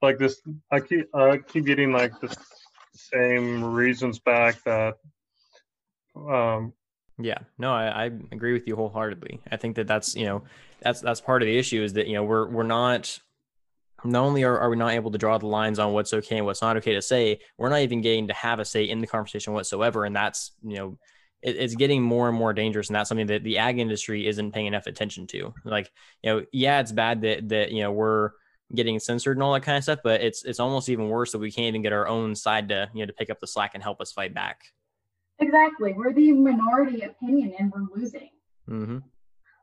like 0.02 0.18
this 0.18 0.40
i 0.70 0.80
keep 0.80 1.06
i 1.14 1.38
keep 1.38 1.64
getting 1.64 1.92
like 1.92 2.18
the 2.20 2.34
same 2.94 3.64
reasons 3.64 4.18
back 4.18 4.62
that 4.64 4.94
um 6.16 6.72
yeah 7.18 7.38
no 7.58 7.72
I, 7.72 8.04
I 8.04 8.10
agree 8.32 8.52
with 8.52 8.66
you 8.66 8.76
wholeheartedly 8.76 9.40
i 9.50 9.56
think 9.56 9.76
that 9.76 9.86
that's 9.86 10.14
you 10.14 10.26
know 10.26 10.42
that's 10.80 11.00
that's 11.00 11.20
part 11.20 11.42
of 11.42 11.46
the 11.46 11.56
issue 11.56 11.82
is 11.82 11.94
that 11.94 12.06
you 12.06 12.14
know 12.14 12.24
we're 12.24 12.48
we're 12.48 12.62
not 12.62 13.18
not 14.04 14.24
only 14.24 14.44
are, 14.44 14.58
are 14.58 14.70
we 14.70 14.76
not 14.76 14.92
able 14.92 15.10
to 15.10 15.18
draw 15.18 15.38
the 15.38 15.46
lines 15.46 15.78
on 15.78 15.92
what's 15.92 16.12
okay 16.12 16.36
and 16.36 16.46
what's 16.46 16.62
not 16.62 16.76
okay 16.76 16.94
to 16.94 17.02
say 17.02 17.40
we're 17.56 17.68
not 17.68 17.80
even 17.80 18.00
getting 18.00 18.28
to 18.28 18.34
have 18.34 18.60
a 18.60 18.64
say 18.64 18.84
in 18.84 19.00
the 19.00 19.06
conversation 19.06 19.52
whatsoever 19.52 20.04
and 20.04 20.14
that's 20.14 20.52
you 20.62 20.76
know 20.76 20.98
it, 21.42 21.56
it's 21.56 21.74
getting 21.74 22.02
more 22.02 22.28
and 22.28 22.38
more 22.38 22.52
dangerous 22.52 22.88
and 22.88 22.96
that's 22.96 23.08
something 23.08 23.26
that 23.26 23.42
the 23.42 23.58
ag 23.58 23.78
industry 23.78 24.26
isn't 24.26 24.52
paying 24.52 24.66
enough 24.66 24.86
attention 24.86 25.26
to 25.26 25.52
like 25.64 25.90
you 26.22 26.32
know 26.32 26.44
yeah 26.52 26.80
it's 26.80 26.92
bad 26.92 27.22
that 27.22 27.48
that 27.48 27.72
you 27.72 27.82
know 27.82 27.90
we're 27.90 28.30
getting 28.74 28.98
censored 28.98 29.36
and 29.36 29.42
all 29.42 29.52
that 29.54 29.62
kind 29.62 29.76
of 29.78 29.82
stuff. 29.84 30.00
But 30.02 30.20
it's 30.20 30.44
it's 30.44 30.60
almost 30.60 30.88
even 30.88 31.08
worse 31.08 31.32
that 31.32 31.38
we 31.38 31.50
can't 31.50 31.66
even 31.66 31.82
get 31.82 31.92
our 31.92 32.06
own 32.06 32.34
side 32.34 32.68
to 32.68 32.88
you 32.94 33.00
know 33.00 33.06
to 33.06 33.12
pick 33.12 33.30
up 33.30 33.40
the 33.40 33.46
slack 33.46 33.72
and 33.74 33.82
help 33.82 34.00
us 34.00 34.12
fight 34.12 34.34
back. 34.34 34.60
Exactly, 35.40 35.92
we're 35.92 36.12
the 36.12 36.32
minority 36.32 37.02
opinion 37.02 37.54
and 37.58 37.72
we're 37.72 37.86
losing. 37.94 38.30
Mm-hmm. 38.68 38.98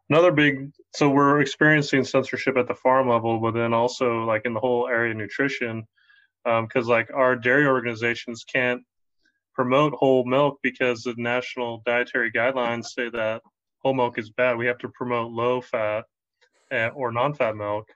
Another 0.10 0.32
big, 0.32 0.72
so 0.94 1.10
we're 1.10 1.42
experiencing 1.42 2.04
censorship 2.04 2.58
at 2.58 2.68
the 2.68 2.76
farm 2.76 3.10
level, 3.10 3.40
but 3.40 3.54
then 3.54 3.74
also 3.74 4.24
like 4.24 4.44
in 4.46 4.54
the 4.54 4.60
whole 4.60 4.88
area 4.88 5.12
of 5.12 5.18
nutrition, 5.18 5.86
because 6.44 6.86
um, 6.86 6.90
like 6.90 7.10
our 7.14 7.36
dairy 7.36 7.66
organizations 7.66 8.44
can't 8.44 8.84
promote 9.54 9.94
whole 9.94 10.24
milk 10.26 10.60
because 10.62 11.04
the 11.04 11.16
national 11.18 11.82
dietary 11.86 12.32
guidelines 12.32 12.86
say 12.86 13.10
that 13.10 13.42
whole 13.80 13.94
milk 13.94 14.18
is 14.18 14.30
bad. 14.30 14.58
We 14.58 14.68
have 14.68 14.78
to 14.80 14.90
promote 14.90 15.32
low 15.32 15.62
fat 15.62 16.06
uh, 16.72 16.90
or 16.90 17.12
non-fat 17.12 17.56
milk 17.56 17.88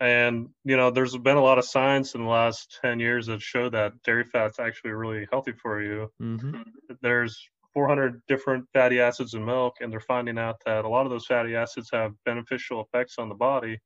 and 0.00 0.48
you 0.64 0.76
know 0.76 0.90
there's 0.90 1.16
been 1.16 1.36
a 1.36 1.42
lot 1.42 1.58
of 1.58 1.64
science 1.64 2.14
in 2.14 2.22
the 2.22 2.30
last 2.30 2.78
10 2.82 3.00
years 3.00 3.26
that 3.26 3.42
show 3.42 3.68
that 3.68 3.92
dairy 4.04 4.24
fat's 4.24 4.60
actually 4.60 4.92
really 4.92 5.26
healthy 5.30 5.52
for 5.52 5.82
you 5.82 6.10
mm-hmm. 6.22 6.62
there's 7.02 7.48
400 7.74 8.22
different 8.28 8.66
fatty 8.72 9.00
acids 9.00 9.34
in 9.34 9.44
milk 9.44 9.76
and 9.80 9.92
they're 9.92 10.00
finding 10.00 10.38
out 10.38 10.56
that 10.64 10.84
a 10.84 10.88
lot 10.88 11.04
of 11.04 11.10
those 11.10 11.26
fatty 11.26 11.56
acids 11.56 11.90
have 11.92 12.12
beneficial 12.24 12.82
effects 12.82 13.16
on 13.18 13.28
the 13.28 13.34
body 13.34 13.78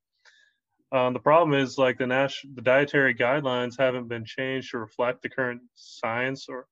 Um, 0.92 1.14
the 1.14 1.20
problem 1.20 1.58
is 1.58 1.78
like 1.78 1.96
the 1.96 2.06
national, 2.06 2.54
the 2.54 2.62
dietary 2.62 3.14
guidelines 3.14 3.78
haven't 3.78 4.08
been 4.08 4.26
changed 4.26 4.70
to 4.70 4.78
reflect 4.78 5.22
the 5.22 5.30
current 5.30 5.62
science 5.74 6.48
or, 6.48 6.66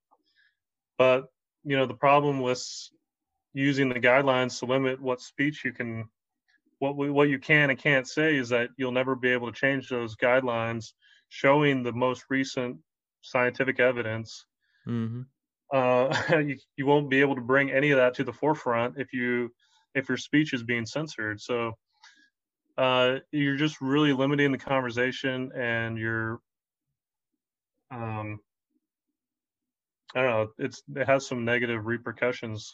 but 0.98 1.24
you 1.64 1.76
know, 1.76 1.86
the 1.86 1.94
problem 1.94 2.40
with 2.40 2.62
using 3.54 3.88
the 3.88 4.00
guidelines 4.00 4.58
to 4.58 4.66
limit 4.66 5.00
what 5.00 5.20
speech 5.20 5.64
you 5.64 5.72
can, 5.72 6.04
what 6.80 6.96
we, 6.96 7.10
what 7.10 7.28
you 7.28 7.38
can 7.38 7.70
and 7.70 7.78
can't 7.78 8.08
say 8.08 8.36
is 8.36 8.48
that 8.48 8.70
you'll 8.76 8.90
never 8.90 9.14
be 9.14 9.30
able 9.30 9.46
to 9.52 9.58
change 9.58 9.88
those 9.88 10.16
guidelines 10.16 10.92
showing 11.28 11.82
the 11.82 11.92
most 11.92 12.24
recent 12.30 12.78
scientific 13.20 13.78
evidence. 13.78 14.46
Mm-hmm. 14.88 15.22
Uh, 15.72 16.38
you, 16.40 16.56
you 16.76 16.86
won't 16.86 17.10
be 17.10 17.20
able 17.20 17.36
to 17.36 17.42
bring 17.42 17.70
any 17.70 17.90
of 17.90 17.98
that 17.98 18.14
to 18.14 18.24
the 18.24 18.32
forefront 18.32 18.94
if 18.98 19.12
you 19.12 19.52
if 19.94 20.08
your 20.08 20.18
speech 20.18 20.54
is 20.54 20.62
being 20.62 20.86
censored. 20.86 21.40
So 21.40 21.72
uh, 22.78 23.18
you're 23.30 23.56
just 23.56 23.80
really 23.80 24.12
limiting 24.12 24.50
the 24.50 24.58
conversation 24.58 25.50
and 25.54 25.98
you're 25.98 26.40
um, 27.90 28.40
I 30.14 30.22
don't 30.22 30.30
know, 30.30 30.48
it's 30.58 30.82
it 30.96 31.06
has 31.06 31.26
some 31.26 31.44
negative 31.44 31.84
repercussions. 31.84 32.72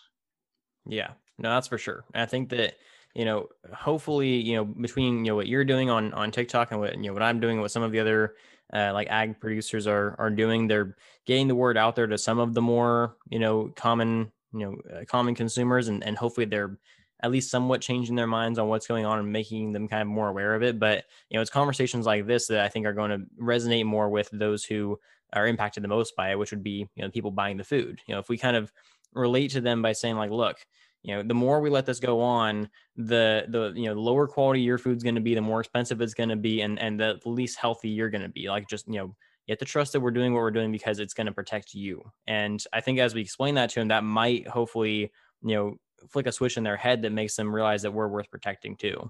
Yeah, 0.87 1.11
no, 1.38 1.51
that's 1.51 1.69
for 1.69 1.79
sure. 1.79 2.05
I 2.14 2.27
think 2.27 2.51
that 2.51 2.75
you 3.16 3.24
know, 3.24 3.48
hopefully, 3.72 4.37
you 4.37 4.57
know, 4.57 4.64
between 4.66 5.24
you 5.24 5.31
know 5.31 5.37
what 5.37 5.46
you're 5.46 5.64
doing 5.64 5.88
on 5.88 6.12
on 6.12 6.31
TikTok 6.31 6.70
and 6.70 6.79
what 6.79 6.94
you 6.96 7.05
know 7.05 7.14
what 7.14 7.22
I'm 7.22 7.40
doing, 7.40 7.59
what 7.62 7.70
some 7.70 7.83
of 7.83 7.90
the 7.90 7.98
other 7.98 8.35
uh, 8.74 8.90
like 8.92 9.09
ag 9.09 9.40
producers 9.40 9.87
are 9.87 10.14
are 10.18 10.29
doing, 10.29 10.68
they're 10.68 10.96
getting 11.24 11.48
the 11.48 11.55
word 11.55 11.79
out 11.79 11.96
there 11.96 12.07
to 12.07 12.18
some 12.18 12.38
of 12.38 12.52
the 12.52 12.61
more 12.61 13.16
you 13.31 13.38
know 13.38 13.72
common 13.74 14.31
you 14.52 14.61
know 14.61 14.76
uh, 14.94 15.05
common 15.07 15.35
consumers, 15.35 15.88
and 15.88 16.05
and 16.05 16.18
hopefully 16.18 16.44
they're 16.44 16.79
at 17.20 17.31
least 17.31 17.50
somewhat 17.50 17.81
changing 17.81 18.16
their 18.16 18.26
minds 18.26 18.59
on 18.59 18.68
what's 18.68 18.87
going 18.87 19.07
on 19.07 19.18
and 19.18 19.33
making 19.33 19.72
them 19.72 19.88
kind 19.88 20.02
of 20.02 20.09
more 20.09 20.29
aware 20.29 20.55
of 20.55 20.62
it. 20.62 20.79
But 20.79 21.05
you 21.31 21.38
know, 21.38 21.40
it's 21.40 21.50
conversations 21.50 22.05
like 22.05 22.26
this 22.26 22.48
that 22.48 22.61
I 22.61 22.68
think 22.68 22.85
are 22.85 22.92
going 22.92 23.12
to 23.12 23.26
resonate 23.40 23.87
more 23.87 24.11
with 24.11 24.29
those 24.31 24.62
who 24.62 25.00
are 25.33 25.46
impacted 25.46 25.83
the 25.83 25.88
most 25.88 26.14
by 26.16 26.33
it, 26.33 26.38
which 26.38 26.50
would 26.50 26.62
be 26.62 26.87
you 26.94 27.02
know 27.02 27.11
people 27.11 27.31
buying 27.31 27.57
the 27.57 27.64
food. 27.64 27.98
You 28.07 28.14
know, 28.14 28.18
if 28.18 28.29
we 28.29 28.37
kind 28.37 28.57
of 28.57 28.70
relate 29.14 29.52
to 29.52 29.62
them 29.62 29.81
by 29.81 29.92
saying 29.92 30.16
like, 30.16 30.31
look, 30.31 30.59
you 31.07 31.14
know, 31.14 31.23
the 31.23 31.35
more 31.35 31.61
we 31.61 31.71
let 31.71 31.87
this 31.87 32.01
go 32.01 32.21
on, 32.21 32.69
the 32.97 33.45
the 33.49 33.73
you 33.77 33.87
know 33.87 33.95
lower 33.95 34.27
quality 34.27 34.61
your 34.61 34.77
food's 34.77 35.05
going 35.05 35.14
to 35.14 35.21
be, 35.21 35.37
the 35.37 35.40
more 35.40 35.61
expensive 35.61 36.01
it's 36.01 36.14
going 36.14 36.31
to 36.31 36.37
be, 36.37 36.62
and 36.62 36.81
and 36.81 36.99
the 36.99 37.21
least 37.25 37.59
healthy 37.59 37.90
you're 37.90 38.11
going 38.11 38.23
to 38.23 38.29
be. 38.29 38.49
Like 38.51 38.69
just 38.69 38.88
you 38.88 38.99
know. 38.99 39.16
You 39.47 39.53
have 39.53 39.61
to 39.61 39.64
trust 39.64 39.92
that 39.92 40.01
we're 40.01 40.11
doing 40.11 40.33
what 40.33 40.40
we're 40.40 40.51
doing 40.51 40.73
because 40.73 40.99
it's 40.99 41.14
going 41.14 41.29
to 41.29 41.33
protect 41.33 41.73
you. 41.73 42.03
And 42.27 42.61
I 42.73 42.81
think 42.81 42.99
as 42.99 43.14
we 43.14 43.21
explain 43.21 43.55
that 43.55 43.71
to 43.71 43.79
them, 43.79 43.87
that 43.88 44.03
might 44.03 44.49
hopefully, 44.49 45.12
you 45.40 45.55
know, 45.55 45.77
flick 46.11 46.27
a 46.27 46.33
switch 46.33 46.57
in 46.57 46.64
their 46.64 46.77
head 46.77 47.03
that 47.03 47.12
makes 47.12 47.37
them 47.37 47.55
realize 47.55 47.83
that 47.83 47.92
we're 47.92 48.09
worth 48.09 48.29
protecting 48.29 48.75
too. 48.75 49.09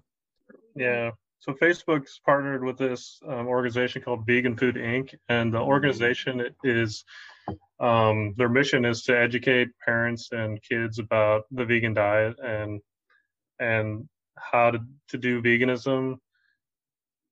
Yeah. 0.74 1.12
So 1.38 1.54
Facebook's 1.54 2.20
partnered 2.22 2.62
with 2.62 2.76
this 2.76 3.18
um, 3.26 3.46
organization 3.46 4.02
called 4.02 4.26
Vegan 4.26 4.58
Food 4.58 4.74
Inc. 4.74 5.14
And 5.30 5.54
the 5.54 5.60
organization 5.60 6.54
is 6.62 7.02
um, 7.78 8.34
their 8.36 8.48
mission 8.48 8.84
is 8.84 9.02
to 9.02 9.18
educate 9.18 9.68
parents 9.84 10.28
and 10.32 10.62
kids 10.62 10.98
about 10.98 11.44
the 11.50 11.64
vegan 11.64 11.94
diet 11.94 12.36
and 12.42 12.80
and 13.58 14.08
how 14.36 14.70
to, 14.70 14.80
to 15.08 15.18
do 15.18 15.42
veganism. 15.42 16.16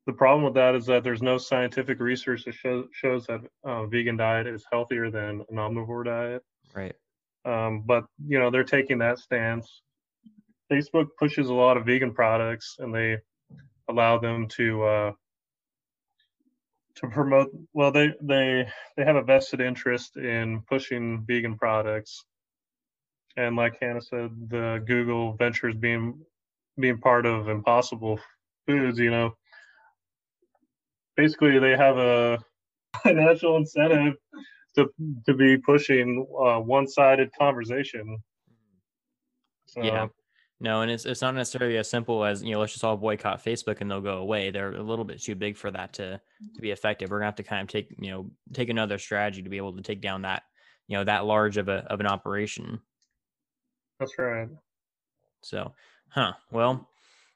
The 0.06 0.12
problem 0.12 0.44
with 0.44 0.54
that 0.54 0.74
is 0.74 0.86
that 0.86 1.02
there's 1.02 1.22
no 1.22 1.38
scientific 1.38 2.00
research 2.00 2.44
that 2.44 2.54
show, 2.54 2.84
shows 2.92 3.26
that 3.26 3.40
uh, 3.62 3.86
vegan 3.86 4.16
diet 4.16 4.46
is 4.46 4.64
healthier 4.70 5.10
than 5.10 5.44
an 5.48 5.56
omnivore 5.56 6.04
diet. 6.04 6.42
Right. 6.74 6.94
Um, 7.44 7.82
but 7.86 8.04
you 8.26 8.38
know 8.38 8.50
they're 8.50 8.64
taking 8.64 8.98
that 8.98 9.18
stance. 9.18 9.82
Facebook 10.70 11.08
pushes 11.18 11.48
a 11.48 11.54
lot 11.54 11.76
of 11.76 11.86
vegan 11.86 12.12
products, 12.12 12.76
and 12.78 12.94
they 12.94 13.18
allow 13.88 14.18
them 14.18 14.48
to 14.48 14.82
uh, 14.82 15.12
to 16.96 17.08
promote. 17.08 17.50
Well, 17.72 17.90
they 17.92 18.12
they 18.20 18.66
they 18.96 19.04
have 19.04 19.16
a 19.16 19.22
vested 19.22 19.60
interest 19.60 20.16
in 20.16 20.62
pushing 20.68 21.24
vegan 21.26 21.56
products, 21.56 22.24
and 23.36 23.56
like 23.56 23.78
Hannah 23.80 24.02
said, 24.02 24.30
the 24.48 24.82
Google 24.86 25.34
ventures 25.34 25.74
being 25.74 26.20
being 26.78 26.98
part 26.98 27.26
of 27.26 27.48
Impossible 27.48 28.18
Foods, 28.66 28.98
you 28.98 29.10
know, 29.10 29.36
basically 31.16 31.58
they 31.58 31.76
have 31.76 31.98
a 31.98 32.38
financial 33.02 33.56
incentive 33.56 34.14
to 34.76 34.88
to 35.26 35.34
be 35.34 35.56
pushing 35.56 36.26
uh, 36.38 36.58
one-sided 36.58 37.30
conversation. 37.38 38.18
So, 39.66 39.82
yeah. 39.82 40.06
No, 40.60 40.82
and 40.82 40.90
it's 40.90 41.04
it's 41.04 41.20
not 41.20 41.34
necessarily 41.34 41.76
as 41.78 41.90
simple 41.90 42.24
as 42.24 42.42
you 42.42 42.52
know, 42.52 42.60
let's 42.60 42.72
just 42.72 42.84
all 42.84 42.96
boycott 42.96 43.44
Facebook 43.44 43.80
and 43.80 43.90
they'll 43.90 44.00
go 44.00 44.18
away. 44.18 44.50
They're 44.50 44.72
a 44.72 44.82
little 44.82 45.04
bit 45.04 45.20
too 45.20 45.34
big 45.34 45.56
for 45.56 45.70
that 45.70 45.92
to 45.94 46.20
to 46.54 46.60
be 46.60 46.70
effective. 46.70 47.10
We're 47.10 47.18
gonna 47.18 47.26
have 47.26 47.36
to 47.36 47.42
kind 47.42 47.62
of 47.62 47.68
take 47.68 47.94
you 47.98 48.10
know 48.10 48.30
take 48.52 48.68
another 48.68 48.98
strategy 48.98 49.42
to 49.42 49.50
be 49.50 49.56
able 49.56 49.74
to 49.76 49.82
take 49.82 50.00
down 50.00 50.22
that 50.22 50.44
you 50.86 50.96
know 50.96 51.04
that 51.04 51.24
large 51.24 51.56
of 51.56 51.68
a 51.68 51.84
of 51.90 52.00
an 52.00 52.06
operation. 52.06 52.80
That's 53.98 54.16
right. 54.18 54.48
So, 55.42 55.72
huh? 56.08 56.32
Well, 56.50 56.88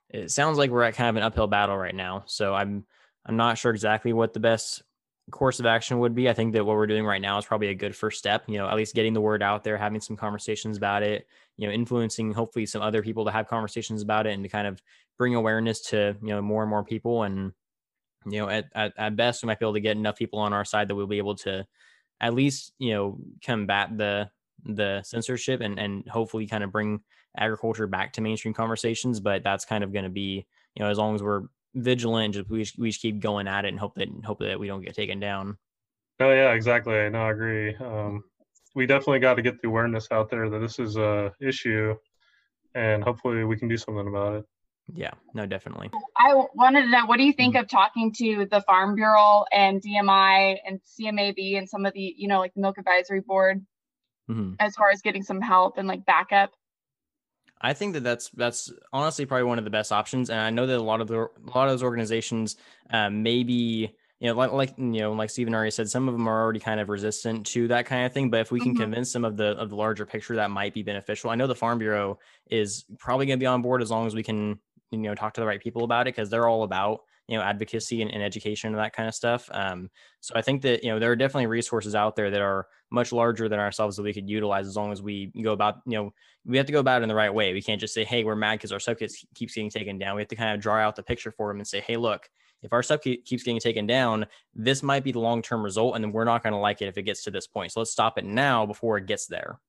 it 0.08 0.30
sounds 0.30 0.56
like 0.58 0.70
we're 0.70 0.82
at 0.82 0.94
kind 0.94 1.10
of 1.10 1.16
an 1.16 1.22
uphill 1.22 1.46
battle 1.46 1.76
right 1.76 1.94
now. 1.94 2.24
So 2.26 2.54
I'm 2.54 2.86
I'm 3.26 3.36
not 3.36 3.58
sure 3.58 3.72
exactly 3.72 4.12
what 4.12 4.32
the 4.32 4.40
best 4.40 4.82
course 5.30 5.60
of 5.60 5.66
action 5.66 5.98
would 5.98 6.14
be. 6.14 6.28
I 6.28 6.32
think 6.32 6.52
that 6.54 6.64
what 6.64 6.76
we're 6.76 6.86
doing 6.86 7.04
right 7.04 7.20
now 7.20 7.38
is 7.38 7.44
probably 7.44 7.68
a 7.68 7.74
good 7.74 7.94
first 7.94 8.18
step. 8.18 8.44
You 8.46 8.58
know, 8.58 8.68
at 8.68 8.76
least 8.76 8.94
getting 8.94 9.12
the 9.12 9.20
word 9.20 9.42
out 9.42 9.64
there, 9.64 9.76
having 9.76 10.00
some 10.00 10.16
conversations 10.16 10.76
about 10.76 11.02
it. 11.02 11.26
You 11.56 11.66
know, 11.66 11.72
influencing 11.72 12.32
hopefully 12.32 12.66
some 12.66 12.82
other 12.82 13.02
people 13.02 13.24
to 13.24 13.30
have 13.30 13.48
conversations 13.48 14.02
about 14.02 14.26
it 14.26 14.34
and 14.34 14.42
to 14.42 14.48
kind 14.48 14.66
of 14.66 14.80
bring 15.16 15.34
awareness 15.34 15.80
to 15.90 16.16
you 16.22 16.28
know 16.28 16.42
more 16.42 16.62
and 16.62 16.70
more 16.70 16.84
people. 16.84 17.22
And 17.24 17.52
you 18.26 18.40
know, 18.40 18.48
at 18.48 18.66
at, 18.74 18.92
at 18.96 19.16
best, 19.16 19.42
we 19.42 19.48
might 19.48 19.58
be 19.58 19.64
able 19.64 19.74
to 19.74 19.80
get 19.80 19.96
enough 19.96 20.16
people 20.16 20.38
on 20.38 20.52
our 20.52 20.64
side 20.64 20.88
that 20.88 20.94
we'll 20.94 21.06
be 21.06 21.18
able 21.18 21.36
to 21.36 21.66
at 22.20 22.34
least 22.34 22.72
you 22.78 22.92
know 22.92 23.18
combat 23.44 23.96
the 23.96 24.30
the 24.64 25.02
censorship 25.04 25.60
and 25.60 25.78
and 25.78 26.08
hopefully 26.08 26.46
kind 26.46 26.64
of 26.64 26.72
bring 26.72 27.00
agriculture 27.36 27.86
back 27.86 28.12
to 28.14 28.20
mainstream 28.20 28.54
conversations. 28.54 29.20
But 29.20 29.44
that's 29.44 29.64
kind 29.64 29.84
of 29.84 29.92
going 29.92 30.04
to 30.04 30.10
be 30.10 30.46
you 30.74 30.82
know 30.82 30.90
as 30.90 30.98
long 30.98 31.14
as 31.14 31.22
we're 31.22 31.42
vigilant. 31.78 32.34
Just 32.34 32.50
we 32.50 32.62
just, 32.62 32.78
we 32.78 32.90
just 32.90 33.00
keep 33.00 33.20
going 33.20 33.48
at 33.48 33.64
it 33.64 33.68
and 33.68 33.78
hope 33.78 33.94
that 33.96 34.08
hope 34.24 34.40
that 34.40 34.60
we 34.60 34.66
don't 34.66 34.82
get 34.82 34.94
taken 34.94 35.20
down. 35.20 35.56
Oh 36.20 36.30
yeah, 36.30 36.52
exactly. 36.52 37.08
No, 37.10 37.22
I 37.22 37.30
agree. 37.30 37.76
Um, 37.76 38.24
we 38.74 38.86
definitely 38.86 39.20
got 39.20 39.34
to 39.34 39.42
get 39.42 39.60
the 39.60 39.68
awareness 39.68 40.08
out 40.10 40.30
there 40.30 40.48
that 40.50 40.58
this 40.58 40.78
is 40.78 40.96
a 40.96 41.32
issue, 41.40 41.94
and 42.74 43.02
hopefully 43.02 43.44
we 43.44 43.56
can 43.56 43.68
do 43.68 43.76
something 43.76 44.08
about 44.08 44.34
it. 44.36 44.44
Yeah, 44.94 45.10
no, 45.34 45.46
definitely. 45.46 45.90
I 46.16 46.34
wanted 46.54 46.82
to 46.82 46.90
know 46.90 47.06
what 47.06 47.18
do 47.18 47.24
you 47.24 47.32
think 47.32 47.54
mm-hmm. 47.54 47.64
of 47.64 47.68
talking 47.68 48.12
to 48.14 48.46
the 48.50 48.62
Farm 48.62 48.94
Bureau 48.94 49.44
and 49.52 49.82
DMI 49.82 50.56
and 50.66 50.80
CMAB 50.98 51.58
and 51.58 51.68
some 51.68 51.84
of 51.84 51.92
the, 51.92 52.14
you 52.16 52.26
know, 52.26 52.38
like 52.38 52.54
the 52.54 52.62
Milk 52.62 52.78
Advisory 52.78 53.20
Board 53.20 53.64
mm-hmm. 54.30 54.54
as 54.58 54.74
far 54.76 54.90
as 54.90 55.02
getting 55.02 55.22
some 55.22 55.40
help 55.40 55.76
and 55.76 55.86
like 55.86 56.06
backup? 56.06 56.52
I 57.60 57.72
think 57.72 57.94
that 57.94 58.04
that's 58.04 58.30
that's 58.30 58.72
honestly 58.92 59.26
probably 59.26 59.44
one 59.44 59.58
of 59.58 59.64
the 59.64 59.70
best 59.70 59.92
options, 59.92 60.30
and 60.30 60.38
I 60.38 60.50
know 60.50 60.66
that 60.66 60.76
a 60.76 60.82
lot 60.82 61.00
of 61.00 61.08
the 61.08 61.22
a 61.22 61.50
lot 61.54 61.66
of 61.66 61.70
those 61.70 61.82
organizations 61.82 62.56
uh, 62.90 63.10
maybe 63.10 63.94
you 64.20 64.28
know 64.28 64.34
like 64.34 64.52
like 64.52 64.74
you 64.78 65.00
know 65.00 65.12
like 65.12 65.30
Stephen 65.30 65.54
already 65.54 65.70
said, 65.70 65.88
some 65.88 66.08
of 66.08 66.14
them 66.14 66.28
are 66.28 66.42
already 66.42 66.60
kind 66.60 66.80
of 66.80 66.88
resistant 66.88 67.46
to 67.48 67.68
that 67.68 67.86
kind 67.86 68.06
of 68.06 68.12
thing. 68.12 68.30
But 68.30 68.40
if 68.40 68.52
we 68.52 68.60
can 68.60 68.72
mm-hmm. 68.72 68.82
convince 68.82 69.10
some 69.10 69.24
of 69.24 69.36
the 69.36 69.56
of 69.58 69.70
the 69.70 69.76
larger 69.76 70.06
picture, 70.06 70.36
that 70.36 70.50
might 70.50 70.74
be 70.74 70.82
beneficial. 70.82 71.30
I 71.30 71.34
know 71.34 71.46
the 71.46 71.54
Farm 71.54 71.78
Bureau 71.78 72.18
is 72.50 72.84
probably 72.98 73.26
going 73.26 73.38
to 73.38 73.42
be 73.42 73.46
on 73.46 73.62
board 73.62 73.82
as 73.82 73.90
long 73.90 74.06
as 74.06 74.14
we 74.14 74.22
can 74.22 74.58
you 74.90 74.98
know 74.98 75.14
talk 75.14 75.34
to 75.34 75.40
the 75.40 75.46
right 75.46 75.62
people 75.62 75.84
about 75.84 76.06
it 76.06 76.14
because 76.14 76.30
they're 76.30 76.48
all 76.48 76.62
about 76.62 77.00
you 77.28 77.36
know 77.36 77.42
advocacy 77.42 78.02
and, 78.02 78.10
and, 78.10 78.22
education 78.22 78.70
and 78.70 78.78
that 78.78 78.94
kind 78.94 79.08
of 79.08 79.14
stuff 79.14 79.48
um, 79.52 79.90
so 80.20 80.34
i 80.36 80.42
think 80.42 80.62
that 80.62 80.82
you 80.82 80.90
know 80.90 80.98
there 80.98 81.10
are 81.10 81.16
definitely 81.16 81.46
resources 81.46 81.94
out 81.94 82.16
there 82.16 82.30
that 82.30 82.40
are 82.40 82.66
much 82.90 83.12
larger 83.12 83.48
than 83.48 83.58
ourselves 83.58 83.96
that 83.96 84.02
we 84.02 84.12
could 84.12 84.28
utilize 84.28 84.66
as 84.66 84.76
long 84.76 84.90
as 84.92 85.02
we 85.02 85.30
go 85.42 85.52
about 85.52 85.76
you 85.86 85.96
know 85.96 86.12
we 86.48 86.56
have 86.56 86.66
to 86.66 86.72
go 86.72 86.80
about 86.80 87.02
it 87.02 87.04
in 87.04 87.10
the 87.10 87.14
right 87.14 87.32
way. 87.32 87.52
We 87.52 87.60
can't 87.60 87.80
just 87.80 87.92
say 87.92 88.04
hey 88.04 88.24
we're 88.24 88.34
mad 88.34 88.54
because 88.54 88.72
our 88.72 88.80
sub 88.80 88.96
keeps 88.98 89.54
getting 89.54 89.70
taken 89.70 89.98
down. 89.98 90.16
We 90.16 90.22
have 90.22 90.28
to 90.28 90.36
kind 90.36 90.54
of 90.54 90.60
draw 90.60 90.76
out 90.76 90.96
the 90.96 91.02
picture 91.02 91.30
for 91.30 91.48
them 91.48 91.58
and 91.58 91.66
say 91.66 91.80
hey 91.80 91.96
look 91.96 92.28
if 92.62 92.72
our 92.72 92.82
stuff 92.82 93.02
keeps 93.02 93.44
getting 93.44 93.60
taken 93.60 93.86
down 93.86 94.26
this 94.52 94.82
might 94.82 95.04
be 95.04 95.12
the 95.12 95.20
long-term 95.20 95.62
result 95.62 95.94
and 95.94 96.02
then 96.02 96.10
we're 96.10 96.24
not 96.24 96.42
going 96.42 96.52
to 96.52 96.58
like 96.58 96.82
it 96.82 96.88
if 96.88 96.98
it 96.98 97.02
gets 97.02 97.22
to 97.22 97.30
this 97.30 97.46
point 97.46 97.70
so 97.70 97.80
let's 97.80 97.92
stop 97.92 98.18
it 98.18 98.24
now 98.24 98.66
before 98.66 98.96
it 98.96 99.06
gets 99.06 99.26
there. 99.26 99.60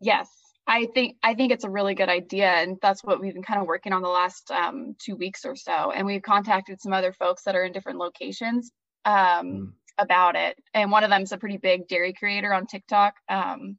Yes 0.00 0.41
I 0.66 0.86
think 0.86 1.16
I 1.22 1.34
think 1.34 1.52
it's 1.52 1.64
a 1.64 1.70
really 1.70 1.94
good 1.94 2.08
idea, 2.08 2.48
and 2.48 2.78
that's 2.80 3.02
what 3.02 3.20
we've 3.20 3.34
been 3.34 3.42
kind 3.42 3.60
of 3.60 3.66
working 3.66 3.92
on 3.92 4.02
the 4.02 4.08
last 4.08 4.50
um, 4.50 4.94
two 4.98 5.16
weeks 5.16 5.44
or 5.44 5.56
so. 5.56 5.90
And 5.90 6.06
we've 6.06 6.22
contacted 6.22 6.80
some 6.80 6.92
other 6.92 7.12
folks 7.12 7.42
that 7.44 7.56
are 7.56 7.64
in 7.64 7.72
different 7.72 7.98
locations 7.98 8.70
um, 9.04 9.14
mm. 9.14 9.72
about 9.98 10.36
it. 10.36 10.56
And 10.72 10.90
one 10.90 11.04
of 11.04 11.10
them 11.10 11.22
is 11.22 11.32
a 11.32 11.38
pretty 11.38 11.56
big 11.56 11.88
dairy 11.88 12.12
creator 12.12 12.52
on 12.52 12.66
TikTok. 12.66 13.14
Um, 13.28 13.78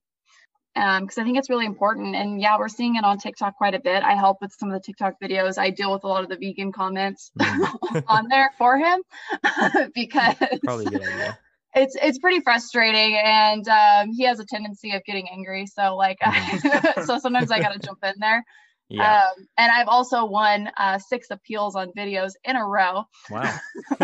because 0.75 1.17
um, 1.19 1.21
I 1.21 1.23
think 1.23 1.37
it's 1.37 1.51
really 1.51 1.67
important. 1.67 2.15
And 2.15 2.41
yeah, 2.41 2.57
we're 2.57 2.67
seeing 2.67 2.95
it 2.95 3.03
on 3.03 3.19
TikTok 3.19 3.57
quite 3.57 3.75
a 3.75 3.79
bit. 3.79 4.01
I 4.01 4.15
help 4.15 4.39
with 4.41 4.53
some 4.57 4.71
of 4.71 4.73
the 4.73 4.83
TikTok 4.83 5.21
videos. 5.21 5.59
I 5.59 5.69
deal 5.69 5.93
with 5.93 6.03
a 6.03 6.07
lot 6.07 6.23
of 6.23 6.29
the 6.29 6.35
vegan 6.35 6.71
comments 6.71 7.31
mm. 7.39 8.03
on 8.07 8.27
there 8.27 8.49
for 8.57 8.79
him 8.79 9.01
because 9.93 10.35
probably 10.63 10.87
a 10.87 10.89
good 10.89 11.03
idea 11.03 11.37
it's 11.75 11.95
it's 12.01 12.19
pretty 12.19 12.39
frustrating 12.41 13.17
and 13.23 13.67
um, 13.67 14.11
he 14.11 14.23
has 14.23 14.39
a 14.39 14.45
tendency 14.45 14.91
of 14.91 15.03
getting 15.05 15.27
angry 15.29 15.65
so 15.65 15.95
like 15.95 16.19
mm-hmm. 16.23 17.03
so 17.03 17.17
sometimes 17.17 17.51
i 17.51 17.59
gotta 17.59 17.79
jump 17.79 17.99
in 18.03 18.13
there 18.19 18.43
Yeah. 18.89 19.23
Um, 19.23 19.47
and 19.57 19.71
I've 19.71 19.87
also 19.87 20.25
won 20.25 20.69
uh, 20.77 20.99
six 20.99 21.27
appeals 21.31 21.75
on 21.75 21.93
videos 21.97 22.33
in 22.43 22.57
a 22.57 22.65
row. 22.67 23.05
Wow. 23.31 23.57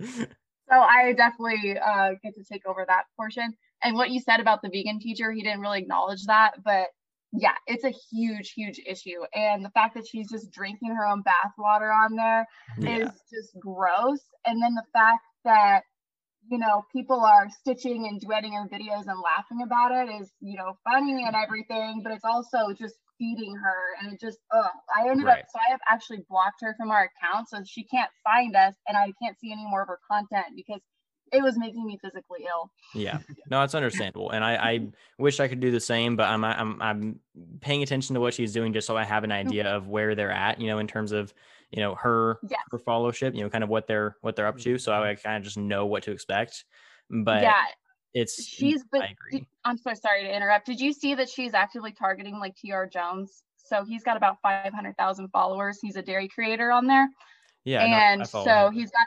So 0.70 0.80
I 0.80 1.12
definitely 1.12 1.78
uh, 1.78 2.10
get 2.22 2.34
to 2.34 2.44
take 2.44 2.66
over 2.66 2.84
that 2.86 3.04
portion. 3.16 3.54
And 3.82 3.94
what 3.94 4.10
you 4.10 4.20
said 4.20 4.40
about 4.40 4.62
the 4.62 4.68
vegan 4.68 4.98
teacher, 4.98 5.30
he 5.30 5.42
didn't 5.42 5.60
really 5.60 5.78
acknowledge 5.78 6.24
that, 6.26 6.54
but 6.64 6.88
yeah, 7.32 7.54
it's 7.66 7.84
a 7.84 7.92
huge, 8.10 8.52
huge 8.52 8.80
issue. 8.84 9.22
And 9.34 9.64
the 9.64 9.70
fact 9.70 9.94
that 9.94 10.06
she's 10.06 10.30
just 10.30 10.50
drinking 10.50 10.94
her 10.94 11.06
own 11.06 11.22
bathwater 11.22 11.94
on 11.94 12.16
there 12.16 12.46
is 12.78 12.98
yeah. 12.98 13.10
just 13.32 13.56
gross. 13.60 14.20
And 14.44 14.60
then 14.62 14.74
the 14.74 14.84
fact 14.92 15.22
that 15.44 15.82
you 16.50 16.58
know 16.58 16.84
people 16.92 17.20
are 17.20 17.48
stitching 17.50 18.06
and 18.06 18.20
duetting 18.20 18.52
her 18.52 18.68
videos 18.68 19.06
and 19.06 19.20
laughing 19.20 19.62
about 19.64 19.92
it 19.92 20.10
is 20.20 20.32
you 20.40 20.56
know 20.56 20.76
funny 20.84 21.24
and 21.24 21.34
mm-hmm. 21.34 21.42
everything, 21.42 22.00
but 22.02 22.12
it's 22.12 22.24
also 22.24 22.72
just 22.78 22.94
feeding 23.18 23.54
her 23.56 23.96
and 24.02 24.12
it 24.12 24.20
just 24.20 24.36
oh 24.52 24.68
i 24.94 25.08
ended 25.08 25.24
Right. 25.24 25.38
up 25.38 25.46
so 25.48 25.58
i 25.66 25.70
have 25.70 25.80
actually 25.88 26.18
blocked 26.28 26.60
her 26.60 26.74
from 26.78 26.90
our 26.90 27.08
account 27.08 27.48
so 27.48 27.62
she 27.64 27.82
can't 27.84 28.10
find 28.22 28.54
us 28.54 28.74
and 28.86 28.94
i 28.94 29.10
can't 29.22 29.40
see 29.40 29.50
any 29.50 29.64
more 29.64 29.80
of 29.80 29.88
her 29.88 29.98
content 30.06 30.48
because 30.54 30.82
it 31.32 31.42
was 31.42 31.58
making 31.58 31.84
me 31.84 31.98
physically 32.02 32.46
ill. 32.48 32.70
Yeah, 32.94 33.18
no, 33.50 33.62
it's 33.62 33.74
understandable, 33.74 34.30
and 34.30 34.44
I, 34.44 34.54
I 34.56 34.88
wish 35.18 35.40
I 35.40 35.48
could 35.48 35.60
do 35.60 35.70
the 35.70 35.80
same, 35.80 36.16
but 36.16 36.24
I'm 36.28 36.44
I'm 36.44 36.80
I'm 36.80 37.20
paying 37.60 37.82
attention 37.82 38.14
to 38.14 38.20
what 38.20 38.34
she's 38.34 38.52
doing 38.52 38.72
just 38.72 38.86
so 38.86 38.96
I 38.96 39.04
have 39.04 39.24
an 39.24 39.32
idea 39.32 39.64
mm-hmm. 39.64 39.76
of 39.76 39.88
where 39.88 40.14
they're 40.14 40.30
at, 40.30 40.60
you 40.60 40.68
know, 40.68 40.78
in 40.78 40.86
terms 40.86 41.12
of 41.12 41.34
you 41.70 41.80
know 41.80 41.94
her 41.94 42.38
Yes. 42.48 42.60
her 42.70 42.78
followership, 42.78 43.34
you 43.34 43.42
know, 43.42 43.50
kind 43.50 43.64
of 43.64 43.70
what 43.70 43.86
they're 43.86 44.16
what 44.20 44.36
they're 44.36 44.46
up 44.46 44.58
to, 44.58 44.78
so 44.78 44.92
I 44.92 45.14
kind 45.14 45.38
of 45.38 45.42
just 45.44 45.58
know 45.58 45.86
what 45.86 46.04
to 46.04 46.12
expect. 46.12 46.64
But 47.10 47.42
yeah 47.42 47.62
it's 48.16 48.42
she's 48.42 48.82
but 48.90 49.02
I 49.02 49.46
i'm 49.66 49.76
so 49.76 49.92
sorry 49.92 50.24
to 50.24 50.34
interrupt 50.34 50.64
did 50.64 50.80
you 50.80 50.92
see 50.92 51.14
that 51.14 51.28
she's 51.28 51.52
actively 51.52 51.92
targeting 51.92 52.38
like 52.38 52.56
tr 52.56 52.84
jones 52.90 53.42
so 53.58 53.84
he's 53.84 54.02
got 54.02 54.16
about 54.16 54.38
500000 54.42 55.28
followers 55.28 55.78
he's 55.82 55.96
a 55.96 56.02
dairy 56.02 56.26
creator 56.26 56.72
on 56.72 56.86
there 56.86 57.08
yeah, 57.64 57.84
and 57.84 58.26
follow 58.28 58.44
so 58.44 58.50
her. 58.50 58.70
he's 58.70 58.90
got 58.90 59.06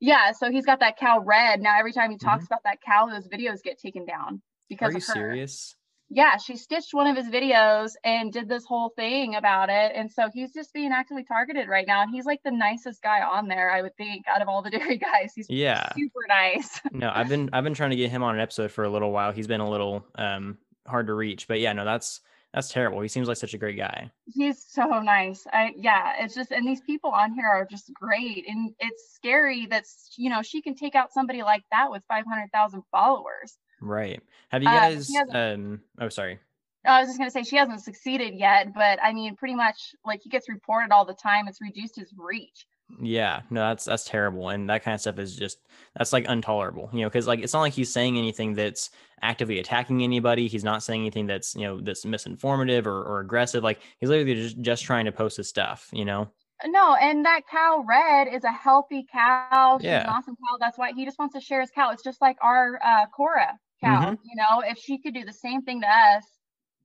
yeah 0.00 0.32
so 0.32 0.50
he's 0.50 0.66
got 0.66 0.80
that 0.80 0.96
cow 0.96 1.20
red 1.20 1.60
now 1.60 1.78
every 1.78 1.92
time 1.92 2.10
he 2.10 2.18
talks 2.18 2.44
about 2.46 2.60
that 2.64 2.78
cow 2.84 3.06
those 3.06 3.28
videos 3.28 3.62
get 3.62 3.78
taken 3.78 4.04
down 4.04 4.42
because 4.68 4.94
Mm-hmm. 4.94 4.96
Are 4.96 4.98
you 4.98 4.98
of 4.98 5.06
her 5.06 5.12
serious? 5.14 5.76
Yeah 6.10 6.36
she 6.36 6.56
stitched 6.56 6.94
one 6.94 7.06
of 7.06 7.16
his 7.16 7.26
videos 7.26 7.92
and 8.04 8.32
did 8.32 8.48
this 8.48 8.64
whole 8.64 8.90
thing 8.96 9.34
about 9.34 9.68
it 9.68 9.92
and 9.94 10.10
so 10.10 10.28
he's 10.32 10.52
just 10.52 10.72
being 10.72 10.90
actively 10.92 11.22
targeted 11.24 11.68
right 11.68 11.86
now 11.86 12.02
and 12.02 12.10
he's 12.10 12.24
like 12.24 12.40
the 12.44 12.50
nicest 12.50 13.02
guy 13.02 13.20
on 13.22 13.46
there 13.48 13.70
i 13.70 13.82
would 13.82 13.96
think 13.96 14.24
out 14.26 14.40
of 14.42 14.48
all 14.48 14.62
the 14.62 14.70
dairy 14.76 14.96
guys 14.96 15.32
he's 15.34 15.46
Yeah. 15.50 15.88
super 15.94 16.26
nice 16.28 16.80
No, 16.92 17.10
I've 17.14 17.28
been 17.28 17.50
I've 17.52 17.64
been 17.64 17.74
trying 17.74 17.90
to 17.90 17.96
get 17.96 18.10
him 18.10 18.22
on 18.22 18.34
an 18.34 18.40
episode 18.40 18.70
for 18.70 18.84
a 18.84 18.88
little 18.90 19.12
while. 19.12 19.32
He's 19.32 19.46
been 19.46 19.60
a 19.60 19.68
little 19.68 20.04
um 20.16 20.58
hard 20.86 21.06
to 21.08 21.14
reach, 21.14 21.46
but 21.46 21.60
yeah, 21.60 21.72
no, 21.74 21.84
that's 21.84 22.20
that's 22.54 22.70
terrible. 22.70 23.00
He 23.02 23.08
seems 23.08 23.28
like 23.28 23.36
such 23.36 23.52
a 23.52 23.58
great 23.58 23.76
guy. 23.76 24.10
he's 24.34 24.64
so 24.66 25.00
nice 25.00 25.46
i 25.52 25.72
yeah 25.76 26.14
it's 26.20 26.34
just 26.34 26.50
and 26.50 26.66
these 26.66 26.80
people 26.80 27.10
on 27.10 27.34
here 27.34 27.46
are 27.46 27.66
just 27.70 27.92
great 27.92 28.46
and 28.48 28.72
it's 28.80 29.12
scary 29.14 29.66
that 29.66 29.84
you 30.16 30.30
know 30.30 30.40
she 30.42 30.62
can 30.62 30.74
take 30.74 30.94
out 30.94 31.12
somebody 31.12 31.42
like 31.42 31.62
that 31.70 31.90
with 31.90 32.02
500000 32.08 32.82
followers 32.90 33.58
Right. 33.80 34.20
Have 34.50 34.62
you 34.62 34.68
Uh, 34.68 34.72
guys 34.72 35.08
hasn't- 35.14 35.36
um 35.36 35.80
oh 36.00 36.08
sorry. 36.08 36.38
i 36.86 37.00
was 37.00 37.08
just 37.08 37.18
going 37.18 37.28
to 37.28 37.32
say 37.32 37.42
she 37.42 37.56
hasn't 37.56 37.80
succeeded 37.82 38.34
yet 38.34 38.72
but 38.72 38.98
i 39.02 39.12
mean 39.12 39.36
pretty 39.36 39.54
much 39.54 39.94
like 40.06 40.20
he 40.22 40.28
gets 40.30 40.48
reported 40.48 40.90
all 40.92 41.04
the 41.04 41.12
time 41.14 41.46
it's 41.48 41.60
reduced 41.60 41.96
his 41.96 42.12
reach 42.16 42.66
Yeah, 43.02 43.42
no, 43.50 43.60
that's 43.68 43.84
that's 43.84 44.04
terrible, 44.04 44.48
and 44.48 44.70
that 44.70 44.82
kind 44.82 44.94
of 44.94 45.00
stuff 45.02 45.18
is 45.18 45.36
just 45.36 45.58
that's 45.94 46.10
like 46.14 46.24
intolerable, 46.26 46.88
you 46.94 47.00
know, 47.02 47.08
because 47.10 47.26
like 47.26 47.40
it's 47.40 47.52
not 47.52 47.60
like 47.60 47.74
he's 47.74 47.92
saying 47.92 48.16
anything 48.16 48.54
that's 48.54 48.88
actively 49.20 49.58
attacking 49.58 50.02
anybody. 50.02 50.48
He's 50.48 50.64
not 50.64 50.82
saying 50.82 51.02
anything 51.02 51.26
that's 51.26 51.54
you 51.54 51.64
know 51.66 51.82
that's 51.82 52.06
misinformative 52.06 52.86
or, 52.86 53.02
or 53.04 53.20
aggressive. 53.20 53.62
Like 53.62 53.80
he's 54.00 54.08
literally 54.08 54.34
just 54.34 54.62
just 54.62 54.84
trying 54.84 55.04
to 55.04 55.12
post 55.12 55.36
his 55.36 55.50
stuff, 55.50 55.90
you 55.92 56.06
know. 56.06 56.30
no 56.64 56.94
and 56.94 57.26
that 57.26 57.42
cow 57.50 57.84
red 57.86 58.26
is 58.36 58.44
a 58.44 58.50
healthy 58.66 59.04
cow 59.12 59.76
she's 59.78 59.84
Yeah. 59.84 60.04
an 60.04 60.08
awesome 60.08 60.34
cow 60.36 60.56
that's 60.58 60.78
why 60.78 60.92
he 60.92 61.04
just 61.04 61.18
wants 61.18 61.34
to 61.34 61.40
share 61.42 61.60
his 61.60 61.70
cow 61.70 61.90
it's 61.92 62.02
just 62.02 62.20
like 62.22 62.36
our 62.42 62.80
uh 62.82 63.04
cora 63.14 63.50
cow 63.82 64.00
Mm-hmm. 64.02 64.14
you 64.24 64.36
know 64.36 64.62
if 64.66 64.78
she 64.78 64.98
could 64.98 65.14
do 65.14 65.24
the 65.24 65.32
same 65.32 65.62
thing 65.62 65.80
to 65.82 65.86
us 65.88 66.24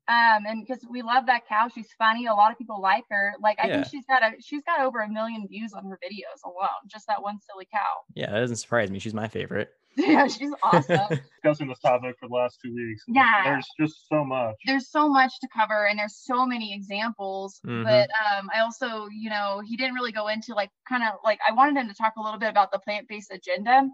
um 0.09 0.43
and 0.47 0.65
because 0.65 0.85
we 0.89 1.01
love 1.01 1.25
that 1.27 1.47
cow 1.47 1.69
she's 1.73 1.87
funny 1.97 2.25
a 2.25 2.33
lot 2.33 2.51
of 2.51 2.57
people 2.57 2.81
like 2.81 3.03
her 3.09 3.33
like 3.41 3.57
i 3.63 3.67
Yeah. 3.67 3.75
think 3.75 3.87
she's 3.87 4.05
got 4.05 4.21
a 4.21 4.31
she's 4.41 4.61
got 4.63 4.81
over 4.81 4.99
a 4.99 5.07
million 5.09 5.47
views 5.47 5.71
on 5.73 5.85
her 5.85 5.97
videos 6.03 6.43
alone 6.45 6.83
just 6.87 7.07
that 7.07 7.21
one 7.23 7.37
silly 7.39 7.67
cow 7.71 7.79
Yeah, 8.13 8.31
that 8.31 8.39
doesn't 8.39 8.57
surprise 8.57 8.91
me. 8.91 8.99
She's 8.99 9.13
my 9.13 9.27
favorite. 9.29 9.69
yeah 9.97 10.27
she's 10.27 10.51
awesome 10.63 11.07
Discussing 11.43 11.67
this 11.69 11.79
topic 11.79 12.15
for 12.19 12.27
the 12.27 12.33
last 12.33 12.57
two 12.63 12.73
weeks. 12.73 13.03
Yeah. 13.07 13.43
There's 13.43 13.67
just 13.79 14.07
so 14.09 14.25
much. 14.25 14.55
there's 14.65 14.89
so 14.89 15.07
much 15.07 15.31
to 15.41 15.47
cover 15.55 15.85
and 15.87 15.99
there's 15.99 16.17
so 16.17 16.45
many 16.45 16.73
examples 16.73 17.61
Mhm. 17.65 17.83
but 17.83 18.09
um 18.25 18.49
i 18.53 18.59
also 18.59 19.07
you 19.07 19.29
know 19.29 19.61
he 19.65 19.77
didn't 19.77 19.93
really 19.93 20.11
go 20.11 20.27
into 20.29 20.53
like 20.53 20.71
kind 20.89 21.03
of 21.03 21.13
like 21.23 21.39
i 21.47 21.53
wanted 21.53 21.77
him 21.79 21.87
to 21.87 21.93
talk 21.95 22.13
a 22.17 22.21
little 22.21 22.39
bit 22.39 22.49
about 22.49 22.71
the 22.71 22.79
plant-based 22.79 23.31
agenda 23.31 23.87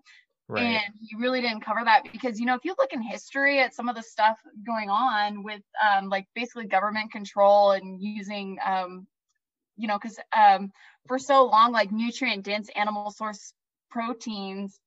Right. 0.49 0.81
and 0.81 0.93
he 1.09 1.15
really 1.17 1.41
didn't 1.41 1.61
cover 1.61 1.81
that 1.85 2.03
because 2.03 2.39
you 2.39 2.45
know 2.45 2.55
if 2.55 2.65
you 2.65 2.75
look 2.77 2.93
in 2.93 3.01
history 3.01 3.59
at 3.59 3.73
some 3.73 3.87
of 3.89 3.95
the 3.95 4.03
stuff 4.03 4.39
going 4.65 4.89
on 4.89 5.43
with 5.43 5.61
um 5.87 6.09
like 6.09 6.27
basically 6.35 6.67
government 6.67 7.11
control 7.11 7.71
and 7.71 8.01
using 8.01 8.57
um 8.65 9.07
you 9.77 9.87
know 9.87 9.97
because 9.97 10.19
um 10.35 10.71
for 11.07 11.17
so 11.19 11.45
long 11.45 11.71
like 11.71 11.91
nutrient 11.91 12.43
dense 12.45 12.69
animal 12.75 13.05
source 13.11 13.53
proteins 13.89 14.79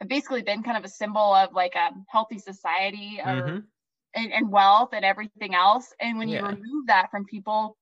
have 0.00 0.08
basically 0.08 0.42
been 0.42 0.62
kind 0.62 0.76
of 0.76 0.84
a 0.84 0.88
symbol 0.88 1.34
of 1.34 1.52
like 1.54 1.74
a 1.74 1.90
healthy 2.10 2.38
society 2.38 3.20
or 3.24 3.44
Mhm. 3.44 3.70
and, 4.14 4.32
and 4.32 4.50
wealth 4.52 4.90
and 4.92 5.04
everything 5.04 5.54
else. 5.54 5.92
And 6.00 6.18
when 6.18 6.28
you 6.28 6.32
Yeah. 6.32 6.46
remove 6.46 6.86
that 6.88 7.10
from 7.10 7.24
people, 7.26 7.76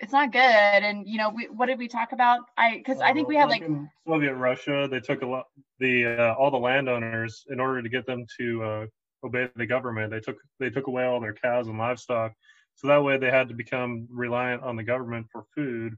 it's 0.00 0.12
not 0.12 0.32
good. 0.32 0.40
And 0.40 1.06
you 1.06 1.18
know, 1.18 1.30
we, 1.30 1.44
what 1.46 1.66
did 1.66 1.78
we 1.78 1.88
talk 1.88 2.12
about? 2.12 2.40
I 2.56 2.78
because 2.78 3.00
I 3.00 3.12
think 3.12 3.28
we 3.28 3.36
had 3.36 3.48
like 3.48 3.62
in 3.62 3.88
Soviet 4.06 4.34
Russia, 4.34 4.88
they 4.90 5.00
took 5.00 5.22
a 5.22 5.26
lot 5.26 5.46
the 5.78 6.06
uh, 6.06 6.34
all 6.34 6.50
the 6.50 6.58
landowners 6.58 7.44
in 7.48 7.60
order 7.60 7.82
to 7.82 7.88
get 7.88 8.06
them 8.06 8.26
to 8.38 8.62
uh, 8.62 8.86
obey 9.24 9.48
the 9.56 9.66
government. 9.66 10.10
They 10.10 10.20
took 10.20 10.36
they 10.58 10.70
took 10.70 10.86
away 10.86 11.04
all 11.04 11.20
their 11.20 11.34
cows 11.34 11.68
and 11.68 11.78
livestock, 11.78 12.32
so 12.74 12.88
that 12.88 13.02
way 13.02 13.18
they 13.18 13.30
had 13.30 13.48
to 13.48 13.54
become 13.54 14.06
reliant 14.10 14.62
on 14.62 14.76
the 14.76 14.82
government 14.82 15.26
for 15.30 15.44
food, 15.54 15.94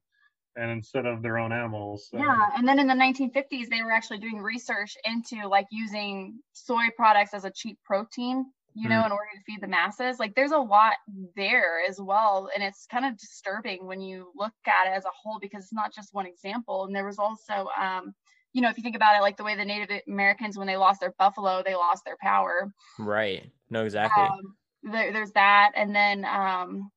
and 0.57 0.71
instead 0.71 1.07
of 1.07 1.23
their 1.23 1.39
own 1.39 1.53
animals. 1.53 2.09
So, 2.11 2.19
yeah. 2.19 2.51
And 2.57 2.69
then 2.69 2.79
in 2.79 2.87
the 2.87 2.95
1950s, 2.95 3.69
they 3.69 3.83
were 3.83 3.93
actually 3.93 4.19
doing 4.19 4.39
research 4.39 4.95
into 5.05 5.49
like 5.49 5.67
using 5.71 6.39
soy 6.53 6.85
products 6.97 7.35
as 7.35 7.45
a 7.45 7.51
cheap 7.51 7.79
protein. 7.85 8.47
You 8.77 8.91
know, 8.91 9.03
Mm. 9.03 9.07
in 9.07 9.13
order 9.13 9.31
to 9.35 9.41
feed 9.47 9.63
the 9.63 9.67
masses, 9.69 10.19
like 10.19 10.35
there's 10.35 10.53
a 10.53 10.59
lot 10.59 10.95
there 11.35 11.81
as 11.89 11.99
well, 12.01 12.51
and 12.55 12.63
it's 12.63 12.87
kind 12.87 13.07
of 13.07 13.17
disturbing 13.17 13.87
when 13.87 14.03
you 14.03 14.31
look 14.37 14.53
at 14.67 14.87
it 14.87 14.91
as 14.91 15.07
a 15.07 15.11
whole 15.11 15.39
because 15.39 15.65
it's 15.65 15.73
not 15.73 15.95
just 15.95 16.13
one 16.13 16.27
example. 16.27 16.85
And 16.85 16.95
there 16.95 17.07
was 17.07 17.19
also, 17.19 17.69
um, 17.81 18.15
you 18.53 18.61
know, 18.61 18.69
if 18.69 18.77
you 18.77 18.83
think 18.83 18.97
about 18.97 19.17
it, 19.17 19.23
like 19.23 19.39
the 19.39 19.45
way 19.45 19.57
the 19.57 19.65
Native 19.65 20.03
Americans, 20.07 20.59
when 20.59 20.67
they 20.67 20.77
lost 20.77 21.01
their 21.01 21.15
buffalo, 21.19 21.63
they 21.65 21.75
lost 21.75 22.05
their 22.05 22.19
power. 22.21 22.71
Right. 22.99 23.51
No, 23.71 23.85
exactly. 23.85 24.25
Um, 24.25 24.57
there, 24.83 25.13
there's 25.13 25.33
that, 25.33 25.73
and 25.75 25.95
then 25.95 26.25
um, 26.27 26.91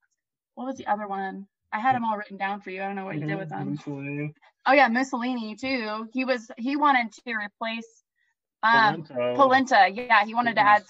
what 0.55 0.65
was 0.65 0.75
the 0.75 0.87
other 0.87 1.07
one? 1.07 1.47
I 1.71 1.79
had 1.79 1.95
them 1.95 2.03
all 2.03 2.17
written 2.17 2.37
down 2.37 2.61
for 2.61 2.71
you. 2.71 2.81
I 2.81 2.87
don't 2.87 2.95
know 2.95 3.05
what 3.05 3.15
you 3.15 3.25
did 3.25 3.37
with 3.37 3.49
them. 3.49 3.71
Mussolini, 3.75 4.33
Oh 4.65 4.73
yeah, 4.73 4.87
Mussolini 4.87 5.55
too. 5.55 6.07
He 6.13 6.25
was 6.25 6.51
he 6.57 6.75
wanted 6.75 7.11
to 7.13 7.33
replace 7.33 8.03
um 8.63 9.04
polenta, 9.04 9.34
polenta. 9.36 9.89
Yeah, 9.93 10.26
he 10.26 10.34
wanted 10.34 10.56
to 10.56 10.62
add 10.62 10.84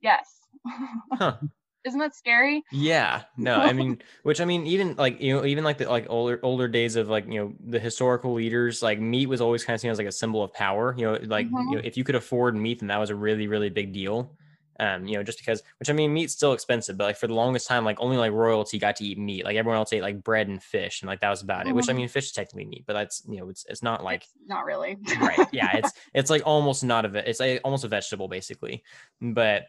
yes. 0.00 0.40
Huh. 1.12 1.38
Isn't 1.84 1.98
that 2.00 2.14
scary? 2.14 2.62
Yeah, 2.72 3.24
no, 3.36 3.60
I 3.60 3.72
mean, 3.72 4.00
which 4.22 4.40
I 4.40 4.44
mean, 4.44 4.64
even 4.66 4.94
like 4.94 5.20
you 5.20 5.34
know, 5.36 5.44
even 5.44 5.64
like 5.64 5.78
the 5.78 5.88
like 5.88 6.06
older 6.08 6.38
older 6.44 6.68
days 6.68 6.94
of 6.94 7.08
like 7.08 7.26
you 7.26 7.40
know 7.40 7.54
the 7.58 7.80
historical 7.80 8.32
leaders, 8.34 8.80
like 8.82 9.00
meat 9.00 9.26
was 9.26 9.40
always 9.40 9.64
kind 9.64 9.74
of 9.74 9.80
seen 9.80 9.90
as 9.90 9.98
like 9.98 10.06
a 10.06 10.12
symbol 10.12 10.42
of 10.44 10.52
power. 10.52 10.94
You 10.96 11.06
know, 11.06 11.18
like 11.22 11.48
Mhm. 11.48 11.64
you 11.66 11.76
know, 11.76 11.82
if 11.84 11.96
you 11.96 12.04
could 12.04 12.14
afford 12.14 12.54
meat, 12.56 12.78
then 12.78 12.88
that 12.88 12.98
was 12.98 13.10
a 13.10 13.16
really 13.16 13.48
really 13.48 13.70
big 13.70 13.92
deal. 13.92 14.38
Um, 14.80 15.06
you 15.06 15.16
know, 15.16 15.22
just 15.22 15.38
because, 15.38 15.62
which 15.78 15.90
I 15.90 15.92
mean, 15.92 16.14
meat's 16.14 16.32
still 16.32 16.54
expensive, 16.54 16.96
but 16.96 17.04
like 17.04 17.18
for 17.18 17.26
the 17.26 17.34
longest 17.34 17.68
time, 17.68 17.84
like 17.84 18.00
only 18.00 18.16
like 18.16 18.32
royalty 18.32 18.78
got 18.78 18.96
to 18.96 19.04
eat 19.04 19.18
meat. 19.18 19.44
Like 19.44 19.56
everyone 19.56 19.76
else 19.76 19.92
ate 19.92 20.00
like 20.02 20.24
bread 20.24 20.48
and 20.48 20.62
fish, 20.62 21.02
and 21.02 21.08
like 21.08 21.20
that 21.20 21.28
was 21.28 21.42
about 21.42 21.66
it. 21.68 21.74
Which 21.74 21.90
I 21.90 21.92
Mhm. 21.92 21.96
mean, 21.96 22.08
fish 22.08 22.24
is 22.26 22.32
technically 22.32 22.64
meat, 22.64 22.84
but 22.86 22.94
that's 22.94 23.22
you 23.28 23.36
know, 23.38 23.50
it's 23.50 23.66
it's 23.68 23.82
not 23.82 24.02
like 24.02 24.22
It's 24.24 24.48
not 24.48 24.64
really. 24.64 24.96
right 25.20 25.38
yeah 25.52 25.72
it's 25.76 25.92
it's 26.14 26.30
like 26.30 26.42
almost 26.46 26.82
not 26.82 27.04
a 27.04 27.28
it's 27.28 27.40
like 27.40 27.60
almost 27.62 27.84
a 27.84 27.88
vegetable 27.88 28.26
basically 28.28 28.82
but 29.20 29.66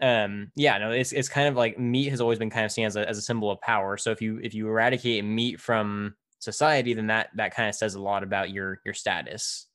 um 0.00 0.50
yeah 0.56 0.78
no 0.78 0.90
it's 0.90 1.12
it's 1.12 1.28
kind 1.28 1.48
of 1.48 1.56
like 1.56 1.78
meat 1.78 2.08
has 2.10 2.20
always 2.20 2.38
been 2.38 2.50
kind 2.50 2.64
of 2.64 2.72
seen 2.72 2.86
as 2.86 2.96
a, 2.96 3.08
as 3.08 3.18
a 3.18 3.22
symbol 3.22 3.50
of 3.50 3.60
power 3.60 3.96
so 3.96 4.10
if 4.10 4.22
you 4.22 4.38
if 4.42 4.54
you 4.54 4.68
eradicate 4.68 5.24
meat 5.24 5.60
from 5.60 6.14
society 6.38 6.94
then 6.94 7.08
that 7.08 7.28
that 7.36 7.54
kind 7.54 7.68
of 7.68 7.74
says 7.74 7.94
a 7.94 8.00
lot 8.00 8.22
about 8.22 8.50
your 8.50 8.80
your 8.84 8.94
status 8.94 9.66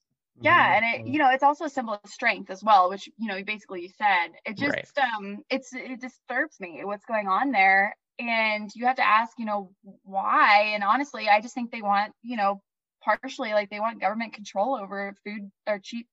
yeah, 0.41 0.73
Mhm. 0.73 0.75
and 0.75 0.85
it 0.85 1.07
you 1.07 1.19
know 1.19 1.29
it's 1.31 1.43
also 1.43 1.65
a 1.65 1.69
symbol 1.69 1.93
of 1.95 2.09
strength 2.09 2.49
as 2.49 2.63
well, 2.63 2.89
which 2.89 3.09
you 3.17 3.27
know 3.27 3.43
basically 3.43 3.81
you 3.81 3.89
said. 3.97 4.29
It 4.45 4.57
just 4.57 4.73
Right. 4.73 4.87
um 5.15 5.39
it's 5.49 5.73
it 5.73 5.99
disturbs 5.99 6.59
me 6.59 6.81
what's 6.83 7.05
going 7.05 7.27
on 7.27 7.51
there, 7.51 7.95
and 8.19 8.69
you 8.75 8.85
have 8.85 8.97
to 8.97 9.07
ask 9.07 9.37
you 9.37 9.45
know 9.45 9.71
why. 10.03 10.71
And 10.73 10.83
honestly, 10.83 11.27
I 11.29 11.41
just 11.41 11.53
think 11.55 11.71
they 11.71 11.81
want 11.81 12.13
you 12.23 12.37
know 12.37 12.61
partially 13.03 13.53
like 13.53 13.69
they 13.69 13.79
want 13.79 14.01
government 14.01 14.33
control 14.33 14.75
over 14.75 15.13
food 15.25 15.49
or 15.67 15.79
cheap 15.79 16.07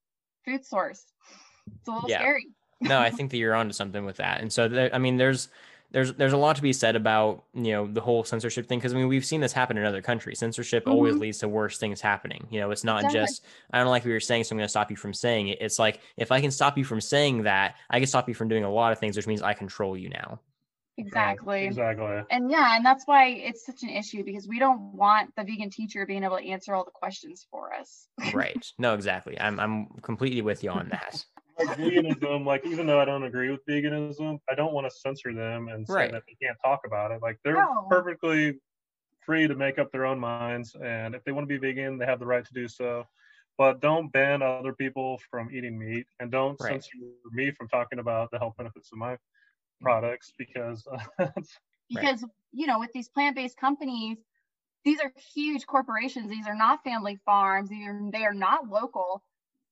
food 0.45 0.65
source. 0.65 1.03
It's 1.81 1.89
a 1.89 1.93
little 1.93 2.09
Yeah. 2.09 2.21
scary. 2.21 2.49
no 2.81 3.01
i 3.01 3.11
think 3.11 3.31
that 3.31 3.39
you're 3.39 3.55
onto 3.55 3.73
something 3.73 4.05
with 4.05 4.17
that 4.17 4.41
and 4.41 4.53
so 4.53 4.69
there, 4.69 4.95
i 4.95 4.99
mean 4.99 5.17
there's 5.17 5.49
there's 5.91 6.13
there's 6.15 6.33
a 6.33 6.37
lot 6.37 6.57
to 6.57 6.63
be 6.63 6.73
said 6.73 6.97
about 6.97 7.45
you 7.55 7.73
know 7.73 7.87
the 7.87 8.01
whole 8.01 8.25
censorship 8.25 8.67
thing 8.67 8.79
because 8.79 8.93
I 8.93 8.97
mean 8.97 9.09
we've 9.09 9.25
seen 9.25 9.41
this 9.41 9.53
happen 9.53 9.77
in 9.79 9.85
other 9.85 10.03
countries. 10.03 10.39
Censorship 10.39 10.85
mm-hmm. 10.85 10.93
always 10.93 11.15
leads 11.17 11.39
to 11.39 11.49
worse 11.49 11.79
things 11.79 12.01
happening. 12.01 12.47
You 12.51 12.61
know, 12.61 12.71
it's 12.71 12.85
not 12.85 13.05
exactly. 13.05 13.21
just 13.21 13.45
I 13.73 13.79
don't 13.79 13.89
like 13.89 14.05
what 14.05 14.11
you're 14.11 14.21
saying, 14.21 14.45
so 14.45 14.55
I'm 14.55 14.59
going 14.59 14.67
to 14.67 14.71
stop 14.71 14.91
you 14.91 14.97
from 14.97 15.15
saying 15.15 15.49
it. 15.49 15.59
It's 15.61 15.79
like 15.79 16.01
if 16.17 16.33
I 16.33 16.41
can 16.41 16.51
stop 16.51 16.77
you 16.77 16.85
from 16.85 17.01
saying 17.01 17.45
that, 17.45 17.77
I 17.91 17.99
can 18.01 18.07
stop 18.07 18.29
you 18.29 18.35
from 18.35 18.49
doing 18.49 18.65
a 18.65 18.71
lot 18.71 18.93
of 18.93 18.99
things, 18.99 19.17
which 19.17 19.27
means 19.27 19.43
I 19.43 19.55
control 19.55 19.97
you 19.97 20.09
now. 20.09 20.41
Exactly. 20.97 21.65
Exactly. 21.65 22.23
And 22.31 22.51
yeah, 22.51 22.77
and 22.77 22.85
that's 22.85 23.05
why 23.07 23.29
it's 23.29 23.67
such 23.67 23.83
an 23.83 23.91
issue 23.91 24.25
because 24.25 24.47
we 24.47 24.59
don't 24.59 24.95
want 24.95 25.35
the 25.37 25.43
vegan 25.43 25.71
teacher 25.71 26.07
being 26.07 26.23
able 26.23 26.39
to 26.39 26.49
answer 26.49 26.75
all 26.75 26.85
the 26.85 26.93
questions 26.93 27.47
for 27.51 27.75
us. 27.75 28.07
right. 28.33 28.65
No, 28.79 28.95
exactly. 28.95 29.39
I'm 29.41 29.59
I'm 29.59 29.87
completely 30.03 30.43
with 30.43 30.63
you 30.63 30.71
on 30.71 30.89
that 30.91 31.25
like 31.59 31.79
veganism, 31.79 32.45
like 32.45 32.67
even 32.67 32.87
though 32.87 33.01
I 33.01 33.05
don't 33.05 33.25
agree 33.25 33.51
with 33.51 33.65
veganism, 33.67 34.39
I 34.51 34.55
don't 34.55 34.73
want 34.73 34.87
to 34.87 34.91
censor 34.91 35.33
them 35.33 35.69
and 35.69 35.87
say 35.87 35.95
right. 35.95 36.13
that 36.13 36.23
they 36.27 36.37
can't 36.45 36.59
talk 36.65 36.81
about 36.87 37.11
it. 37.11 37.23
Like 37.23 37.39
they're 37.45 37.55
no. 37.55 37.87
perfectly 37.89 38.59
free 39.25 39.49
to 39.49 39.55
make 39.55 39.79
up 39.79 39.91
their 39.93 40.07
own 40.07 40.19
minds, 40.19 40.77
and 40.83 41.15
if 41.15 41.25
they 41.25 41.33
want 41.33 41.49
to 41.49 41.59
be 41.59 41.59
vegan, 41.59 41.99
they 41.99 42.07
have 42.07 42.19
the 42.19 42.27
right 42.27 42.45
to 42.45 42.55
do 42.55 42.69
so. 42.69 43.05
But 43.57 43.81
don't 43.81 44.13
ban 44.13 44.43
other 44.43 44.73
people 44.73 45.21
from 45.31 45.51
eating 45.53 45.79
meat, 45.79 46.07
and 46.21 46.31
don't 46.31 46.61
right. 46.61 46.73
censor 46.73 46.91
me 47.33 47.53
from 47.53 47.69
talking 47.69 47.99
about 47.99 48.31
the 48.31 48.39
health 48.39 48.55
benefits 48.57 48.91
of 48.93 48.99
my 48.99 49.15
mm. 49.15 49.19
products 49.81 50.33
because 50.39 50.87
because 51.89 52.23
right. 52.23 52.31
you 52.53 52.67
know 52.67 52.79
with 52.79 52.91
these 52.93 53.09
plant-based 53.09 53.57
companies 53.57 54.19
these 54.85 55.01
are 55.01 55.13
huge 55.35 55.67
corporations 55.67 56.31
these 56.31 56.47
are 56.47 56.55
not 56.55 56.83
family 56.85 57.19
farms 57.25 57.71
these 57.71 57.87
are, 57.87 58.01
they 58.13 58.25
are 58.25 58.35
not 58.35 58.69
local 58.69 59.23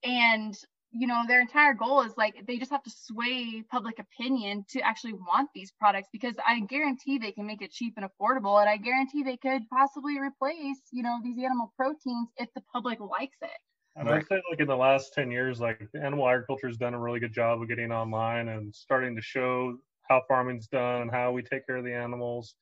and 0.05 0.57
you 0.93 1.07
know 1.07 1.23
their 1.27 1.41
entire 1.41 1.75
goal 1.75 2.03
is 2.03 2.13
like 2.17 2.35
they 2.47 2.59
just 2.59 2.71
have 2.71 2.83
to 2.83 2.91
sway 2.91 3.63
public 3.71 3.99
opinion 3.99 4.65
to 4.69 4.81
actually 4.81 5.15
want 5.15 5.49
these 5.55 5.73
products 5.79 6.09
because 6.13 6.35
i 6.47 6.61
guarantee 6.61 7.19
they 7.19 7.33
can 7.33 7.47
make 7.47 7.63
it 7.63 7.73
cheap 7.73 7.95
and 7.97 8.07
affordable 8.07 8.61
and 8.61 8.69
i 8.69 8.77
guarantee 8.77 9.23
they 9.23 9.37
could 9.37 9.63
possibly 9.71 10.19
replace 10.19 10.81
you 10.93 11.03
know 11.03 11.19
these 11.23 11.39
animal 11.39 11.73
proteins 11.77 12.29
if 12.37 12.49
the 12.55 12.63
public 12.73 13.01
likes 13.01 13.37
it 13.43 13.51
and 13.97 14.09
I'd 14.09 14.27
say 14.27 14.41
like 14.51 14.59
in 14.59 14.69
the 14.69 14.77
last 14.77 15.13
10 15.13 15.31
years, 15.31 15.61
like 15.61 15.87
animal 15.95 16.27
agriculture 16.27 16.67
has 16.67 16.79
done 16.79 16.95
a 16.95 16.99
really 16.99 17.21
good 17.21 17.35
job 17.35 17.61
of 17.61 17.69
getting 17.69 17.93
online 17.93 18.49
and 18.49 18.75
starting 18.75 19.15
to 19.17 19.21
show 19.21 19.77
how 20.09 20.23
farming's 20.27 20.67
done 20.67 21.03
and 21.03 21.11
how 21.11 21.33
we 21.33 21.43
take 21.43 21.67
care 21.67 21.77
of 21.77 21.85
the 21.85 21.93
animals. 21.93 22.55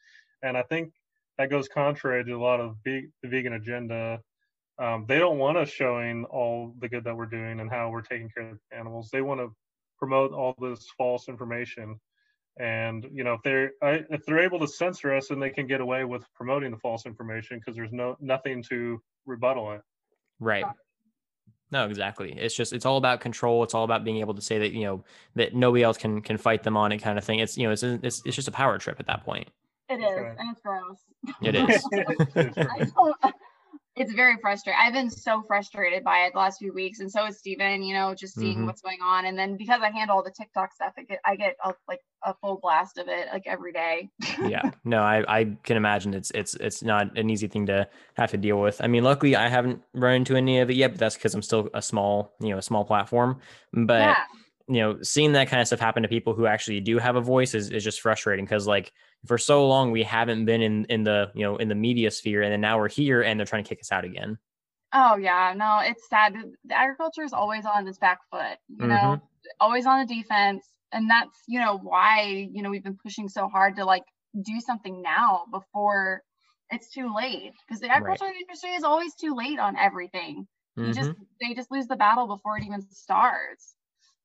And 0.43 0.57
I 0.57 0.63
think 0.63 0.93
that 1.39 1.49
goes 1.49 1.69
contrary 1.69 2.25
to 2.25 2.33
a 2.33 2.43
lot 2.43 2.61
of 2.61 2.77
the 2.85 3.09
vegan 3.25 3.53
agenda 3.53 4.21
um, 4.81 5.05
they 5.07 5.19
don't 5.19 5.39
want 5.39 5.59
us 5.59 5.69
showing 5.69 6.25
all 6.25 6.75
the 6.79 6.89
good 6.89 7.05
that 7.05 7.15
we're 7.15 7.27
doing 7.27 7.61
and 7.61 7.71
how 7.71 7.91
we're 7.91 8.01
taking 8.01 8.31
care 8.31 8.51
of 8.51 8.59
the 8.71 8.77
animals. 8.77 9.11
They 9.13 9.21
want 9.21 9.41
to 9.41 9.55
promote 9.99 10.33
all 10.33 10.55
this 10.59 10.87
false 10.97 11.29
information. 11.29 12.01
And 12.59 13.07
you 13.13 13.23
know, 13.23 13.35
if 13.35 13.43
they're 13.43 13.73
if 13.83 14.25
they're 14.25 14.41
able 14.41 14.59
to 14.61 14.67
censor 14.67 15.15
us, 15.15 15.29
then 15.29 15.39
they 15.39 15.51
can 15.51 15.67
get 15.67 15.81
away 15.81 16.05
with 16.05 16.25
promoting 16.35 16.71
the 16.71 16.79
false 16.79 17.05
information 17.05 17.59
because 17.59 17.77
there's 17.77 17.93
no 17.93 18.17
nothing 18.21 18.63
to 18.71 19.01
rebuttal 19.27 19.73
it. 19.73 19.83
Right. 20.41 20.65
No, 21.71 21.87
exactly. 21.87 22.33
It's 22.33 22.55
just 22.55 22.73
it's 22.73 22.87
all 22.87 22.97
about 22.97 23.21
control. 23.21 23.63
It's 23.63 23.75
all 23.75 23.85
about 23.85 24.03
being 24.03 24.17
able 24.17 24.35
to 24.35 24.43
say 24.43 24.59
that 24.59 24.73
you 24.73 24.85
know 24.85 25.05
that 25.37 25.55
nobody 25.55 25.85
else 25.85 25.99
can 25.99 26.23
can 26.23 26.39
fight 26.39 26.63
them 26.63 26.77
on 26.77 26.91
it, 26.91 26.99
kind 26.99 27.19
of 27.19 27.25
thing. 27.25 27.39
It's 27.39 27.57
you 27.57 27.67
know 27.67 27.73
it's 27.73 27.83
it's 27.83 28.23
it's 28.25 28.37
just 28.37 28.49
a 28.49 28.53
power 28.53 28.79
trip 28.79 28.99
at 28.99 29.07
that 29.07 29.25
point. 29.25 29.49
It 29.89 30.01
is, 30.01 30.37
and 30.39 30.51
it's 30.51 30.61
gross. 30.61 30.99
It 31.43 31.55
is 31.55 31.85
it's 34.01 34.15
very 34.15 34.39
frustrating. 34.41 34.81
I've 34.83 34.95
been 34.95 35.11
so 35.11 35.43
frustrated 35.47 36.03
by 36.03 36.21
it 36.21 36.33
the 36.33 36.39
last 36.39 36.59
few 36.59 36.73
weeks, 36.73 37.01
and 37.01 37.13
so 37.13 37.27
is 37.27 37.37
Steven, 37.37 37.83
you 37.83 37.93
know, 37.93 38.15
just 38.15 38.35
seeing 38.35 38.57
mm-hmm. 38.57 38.67
what's 38.67 38.81
going 38.81 39.03
on. 39.03 39.27
And 39.27 39.39
then 39.39 39.59
because 39.59 39.83
I 39.83 39.91
handle 39.91 40.17
all 40.17 40.23
the 40.23 40.31
TikTok 40.31 40.73
stuff, 40.73 40.95
I 40.97 41.03
get 41.03 41.21
I 41.23 41.37
get 41.37 41.57
a, 41.63 41.75
like 41.87 42.01
a 42.25 42.33
full 42.33 42.59
blast 42.63 42.97
of 42.97 43.09
it 43.09 43.29
like 43.31 43.43
every 43.47 43.73
day. 43.73 44.09
yeah, 44.47 44.71
no, 44.85 45.03
I 45.03 45.41
I 45.41 45.57
can 45.65 45.77
imagine 45.77 46.15
it's 46.15 46.31
it's 46.31 46.55
it's 46.55 46.83
not 46.83 47.15
an 47.19 47.29
easy 47.29 47.47
thing 47.47 47.67
to 47.67 47.87
have 48.15 48.31
to 48.31 48.39
deal 48.39 48.59
with. 48.59 48.81
I 48.81 48.87
mean, 48.87 49.05
luckily 49.05 49.37
I 49.37 49.49
haven't 49.49 49.83
run 49.93 50.15
into 50.15 50.35
any 50.35 50.61
of 50.61 50.71
it 50.71 50.77
yet, 50.77 50.93
but 50.93 50.99
that's 50.99 51.17
because 51.17 51.35
I'm 51.35 51.43
still 51.43 51.69
a 51.75 51.83
small 51.83 52.33
you 52.41 52.49
know 52.49 52.59
a 52.59 52.63
small 52.63 52.87
platform. 52.87 53.39
But 53.75 54.01
yeah. 54.01 54.25
You 54.71 54.81
know, 54.81 55.03
seeing 55.03 55.33
that 55.33 55.49
kind 55.49 55.61
of 55.61 55.67
stuff 55.67 55.81
happen 55.81 56.05
to 56.05 56.09
people 56.09 56.33
who 56.33 56.47
actually 56.47 56.81
do 56.81 56.99
have 56.99 57.17
a 57.17 57.21
voice 57.21 57.55
is 57.55 57.71
is 57.71 57.83
just 57.83 58.01
frustrating 58.01 58.45
because 58.45 58.69
like 58.69 58.93
for 59.27 59.37
so 59.37 59.67
long 59.67 59.91
we 59.91 60.05
haven't 60.05 60.45
been 60.45 60.63
in 60.63 60.85
in 60.85 61.03
the 61.03 61.31
you 61.35 61.43
know 61.43 61.57
in 61.57 61.69
the 61.69 61.75
media 61.75 62.11
sphere 62.11 62.43
and 62.43 62.53
then 62.53 62.61
now 62.61 62.79
we're 62.79 62.89
here 62.89 63.21
and 63.21 63.39
they're 63.39 63.47
trying 63.47 63.65
to 63.65 63.69
kick 63.69 63.81
us 63.81 63.91
out 63.91 64.05
again 64.05 64.39
oh 64.95 65.17
yeah 65.17 65.53
no 65.57 65.81
it's 65.83 66.09
sad 66.09 66.35
the 66.65 66.75
agriculture 66.75 67.23
is 67.23 67.33
always 67.33 67.65
on 67.67 67.85
this 67.85 67.99
back 67.99 68.21
foot 68.31 68.59
you 68.69 68.77
mm-hmm. 68.77 68.89
know 68.89 69.21
always 69.59 69.87
on 69.87 70.07
the 70.07 70.15
defense 70.15 70.65
and 70.93 71.11
that's 71.11 71.41
you 71.49 71.59
know 71.59 71.77
why 71.79 72.49
you 72.53 72.63
know 72.63 72.71
we've 72.71 72.85
been 72.85 72.99
pushing 73.03 73.29
so 73.29 73.49
hard 73.49 73.75
to 73.75 73.85
like 73.85 74.05
do 74.41 74.61
something 74.61 75.03
now 75.03 75.45
before 75.51 76.23
it's 76.71 76.91
too 76.93 77.13
late 77.13 77.53
because 77.67 77.81
the 77.81 77.89
agriculture 77.89 78.27
right. 78.27 78.41
industry 78.41 78.71
is 78.71 78.85
always 78.85 79.15
too 79.17 79.35
late 79.35 79.59
on 79.59 79.77
everything 79.77 80.47
mm-hmm. 80.79 80.89
you 80.89 80.95
just 80.95 81.11
they 81.41 81.55
just 81.55 81.73
lose 81.73 81.89
the 81.89 81.97
battle 81.97 82.29
before 82.29 82.57
it 82.57 82.65
even 82.65 82.81
starts 82.93 83.75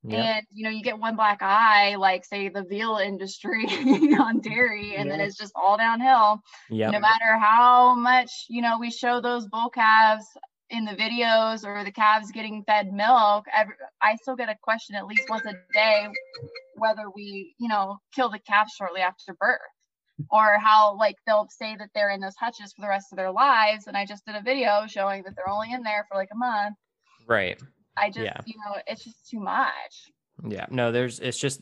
Yep. 0.08 0.20
And 0.20 0.46
you 0.52 0.64
know, 0.64 0.70
you 0.70 0.84
get 0.84 1.00
one 1.00 1.16
black 1.16 1.42
eye, 1.42 1.96
like 1.96 2.26
say 2.26 2.50
the 2.50 2.64
veal 2.64 2.98
industry 2.98 3.66
on 4.20 4.40
dairy, 4.42 4.96
and 4.96 5.10
then 5.10 5.20
it's 5.20 5.38
just 5.38 5.54
all 5.56 5.78
downhill. 5.78 6.42
Yeah. 6.70 6.92
No 6.92 7.00
matter 7.00 7.38
how 7.40 7.96
much 7.96 8.32
you 8.50 8.62
know 8.62 8.78
we 8.80 8.92
show 8.92 9.22
those 9.22 9.48
bull 9.48 9.70
calves 9.70 10.26
in 10.70 10.86
the 10.86 10.92
videos 10.94 11.66
or 11.66 11.84
the 11.84 11.92
calves 11.92 12.32
getting 12.32 12.64
fed 12.64 12.92
milk, 12.92 13.46
every, 13.56 13.76
I 14.02 14.16
still 14.16 14.36
get 14.36 14.50
a 14.50 14.56
question 14.62 14.96
at 14.96 15.06
least 15.06 15.30
once 15.30 15.46
a 15.46 15.54
day 15.74 16.08
whether 16.76 17.10
we, 17.16 17.54
you 17.60 17.68
know, 17.68 18.00
kill 18.14 18.30
the 18.30 18.40
calf 18.40 18.68
shortly 18.76 19.02
after 19.02 19.34
birth. 19.40 19.60
or 20.32 20.58
how 20.60 20.98
like 20.98 21.16
they'll 21.26 21.48
say 21.50 21.76
that 21.76 21.90
they're 21.94 22.10
in 22.10 22.22
those 22.22 22.36
hutches 22.40 22.74
for 22.74 22.82
the 22.82 22.88
rest 22.88 23.08
of 23.12 23.18
their 23.18 23.32
lives 23.32 23.88
and 23.88 23.98
i 23.98 24.06
just 24.06 24.26
did 24.26 24.36
a 24.36 24.42
video 24.42 24.86
showing 24.88 25.22
that 25.24 25.36
they're 25.36 25.50
only 25.50 25.72
in 25.72 25.84
there 25.84 26.06
for 26.10 26.16
like 26.16 26.30
a 26.32 26.38
month 26.38 26.76
right 27.28 27.62
I 27.98 28.10
just, 28.10 28.26
yeah. 28.26 28.38
you 28.46 28.56
know, 28.58 28.82
it's 28.88 29.04
just 29.04 29.30
too 29.30 29.40
much. 29.40 30.12
Yeah. 30.48 30.66
No, 30.70 30.92
there's, 30.92 31.20
it's 31.20 31.38
just 31.38 31.62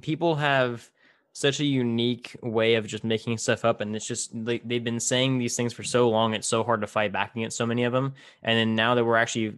people 0.00 0.36
have 0.36 0.90
such 1.32 1.60
a 1.60 1.64
unique 1.64 2.34
way 2.42 2.76
of 2.76 2.86
just 2.86 3.04
making 3.04 3.36
stuff 3.36 3.62
up. 3.62 3.82
And 3.82 3.94
it's 3.94 4.06
just, 4.06 4.30
they, 4.32 4.58
they've 4.60 4.82
been 4.82 4.98
saying 4.98 5.36
these 5.36 5.54
things 5.54 5.74
for 5.74 5.82
so 5.82 6.08
long. 6.08 6.32
It's 6.32 6.48
so 6.48 6.64
hard 6.64 6.80
to 6.80 6.86
fight 6.86 7.12
back 7.12 7.36
against 7.36 7.58
so 7.58 7.66
many 7.66 7.84
of 7.84 7.92
them. 7.92 8.14
And 8.42 8.58
then 8.58 8.74
now 8.74 8.94
that 8.94 9.04
we're 9.04 9.18
actually 9.18 9.54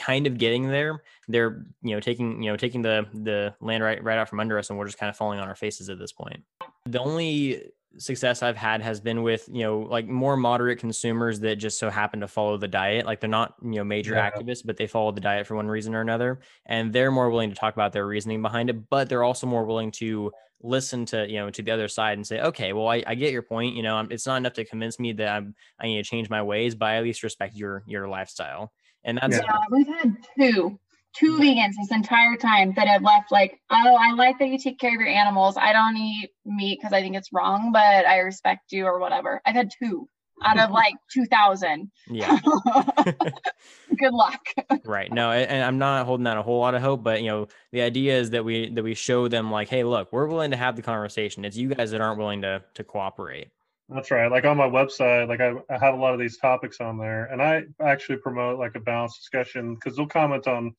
kind 0.00 0.28
of 0.28 0.38
getting 0.38 0.68
there, 0.68 1.02
they're, 1.26 1.66
you 1.82 1.96
know, 1.96 2.00
taking, 2.00 2.40
you 2.40 2.50
know, 2.50 2.56
taking 2.56 2.82
the, 2.82 3.06
the 3.12 3.52
land 3.60 3.82
right, 3.82 4.00
right 4.04 4.16
out 4.16 4.28
from 4.28 4.38
under 4.38 4.58
us. 4.58 4.70
And 4.70 4.78
we're 4.78 4.86
just 4.86 4.98
kind 4.98 5.10
of 5.10 5.16
falling 5.16 5.40
on 5.40 5.48
our 5.48 5.56
faces 5.56 5.88
at 5.88 5.98
this 5.98 6.12
point. 6.12 6.44
The 6.86 7.00
only 7.00 7.64
success 7.96 8.42
I've 8.42 8.56
had 8.56 8.82
has 8.82 9.00
been 9.00 9.22
with, 9.22 9.48
you 9.50 9.62
know, 9.62 9.80
like 9.80 10.06
more 10.06 10.36
moderate 10.36 10.78
consumers 10.78 11.40
that 11.40 11.56
just 11.56 11.78
so 11.78 11.90
happen 11.90 12.20
to 12.20 12.28
follow 12.28 12.56
the 12.56 12.68
diet. 12.68 13.06
Like 13.06 13.20
they're 13.20 13.30
not, 13.30 13.54
you 13.62 13.76
know, 13.76 13.84
major 13.84 14.14
yeah. 14.14 14.30
activists, 14.30 14.62
but 14.64 14.76
they 14.76 14.86
follow 14.86 15.10
the 15.10 15.20
diet 15.20 15.46
for 15.46 15.56
one 15.56 15.66
reason 15.66 15.94
or 15.94 16.00
another. 16.00 16.40
And 16.66 16.92
they're 16.92 17.10
more 17.10 17.30
willing 17.30 17.50
to 17.50 17.56
talk 17.56 17.74
about 17.74 17.92
their 17.92 18.06
reasoning 18.06 18.42
behind 18.42 18.70
it, 18.70 18.88
but 18.90 19.08
they're 19.08 19.24
also 19.24 19.46
more 19.46 19.64
willing 19.64 19.90
to 19.92 20.30
listen 20.60 21.06
to, 21.06 21.28
you 21.28 21.38
know, 21.38 21.50
to 21.50 21.62
the 21.62 21.70
other 21.70 21.88
side 21.88 22.18
and 22.18 22.26
say, 22.26 22.40
okay, 22.40 22.72
well, 22.72 22.88
I, 22.88 23.02
I 23.06 23.14
get 23.14 23.32
your 23.32 23.42
point. 23.42 23.74
You 23.74 23.82
know, 23.82 23.96
I'm, 23.96 24.10
it's 24.10 24.26
not 24.26 24.36
enough 24.36 24.54
to 24.54 24.64
convince 24.64 24.98
me 24.98 25.12
that 25.12 25.28
I'm, 25.28 25.54
I 25.80 25.86
need 25.86 26.02
to 26.02 26.08
change 26.08 26.28
my 26.28 26.42
ways, 26.42 26.74
but 26.74 26.86
I 26.86 26.96
at 26.96 27.04
least 27.04 27.22
respect 27.22 27.56
your, 27.56 27.82
your 27.86 28.08
lifestyle. 28.08 28.72
And 29.04 29.18
that's, 29.22 29.36
yeah, 29.36 29.58
we've 29.70 29.86
had 29.86 30.16
two 30.38 30.78
two 31.18 31.38
vegans 31.38 31.74
this 31.78 31.90
entire 31.90 32.36
time 32.36 32.72
that 32.76 32.86
have 32.86 33.02
left 33.02 33.32
like 33.32 33.60
oh 33.70 33.96
i 34.00 34.12
like 34.12 34.38
that 34.38 34.48
you 34.48 34.58
take 34.58 34.78
care 34.78 34.94
of 34.94 35.00
your 35.00 35.08
animals. 35.08 35.56
I 35.56 35.72
don't 35.72 35.96
eat 35.96 36.30
meat 36.44 36.78
because 36.78 36.92
i 36.92 37.00
think 37.00 37.16
it's 37.16 37.32
wrong 37.32 37.72
but 37.72 38.06
i 38.06 38.18
respect 38.18 38.72
you 38.72 38.84
or 38.84 38.98
whatever. 38.98 39.40
I've 39.44 39.54
had 39.54 39.70
two 39.82 40.08
out 40.44 40.58
of 40.58 40.70
like 40.70 40.94
2000 41.12 41.90
yeah. 42.10 42.38
Good 43.98 44.12
luck. 44.12 44.40
Right. 44.84 45.12
No 45.12 45.32
and 45.32 45.64
i'm 45.64 45.78
not 45.78 46.06
holding 46.06 46.26
out 46.26 46.38
a 46.38 46.42
whole 46.42 46.60
lot 46.60 46.74
of 46.74 46.82
hope 46.82 47.02
but 47.02 47.22
you 47.22 47.28
know 47.28 47.48
the 47.72 47.82
idea 47.82 48.18
is 48.18 48.30
that 48.30 48.44
we 48.44 48.70
that 48.70 48.82
we 48.82 48.94
show 48.94 49.28
them 49.28 49.50
like 49.50 49.68
hey 49.68 49.84
look 49.84 50.12
we're 50.12 50.26
willing 50.26 50.52
to 50.52 50.56
have 50.56 50.76
the 50.76 50.82
conversation. 50.82 51.44
It's 51.44 51.56
you 51.56 51.74
guys 51.74 51.90
that 51.90 52.00
aren't 52.00 52.18
willing 52.18 52.42
to 52.42 52.62
to 52.74 52.84
cooperate. 52.84 53.48
That's 53.88 54.10
right. 54.10 54.30
Like 54.30 54.44
on 54.44 54.58
my 54.58 54.68
website, 54.68 55.28
like 55.28 55.40
I, 55.40 55.54
I 55.74 55.78
have 55.78 55.94
a 55.94 55.96
lot 55.96 56.12
of 56.12 56.20
these 56.20 56.36
topics 56.36 56.78
on 56.78 56.98
there, 56.98 57.24
and 57.24 57.40
I 57.40 57.62
actually 57.80 58.18
promote 58.18 58.58
like 58.58 58.74
a 58.74 58.80
balanced 58.80 59.18
discussion 59.18 59.74
because 59.74 59.96
they'll 59.96 60.06
comment 60.06 60.46
on 60.46 60.74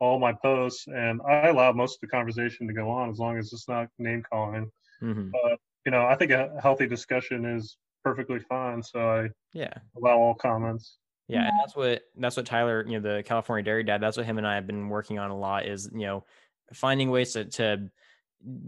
all 0.00 0.18
my 0.18 0.32
posts, 0.32 0.86
and 0.88 1.20
I 1.28 1.48
allow 1.48 1.72
most 1.72 1.96
of 1.96 2.00
the 2.00 2.06
conversation 2.08 2.66
to 2.66 2.72
go 2.72 2.88
on 2.88 3.10
as 3.10 3.18
long 3.18 3.38
as 3.38 3.52
it's 3.52 3.68
not 3.68 3.88
name 3.98 4.22
calling. 4.28 4.70
Mm-hmm. 5.02 5.30
But 5.30 5.58
you 5.84 5.92
know, 5.92 6.06
I 6.06 6.16
think 6.16 6.30
a 6.32 6.58
healthy 6.62 6.86
discussion 6.86 7.44
is 7.44 7.76
perfectly 8.02 8.40
fine. 8.40 8.82
So 8.82 9.00
I 9.00 9.28
yeah 9.52 9.74
allow 9.96 10.16
all 10.18 10.34
comments. 10.34 10.96
Yeah, 11.28 11.46
and 11.46 11.52
that's 11.60 11.76
what 11.76 12.02
that's 12.16 12.36
what 12.36 12.46
Tyler, 12.46 12.84
you 12.86 12.98
know, 12.98 13.16
the 13.16 13.22
California 13.22 13.62
Dairy 13.62 13.84
Dad, 13.84 14.00
that's 14.00 14.16
what 14.16 14.26
him 14.26 14.38
and 14.38 14.46
I 14.46 14.56
have 14.56 14.66
been 14.66 14.88
working 14.88 15.18
on 15.18 15.30
a 15.30 15.38
lot. 15.38 15.66
Is 15.66 15.88
you 15.92 16.00
know, 16.00 16.24
finding 16.72 17.10
ways 17.10 17.34
to 17.34 17.44
to 17.44 17.90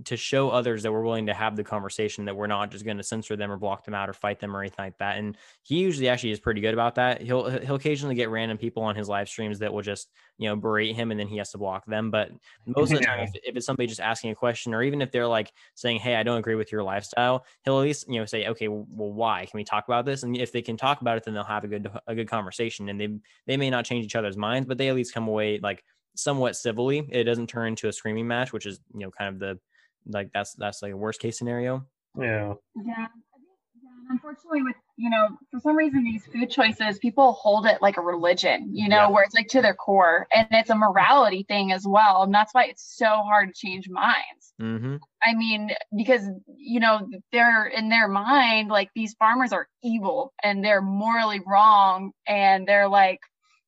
to 0.04 0.16
show 0.16 0.50
others 0.50 0.82
that 0.82 0.92
we're 0.92 1.02
willing 1.02 1.26
to 1.26 1.34
have 1.34 1.56
the 1.56 1.64
conversation 1.64 2.26
that 2.26 2.36
we're 2.36 2.46
not 2.46 2.70
just 2.70 2.84
going 2.84 2.98
to 2.98 3.02
censor 3.02 3.36
them 3.36 3.50
or 3.50 3.56
block 3.56 3.84
them 3.84 3.94
out 3.94 4.08
or 4.08 4.12
fight 4.12 4.38
them 4.38 4.54
or 4.54 4.60
anything 4.60 4.84
like 4.84 4.98
that 4.98 5.18
and 5.18 5.36
he 5.62 5.76
usually 5.76 6.08
actually 6.08 6.30
is 6.30 6.40
pretty 6.40 6.60
good 6.60 6.74
about 6.74 6.96
that. 6.96 7.22
He'll 7.22 7.48
he'll 7.48 7.76
occasionally 7.76 8.14
get 8.14 8.30
random 8.30 8.58
people 8.58 8.82
on 8.82 8.96
his 8.96 9.08
live 9.08 9.28
streams 9.28 9.58
that 9.60 9.72
will 9.72 9.82
just 9.82 10.10
you 10.38 10.48
know 10.48 10.56
berate 10.56 10.94
him 10.94 11.10
and 11.10 11.18
then 11.18 11.28
he 11.28 11.36
has 11.36 11.50
to 11.50 11.58
block 11.58 11.86
them 11.86 12.10
but 12.10 12.30
most 12.66 12.92
of 12.92 12.98
the 12.98 13.04
time 13.04 13.20
if, 13.22 13.30
if 13.44 13.56
it's 13.56 13.66
somebody 13.66 13.86
just 13.86 14.00
asking 14.00 14.30
a 14.30 14.34
question 14.34 14.74
or 14.74 14.82
even 14.82 15.00
if 15.00 15.12
they're 15.12 15.26
like 15.26 15.52
saying 15.74 15.98
hey 15.98 16.16
i 16.16 16.22
don't 16.22 16.38
agree 16.38 16.54
with 16.54 16.72
your 16.72 16.82
lifestyle 16.82 17.44
he'll 17.64 17.78
at 17.78 17.82
least 17.82 18.06
you 18.08 18.18
know 18.18 18.24
say 18.24 18.46
okay 18.46 18.68
well 18.68 19.12
why? 19.12 19.46
Can 19.46 19.58
we 19.58 19.64
talk 19.64 19.86
about 19.86 20.04
this? 20.04 20.22
And 20.22 20.36
if 20.36 20.52
they 20.52 20.62
can 20.62 20.76
talk 20.76 21.00
about 21.00 21.16
it 21.16 21.24
then 21.24 21.34
they'll 21.34 21.44
have 21.44 21.64
a 21.64 21.68
good 21.68 21.88
a 22.06 22.14
good 22.14 22.28
conversation 22.28 22.88
and 22.88 23.00
they 23.00 23.08
they 23.46 23.56
may 23.56 23.70
not 23.70 23.84
change 23.84 24.04
each 24.04 24.16
other's 24.16 24.36
minds 24.36 24.66
but 24.66 24.78
they 24.78 24.88
at 24.88 24.94
least 24.94 25.14
come 25.14 25.28
away 25.28 25.58
like 25.62 25.84
somewhat 26.14 26.56
civilly. 26.56 27.06
It 27.10 27.24
doesn't 27.24 27.48
turn 27.48 27.68
into 27.68 27.88
a 27.88 27.92
screaming 27.92 28.26
match, 28.26 28.52
which 28.52 28.66
is 28.66 28.80
you 28.94 29.00
know 29.00 29.10
kind 29.10 29.34
of 29.34 29.38
the 29.38 29.58
like 30.06 30.30
that's 30.32 30.54
that's 30.54 30.82
like 30.82 30.92
a 30.92 30.96
worst 30.96 31.20
case 31.20 31.38
scenario. 31.38 31.86
Yeah. 32.18 32.54
Yeah. 32.84 33.06
Unfortunately, 34.10 34.62
with 34.62 34.76
you 34.96 35.08
know, 35.08 35.28
for 35.50 35.58
some 35.60 35.76
reason, 35.76 36.04
these 36.04 36.26
food 36.26 36.50
choices, 36.50 36.98
people 36.98 37.32
hold 37.32 37.66
it 37.66 37.80
like 37.80 37.96
a 37.96 38.02
religion, 38.02 38.68
you 38.72 38.88
know, 38.88 38.96
yeah. 38.96 39.08
where 39.08 39.24
it's 39.24 39.34
like 39.34 39.48
to 39.48 39.62
their 39.62 39.74
core, 39.74 40.26
and 40.34 40.46
it's 40.50 40.70
a 40.70 40.74
morality 40.74 41.44
thing 41.48 41.72
as 41.72 41.84
well, 41.86 42.22
and 42.22 42.34
that's 42.34 42.52
why 42.52 42.64
it's 42.64 42.96
so 42.96 43.06
hard 43.06 43.48
to 43.48 43.54
change 43.54 43.88
minds. 43.88 44.52
Mm-hmm. 44.60 44.96
I 45.22 45.34
mean, 45.34 45.70
because 45.96 46.28
you 46.56 46.80
know, 46.80 47.08
they're 47.30 47.66
in 47.66 47.88
their 47.88 48.06
mind 48.06 48.68
like 48.68 48.90
these 48.94 49.14
farmers 49.14 49.52
are 49.52 49.66
evil 49.82 50.34
and 50.42 50.62
they're 50.62 50.82
morally 50.82 51.40
wrong, 51.46 52.12
and 52.26 52.66
they're 52.66 52.88
like, 52.88 53.20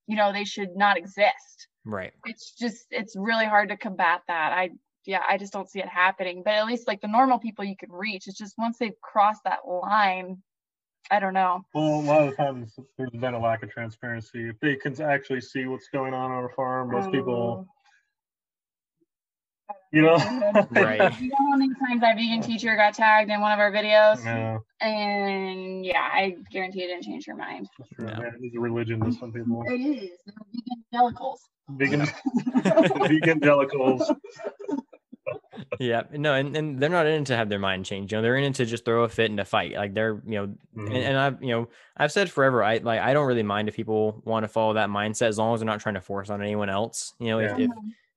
you 0.07 0.17
know, 0.17 0.33
they 0.33 0.45
should 0.45 0.77
not 0.77 0.99
exist. 0.99 1.69
Right. 1.85 2.13
It's 2.25 2.53
just 2.53 2.87
it's 2.91 3.15
really 3.17 3.47
hard 3.47 3.69
to 3.69 3.77
combat 3.77 4.23
that. 4.29 4.53
I 4.53 4.71
yeah, 5.07 5.23
I 5.29 5.37
just 5.37 5.53
don't 5.53 5.69
see 5.69 5.81
it 5.81 5.89
happening. 5.89 6.43
But 6.45 6.55
at 6.55 6.67
least 6.67 6.89
like 6.89 7.01
the 7.01 7.09
normal 7.09 7.39
people 7.39 7.65
you 7.65 7.77
can 7.77 7.93
reach, 7.93 8.27
it's 8.27 8.39
just 8.39 8.55
once 8.57 8.79
they've 8.79 8.99
crossed 9.03 9.45
that 9.45 9.67
line, 9.67 10.43
I 11.11 11.21
don't 11.21 11.35
know. 11.35 11.65
Well, 11.75 12.01
a 12.01 12.03
lot 12.03 12.29
of 12.29 12.37
times 12.37 12.79
there's 12.97 13.11
been 13.11 13.35
a 13.35 13.39
lack 13.39 13.63
of 13.63 13.71
transparency. 13.71 14.49
If 14.49 14.59
they 14.61 14.77
can 14.77 15.01
actually 15.03 15.43
see 15.43 15.67
what's 15.67 15.89
going 15.89 16.15
on 16.15 16.31
on 16.31 16.45
a 16.45 16.49
farm, 16.51 16.91
most 16.91 17.13
people, 17.13 17.67
oh. 19.71 19.75
you 19.93 20.03
know, 20.03 20.17
right? 20.71 21.21
You 21.21 21.29
know 21.29 21.37
how 21.51 21.57
many 21.57 21.75
times 21.87 22.03
our 22.03 22.15
vegan 22.15 22.41
teacher 22.41 22.75
got 22.77 22.95
tagged 22.95 23.31
in 23.31 23.43
one 23.43 23.53
of 23.53 23.59
our 23.59 23.71
videos? 23.71 24.25
Yeah. 24.25 24.59
And 24.81 25.85
yeah, 25.85 26.09
I 26.11 26.37
guarantee 26.51 26.83
it 26.83 26.87
didn't 26.87 27.05
change 27.05 27.27
her 27.27 27.37
mind. 27.37 27.69
Sure, 27.99 28.07
no. 28.07 28.31
it's 28.41 28.57
a 28.57 28.61
religion 28.61 29.01
to 29.01 29.13
some 29.13 29.33
people. 29.33 29.63
It 29.67 29.81
is. 29.81 30.11
They're 30.25 30.35
evangelicals. 30.91 31.41
Vegan, 31.69 32.01
vegan 32.63 33.41
delicals 33.41 34.15
yeah, 35.79 36.03
no, 36.13 36.35
and, 36.35 36.57
and 36.57 36.81
they're 36.81 36.91
not 36.91 37.07
in 37.07 37.23
it 37.23 37.27
to 37.27 37.37
have 37.37 37.49
their 37.49 37.59
mind 37.59 37.85
change. 37.85 38.13
You 38.13 38.19
know, 38.19 38.23
they're 38.23 38.37
in 38.37 38.45
it 38.45 38.55
to 38.57 38.67
just 38.67 38.85
throw 38.85 39.05
a 39.05 39.09
fit 39.09 39.31
and 39.31 39.39
to 39.39 39.45
fight. 39.45 39.73
Like 39.73 39.95
they're, 39.95 40.21
you 40.27 40.35
know, 40.35 40.47
mm-hmm. 40.47 40.87
and, 40.87 40.97
and, 40.97 41.19
I've, 41.19 41.43
you 41.43 41.51
know, 41.51 41.69
I've 41.97 42.13
said 42.13 42.31
forever, 42.31 42.63
I 42.63 42.79
like, 42.79 43.01
I 43.01 43.13
don't 43.13 43.27
really 43.27 43.43
mind 43.43 43.69
if 43.69 43.77
people 43.77 44.23
want 44.25 44.45
to 44.45 44.49
follow 44.49 44.75
that 44.75 44.89
mindset 44.89 45.29
as 45.29 45.39
long 45.39 45.55
as 45.55 45.61
they're 45.61 45.67
not 45.67 45.81
trying 45.81 45.95
to 45.97 46.01
force 46.01 46.31
on 46.31 46.43
anyone 46.43 46.69
else. 46.71 47.15
You 47.19 47.29
know, 47.29 47.39
yeah. 47.39 47.55
if, 47.55 47.59
if 47.61 47.71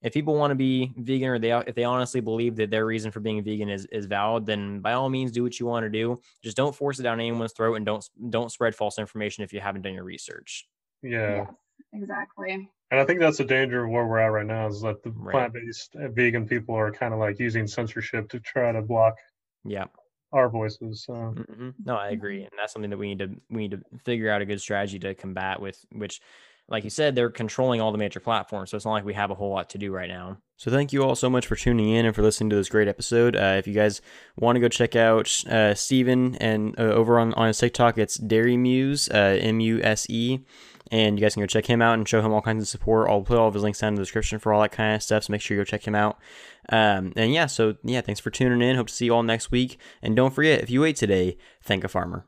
if 0.03 0.13
people 0.13 0.35
want 0.35 0.51
to 0.51 0.55
be 0.55 0.93
vegan 0.95 1.27
or 1.29 1.39
they 1.39 1.51
if 1.51 1.73
they 1.73 1.83
honestly 1.83 2.21
believe 2.21 2.55
that 2.57 2.69
their 2.69 2.85
reason 2.85 3.11
for 3.11 3.19
being 3.19 3.43
vegan 3.43 3.69
is 3.69 3.85
is 3.91 4.05
valid, 4.05 4.45
then 4.45 4.79
by 4.79 4.93
all 4.93 5.09
means 5.09 5.31
do 5.31 5.43
what 5.43 5.59
you 5.59 5.65
want 5.65 5.85
to 5.85 5.89
do. 5.89 6.19
Just 6.43 6.55
don't 6.55 6.75
force 6.75 6.99
it 6.99 7.03
down 7.03 7.19
anyone's 7.19 7.53
throat 7.53 7.75
and 7.75 7.85
don't 7.85 8.07
don't 8.29 8.51
spread 8.51 8.75
false 8.75 8.99
information 8.99 9.43
if 9.43 9.53
you 9.53 9.59
haven't 9.59 9.81
done 9.81 9.93
your 9.93 10.03
research. 10.03 10.67
Yeah. 11.01 11.45
Yes, 11.45 11.47
exactly. 12.01 12.69
And 12.89 12.99
I 12.99 13.05
think 13.05 13.19
that's 13.19 13.37
the 13.37 13.43
danger 13.43 13.83
of 13.83 13.89
where 13.89 14.05
we're 14.05 14.19
at 14.19 14.27
right 14.27 14.45
now 14.45 14.67
is 14.67 14.81
that 14.81 15.03
the 15.03 15.11
right. 15.11 15.33
plant-based 15.33 15.95
vegan 16.13 16.47
people 16.47 16.75
are 16.75 16.91
kind 16.91 17.13
of 17.13 17.19
like 17.19 17.39
using 17.39 17.67
censorship 17.67 18.29
to 18.29 18.39
try 18.39 18.71
to 18.71 18.81
block 18.81 19.15
yeah 19.65 19.85
our 20.33 20.49
voices. 20.49 21.03
So. 21.05 21.13
Mm-hmm. 21.13 21.69
No, 21.85 21.95
I 21.95 22.09
agree, 22.09 22.41
and 22.41 22.51
that's 22.57 22.73
something 22.73 22.91
that 22.91 22.97
we 22.97 23.13
need 23.13 23.19
to 23.19 23.29
we 23.49 23.67
need 23.67 23.71
to 23.71 23.81
figure 24.05 24.29
out 24.29 24.41
a 24.41 24.45
good 24.45 24.61
strategy 24.61 24.99
to 24.99 25.15
combat 25.15 25.61
with 25.61 25.83
which 25.91 26.21
like 26.69 26.83
you 26.83 26.89
said, 26.89 27.15
they're 27.15 27.29
controlling 27.29 27.79
all 27.79 27.91
the 27.91 27.97
major 27.97 28.19
platforms. 28.19 28.71
So 28.71 28.75
it's 28.75 28.85
not 28.85 28.91
like 28.91 29.05
we 29.05 29.13
have 29.13 29.31
a 29.31 29.35
whole 29.35 29.51
lot 29.51 29.69
to 29.69 29.77
do 29.77 29.91
right 29.91 30.09
now. 30.09 30.37
So 30.57 30.69
thank 30.69 30.91
you 30.91 31.03
all 31.03 31.15
so 31.15 31.29
much 31.29 31.47
for 31.47 31.55
tuning 31.55 31.89
in 31.89 32.05
and 32.05 32.13
for 32.13 32.21
listening 32.21 32.49
to 32.49 32.55
this 32.55 32.67
great 32.67 32.87
episode. 32.87 33.35
Uh, 33.35 33.55
if 33.57 33.67
you 33.67 33.73
guys 33.73 34.01
want 34.35 34.57
to 34.57 34.59
go 34.59 34.67
check 34.67 34.95
out 34.95 35.45
uh, 35.45 35.73
Steven 35.75 36.35
and 36.35 36.77
uh, 36.77 36.83
over 36.83 37.19
on, 37.19 37.33
on 37.35 37.47
his 37.47 37.57
TikTok, 37.59 37.97
it's 37.97 38.17
Dairy 38.17 38.57
Muse, 38.57 39.07
uh, 39.09 39.37
M 39.39 39.59
U 39.61 39.81
S 39.81 40.07
E 40.09 40.39
and 40.91 41.17
you 41.17 41.25
guys 41.25 41.33
can 41.33 41.43
go 41.43 41.47
check 41.47 41.65
him 41.65 41.81
out 41.81 41.93
and 41.93 42.07
show 42.07 42.21
him 42.21 42.33
all 42.33 42.41
kinds 42.41 42.63
of 42.63 42.67
support. 42.67 43.09
I'll 43.09 43.21
put 43.21 43.37
all 43.37 43.47
of 43.47 43.53
his 43.53 43.63
links 43.63 43.79
down 43.79 43.89
in 43.89 43.95
the 43.95 44.01
description 44.01 44.39
for 44.39 44.53
all 44.53 44.61
that 44.61 44.71
kind 44.71 44.95
of 44.95 45.03
stuff. 45.03 45.25
So 45.25 45.31
make 45.31 45.41
sure 45.41 45.55
you 45.55 45.61
go 45.61 45.65
check 45.65 45.87
him 45.87 45.95
out. 45.95 46.17
Um, 46.69 47.13
and 47.15 47.33
yeah, 47.33 47.45
so 47.45 47.75
yeah, 47.83 48.01
thanks 48.01 48.19
for 48.19 48.29
tuning 48.29 48.67
in. 48.67 48.75
Hope 48.75 48.87
to 48.87 48.93
see 48.93 49.05
you 49.05 49.15
all 49.15 49.23
next 49.23 49.51
week. 49.51 49.77
And 50.01 50.15
don't 50.15 50.33
forget, 50.33 50.61
if 50.61 50.69
you 50.69 50.83
ate 50.83 50.95
today, 50.95 51.37
thank 51.61 51.83
a 51.83 51.87
farmer. 51.87 52.25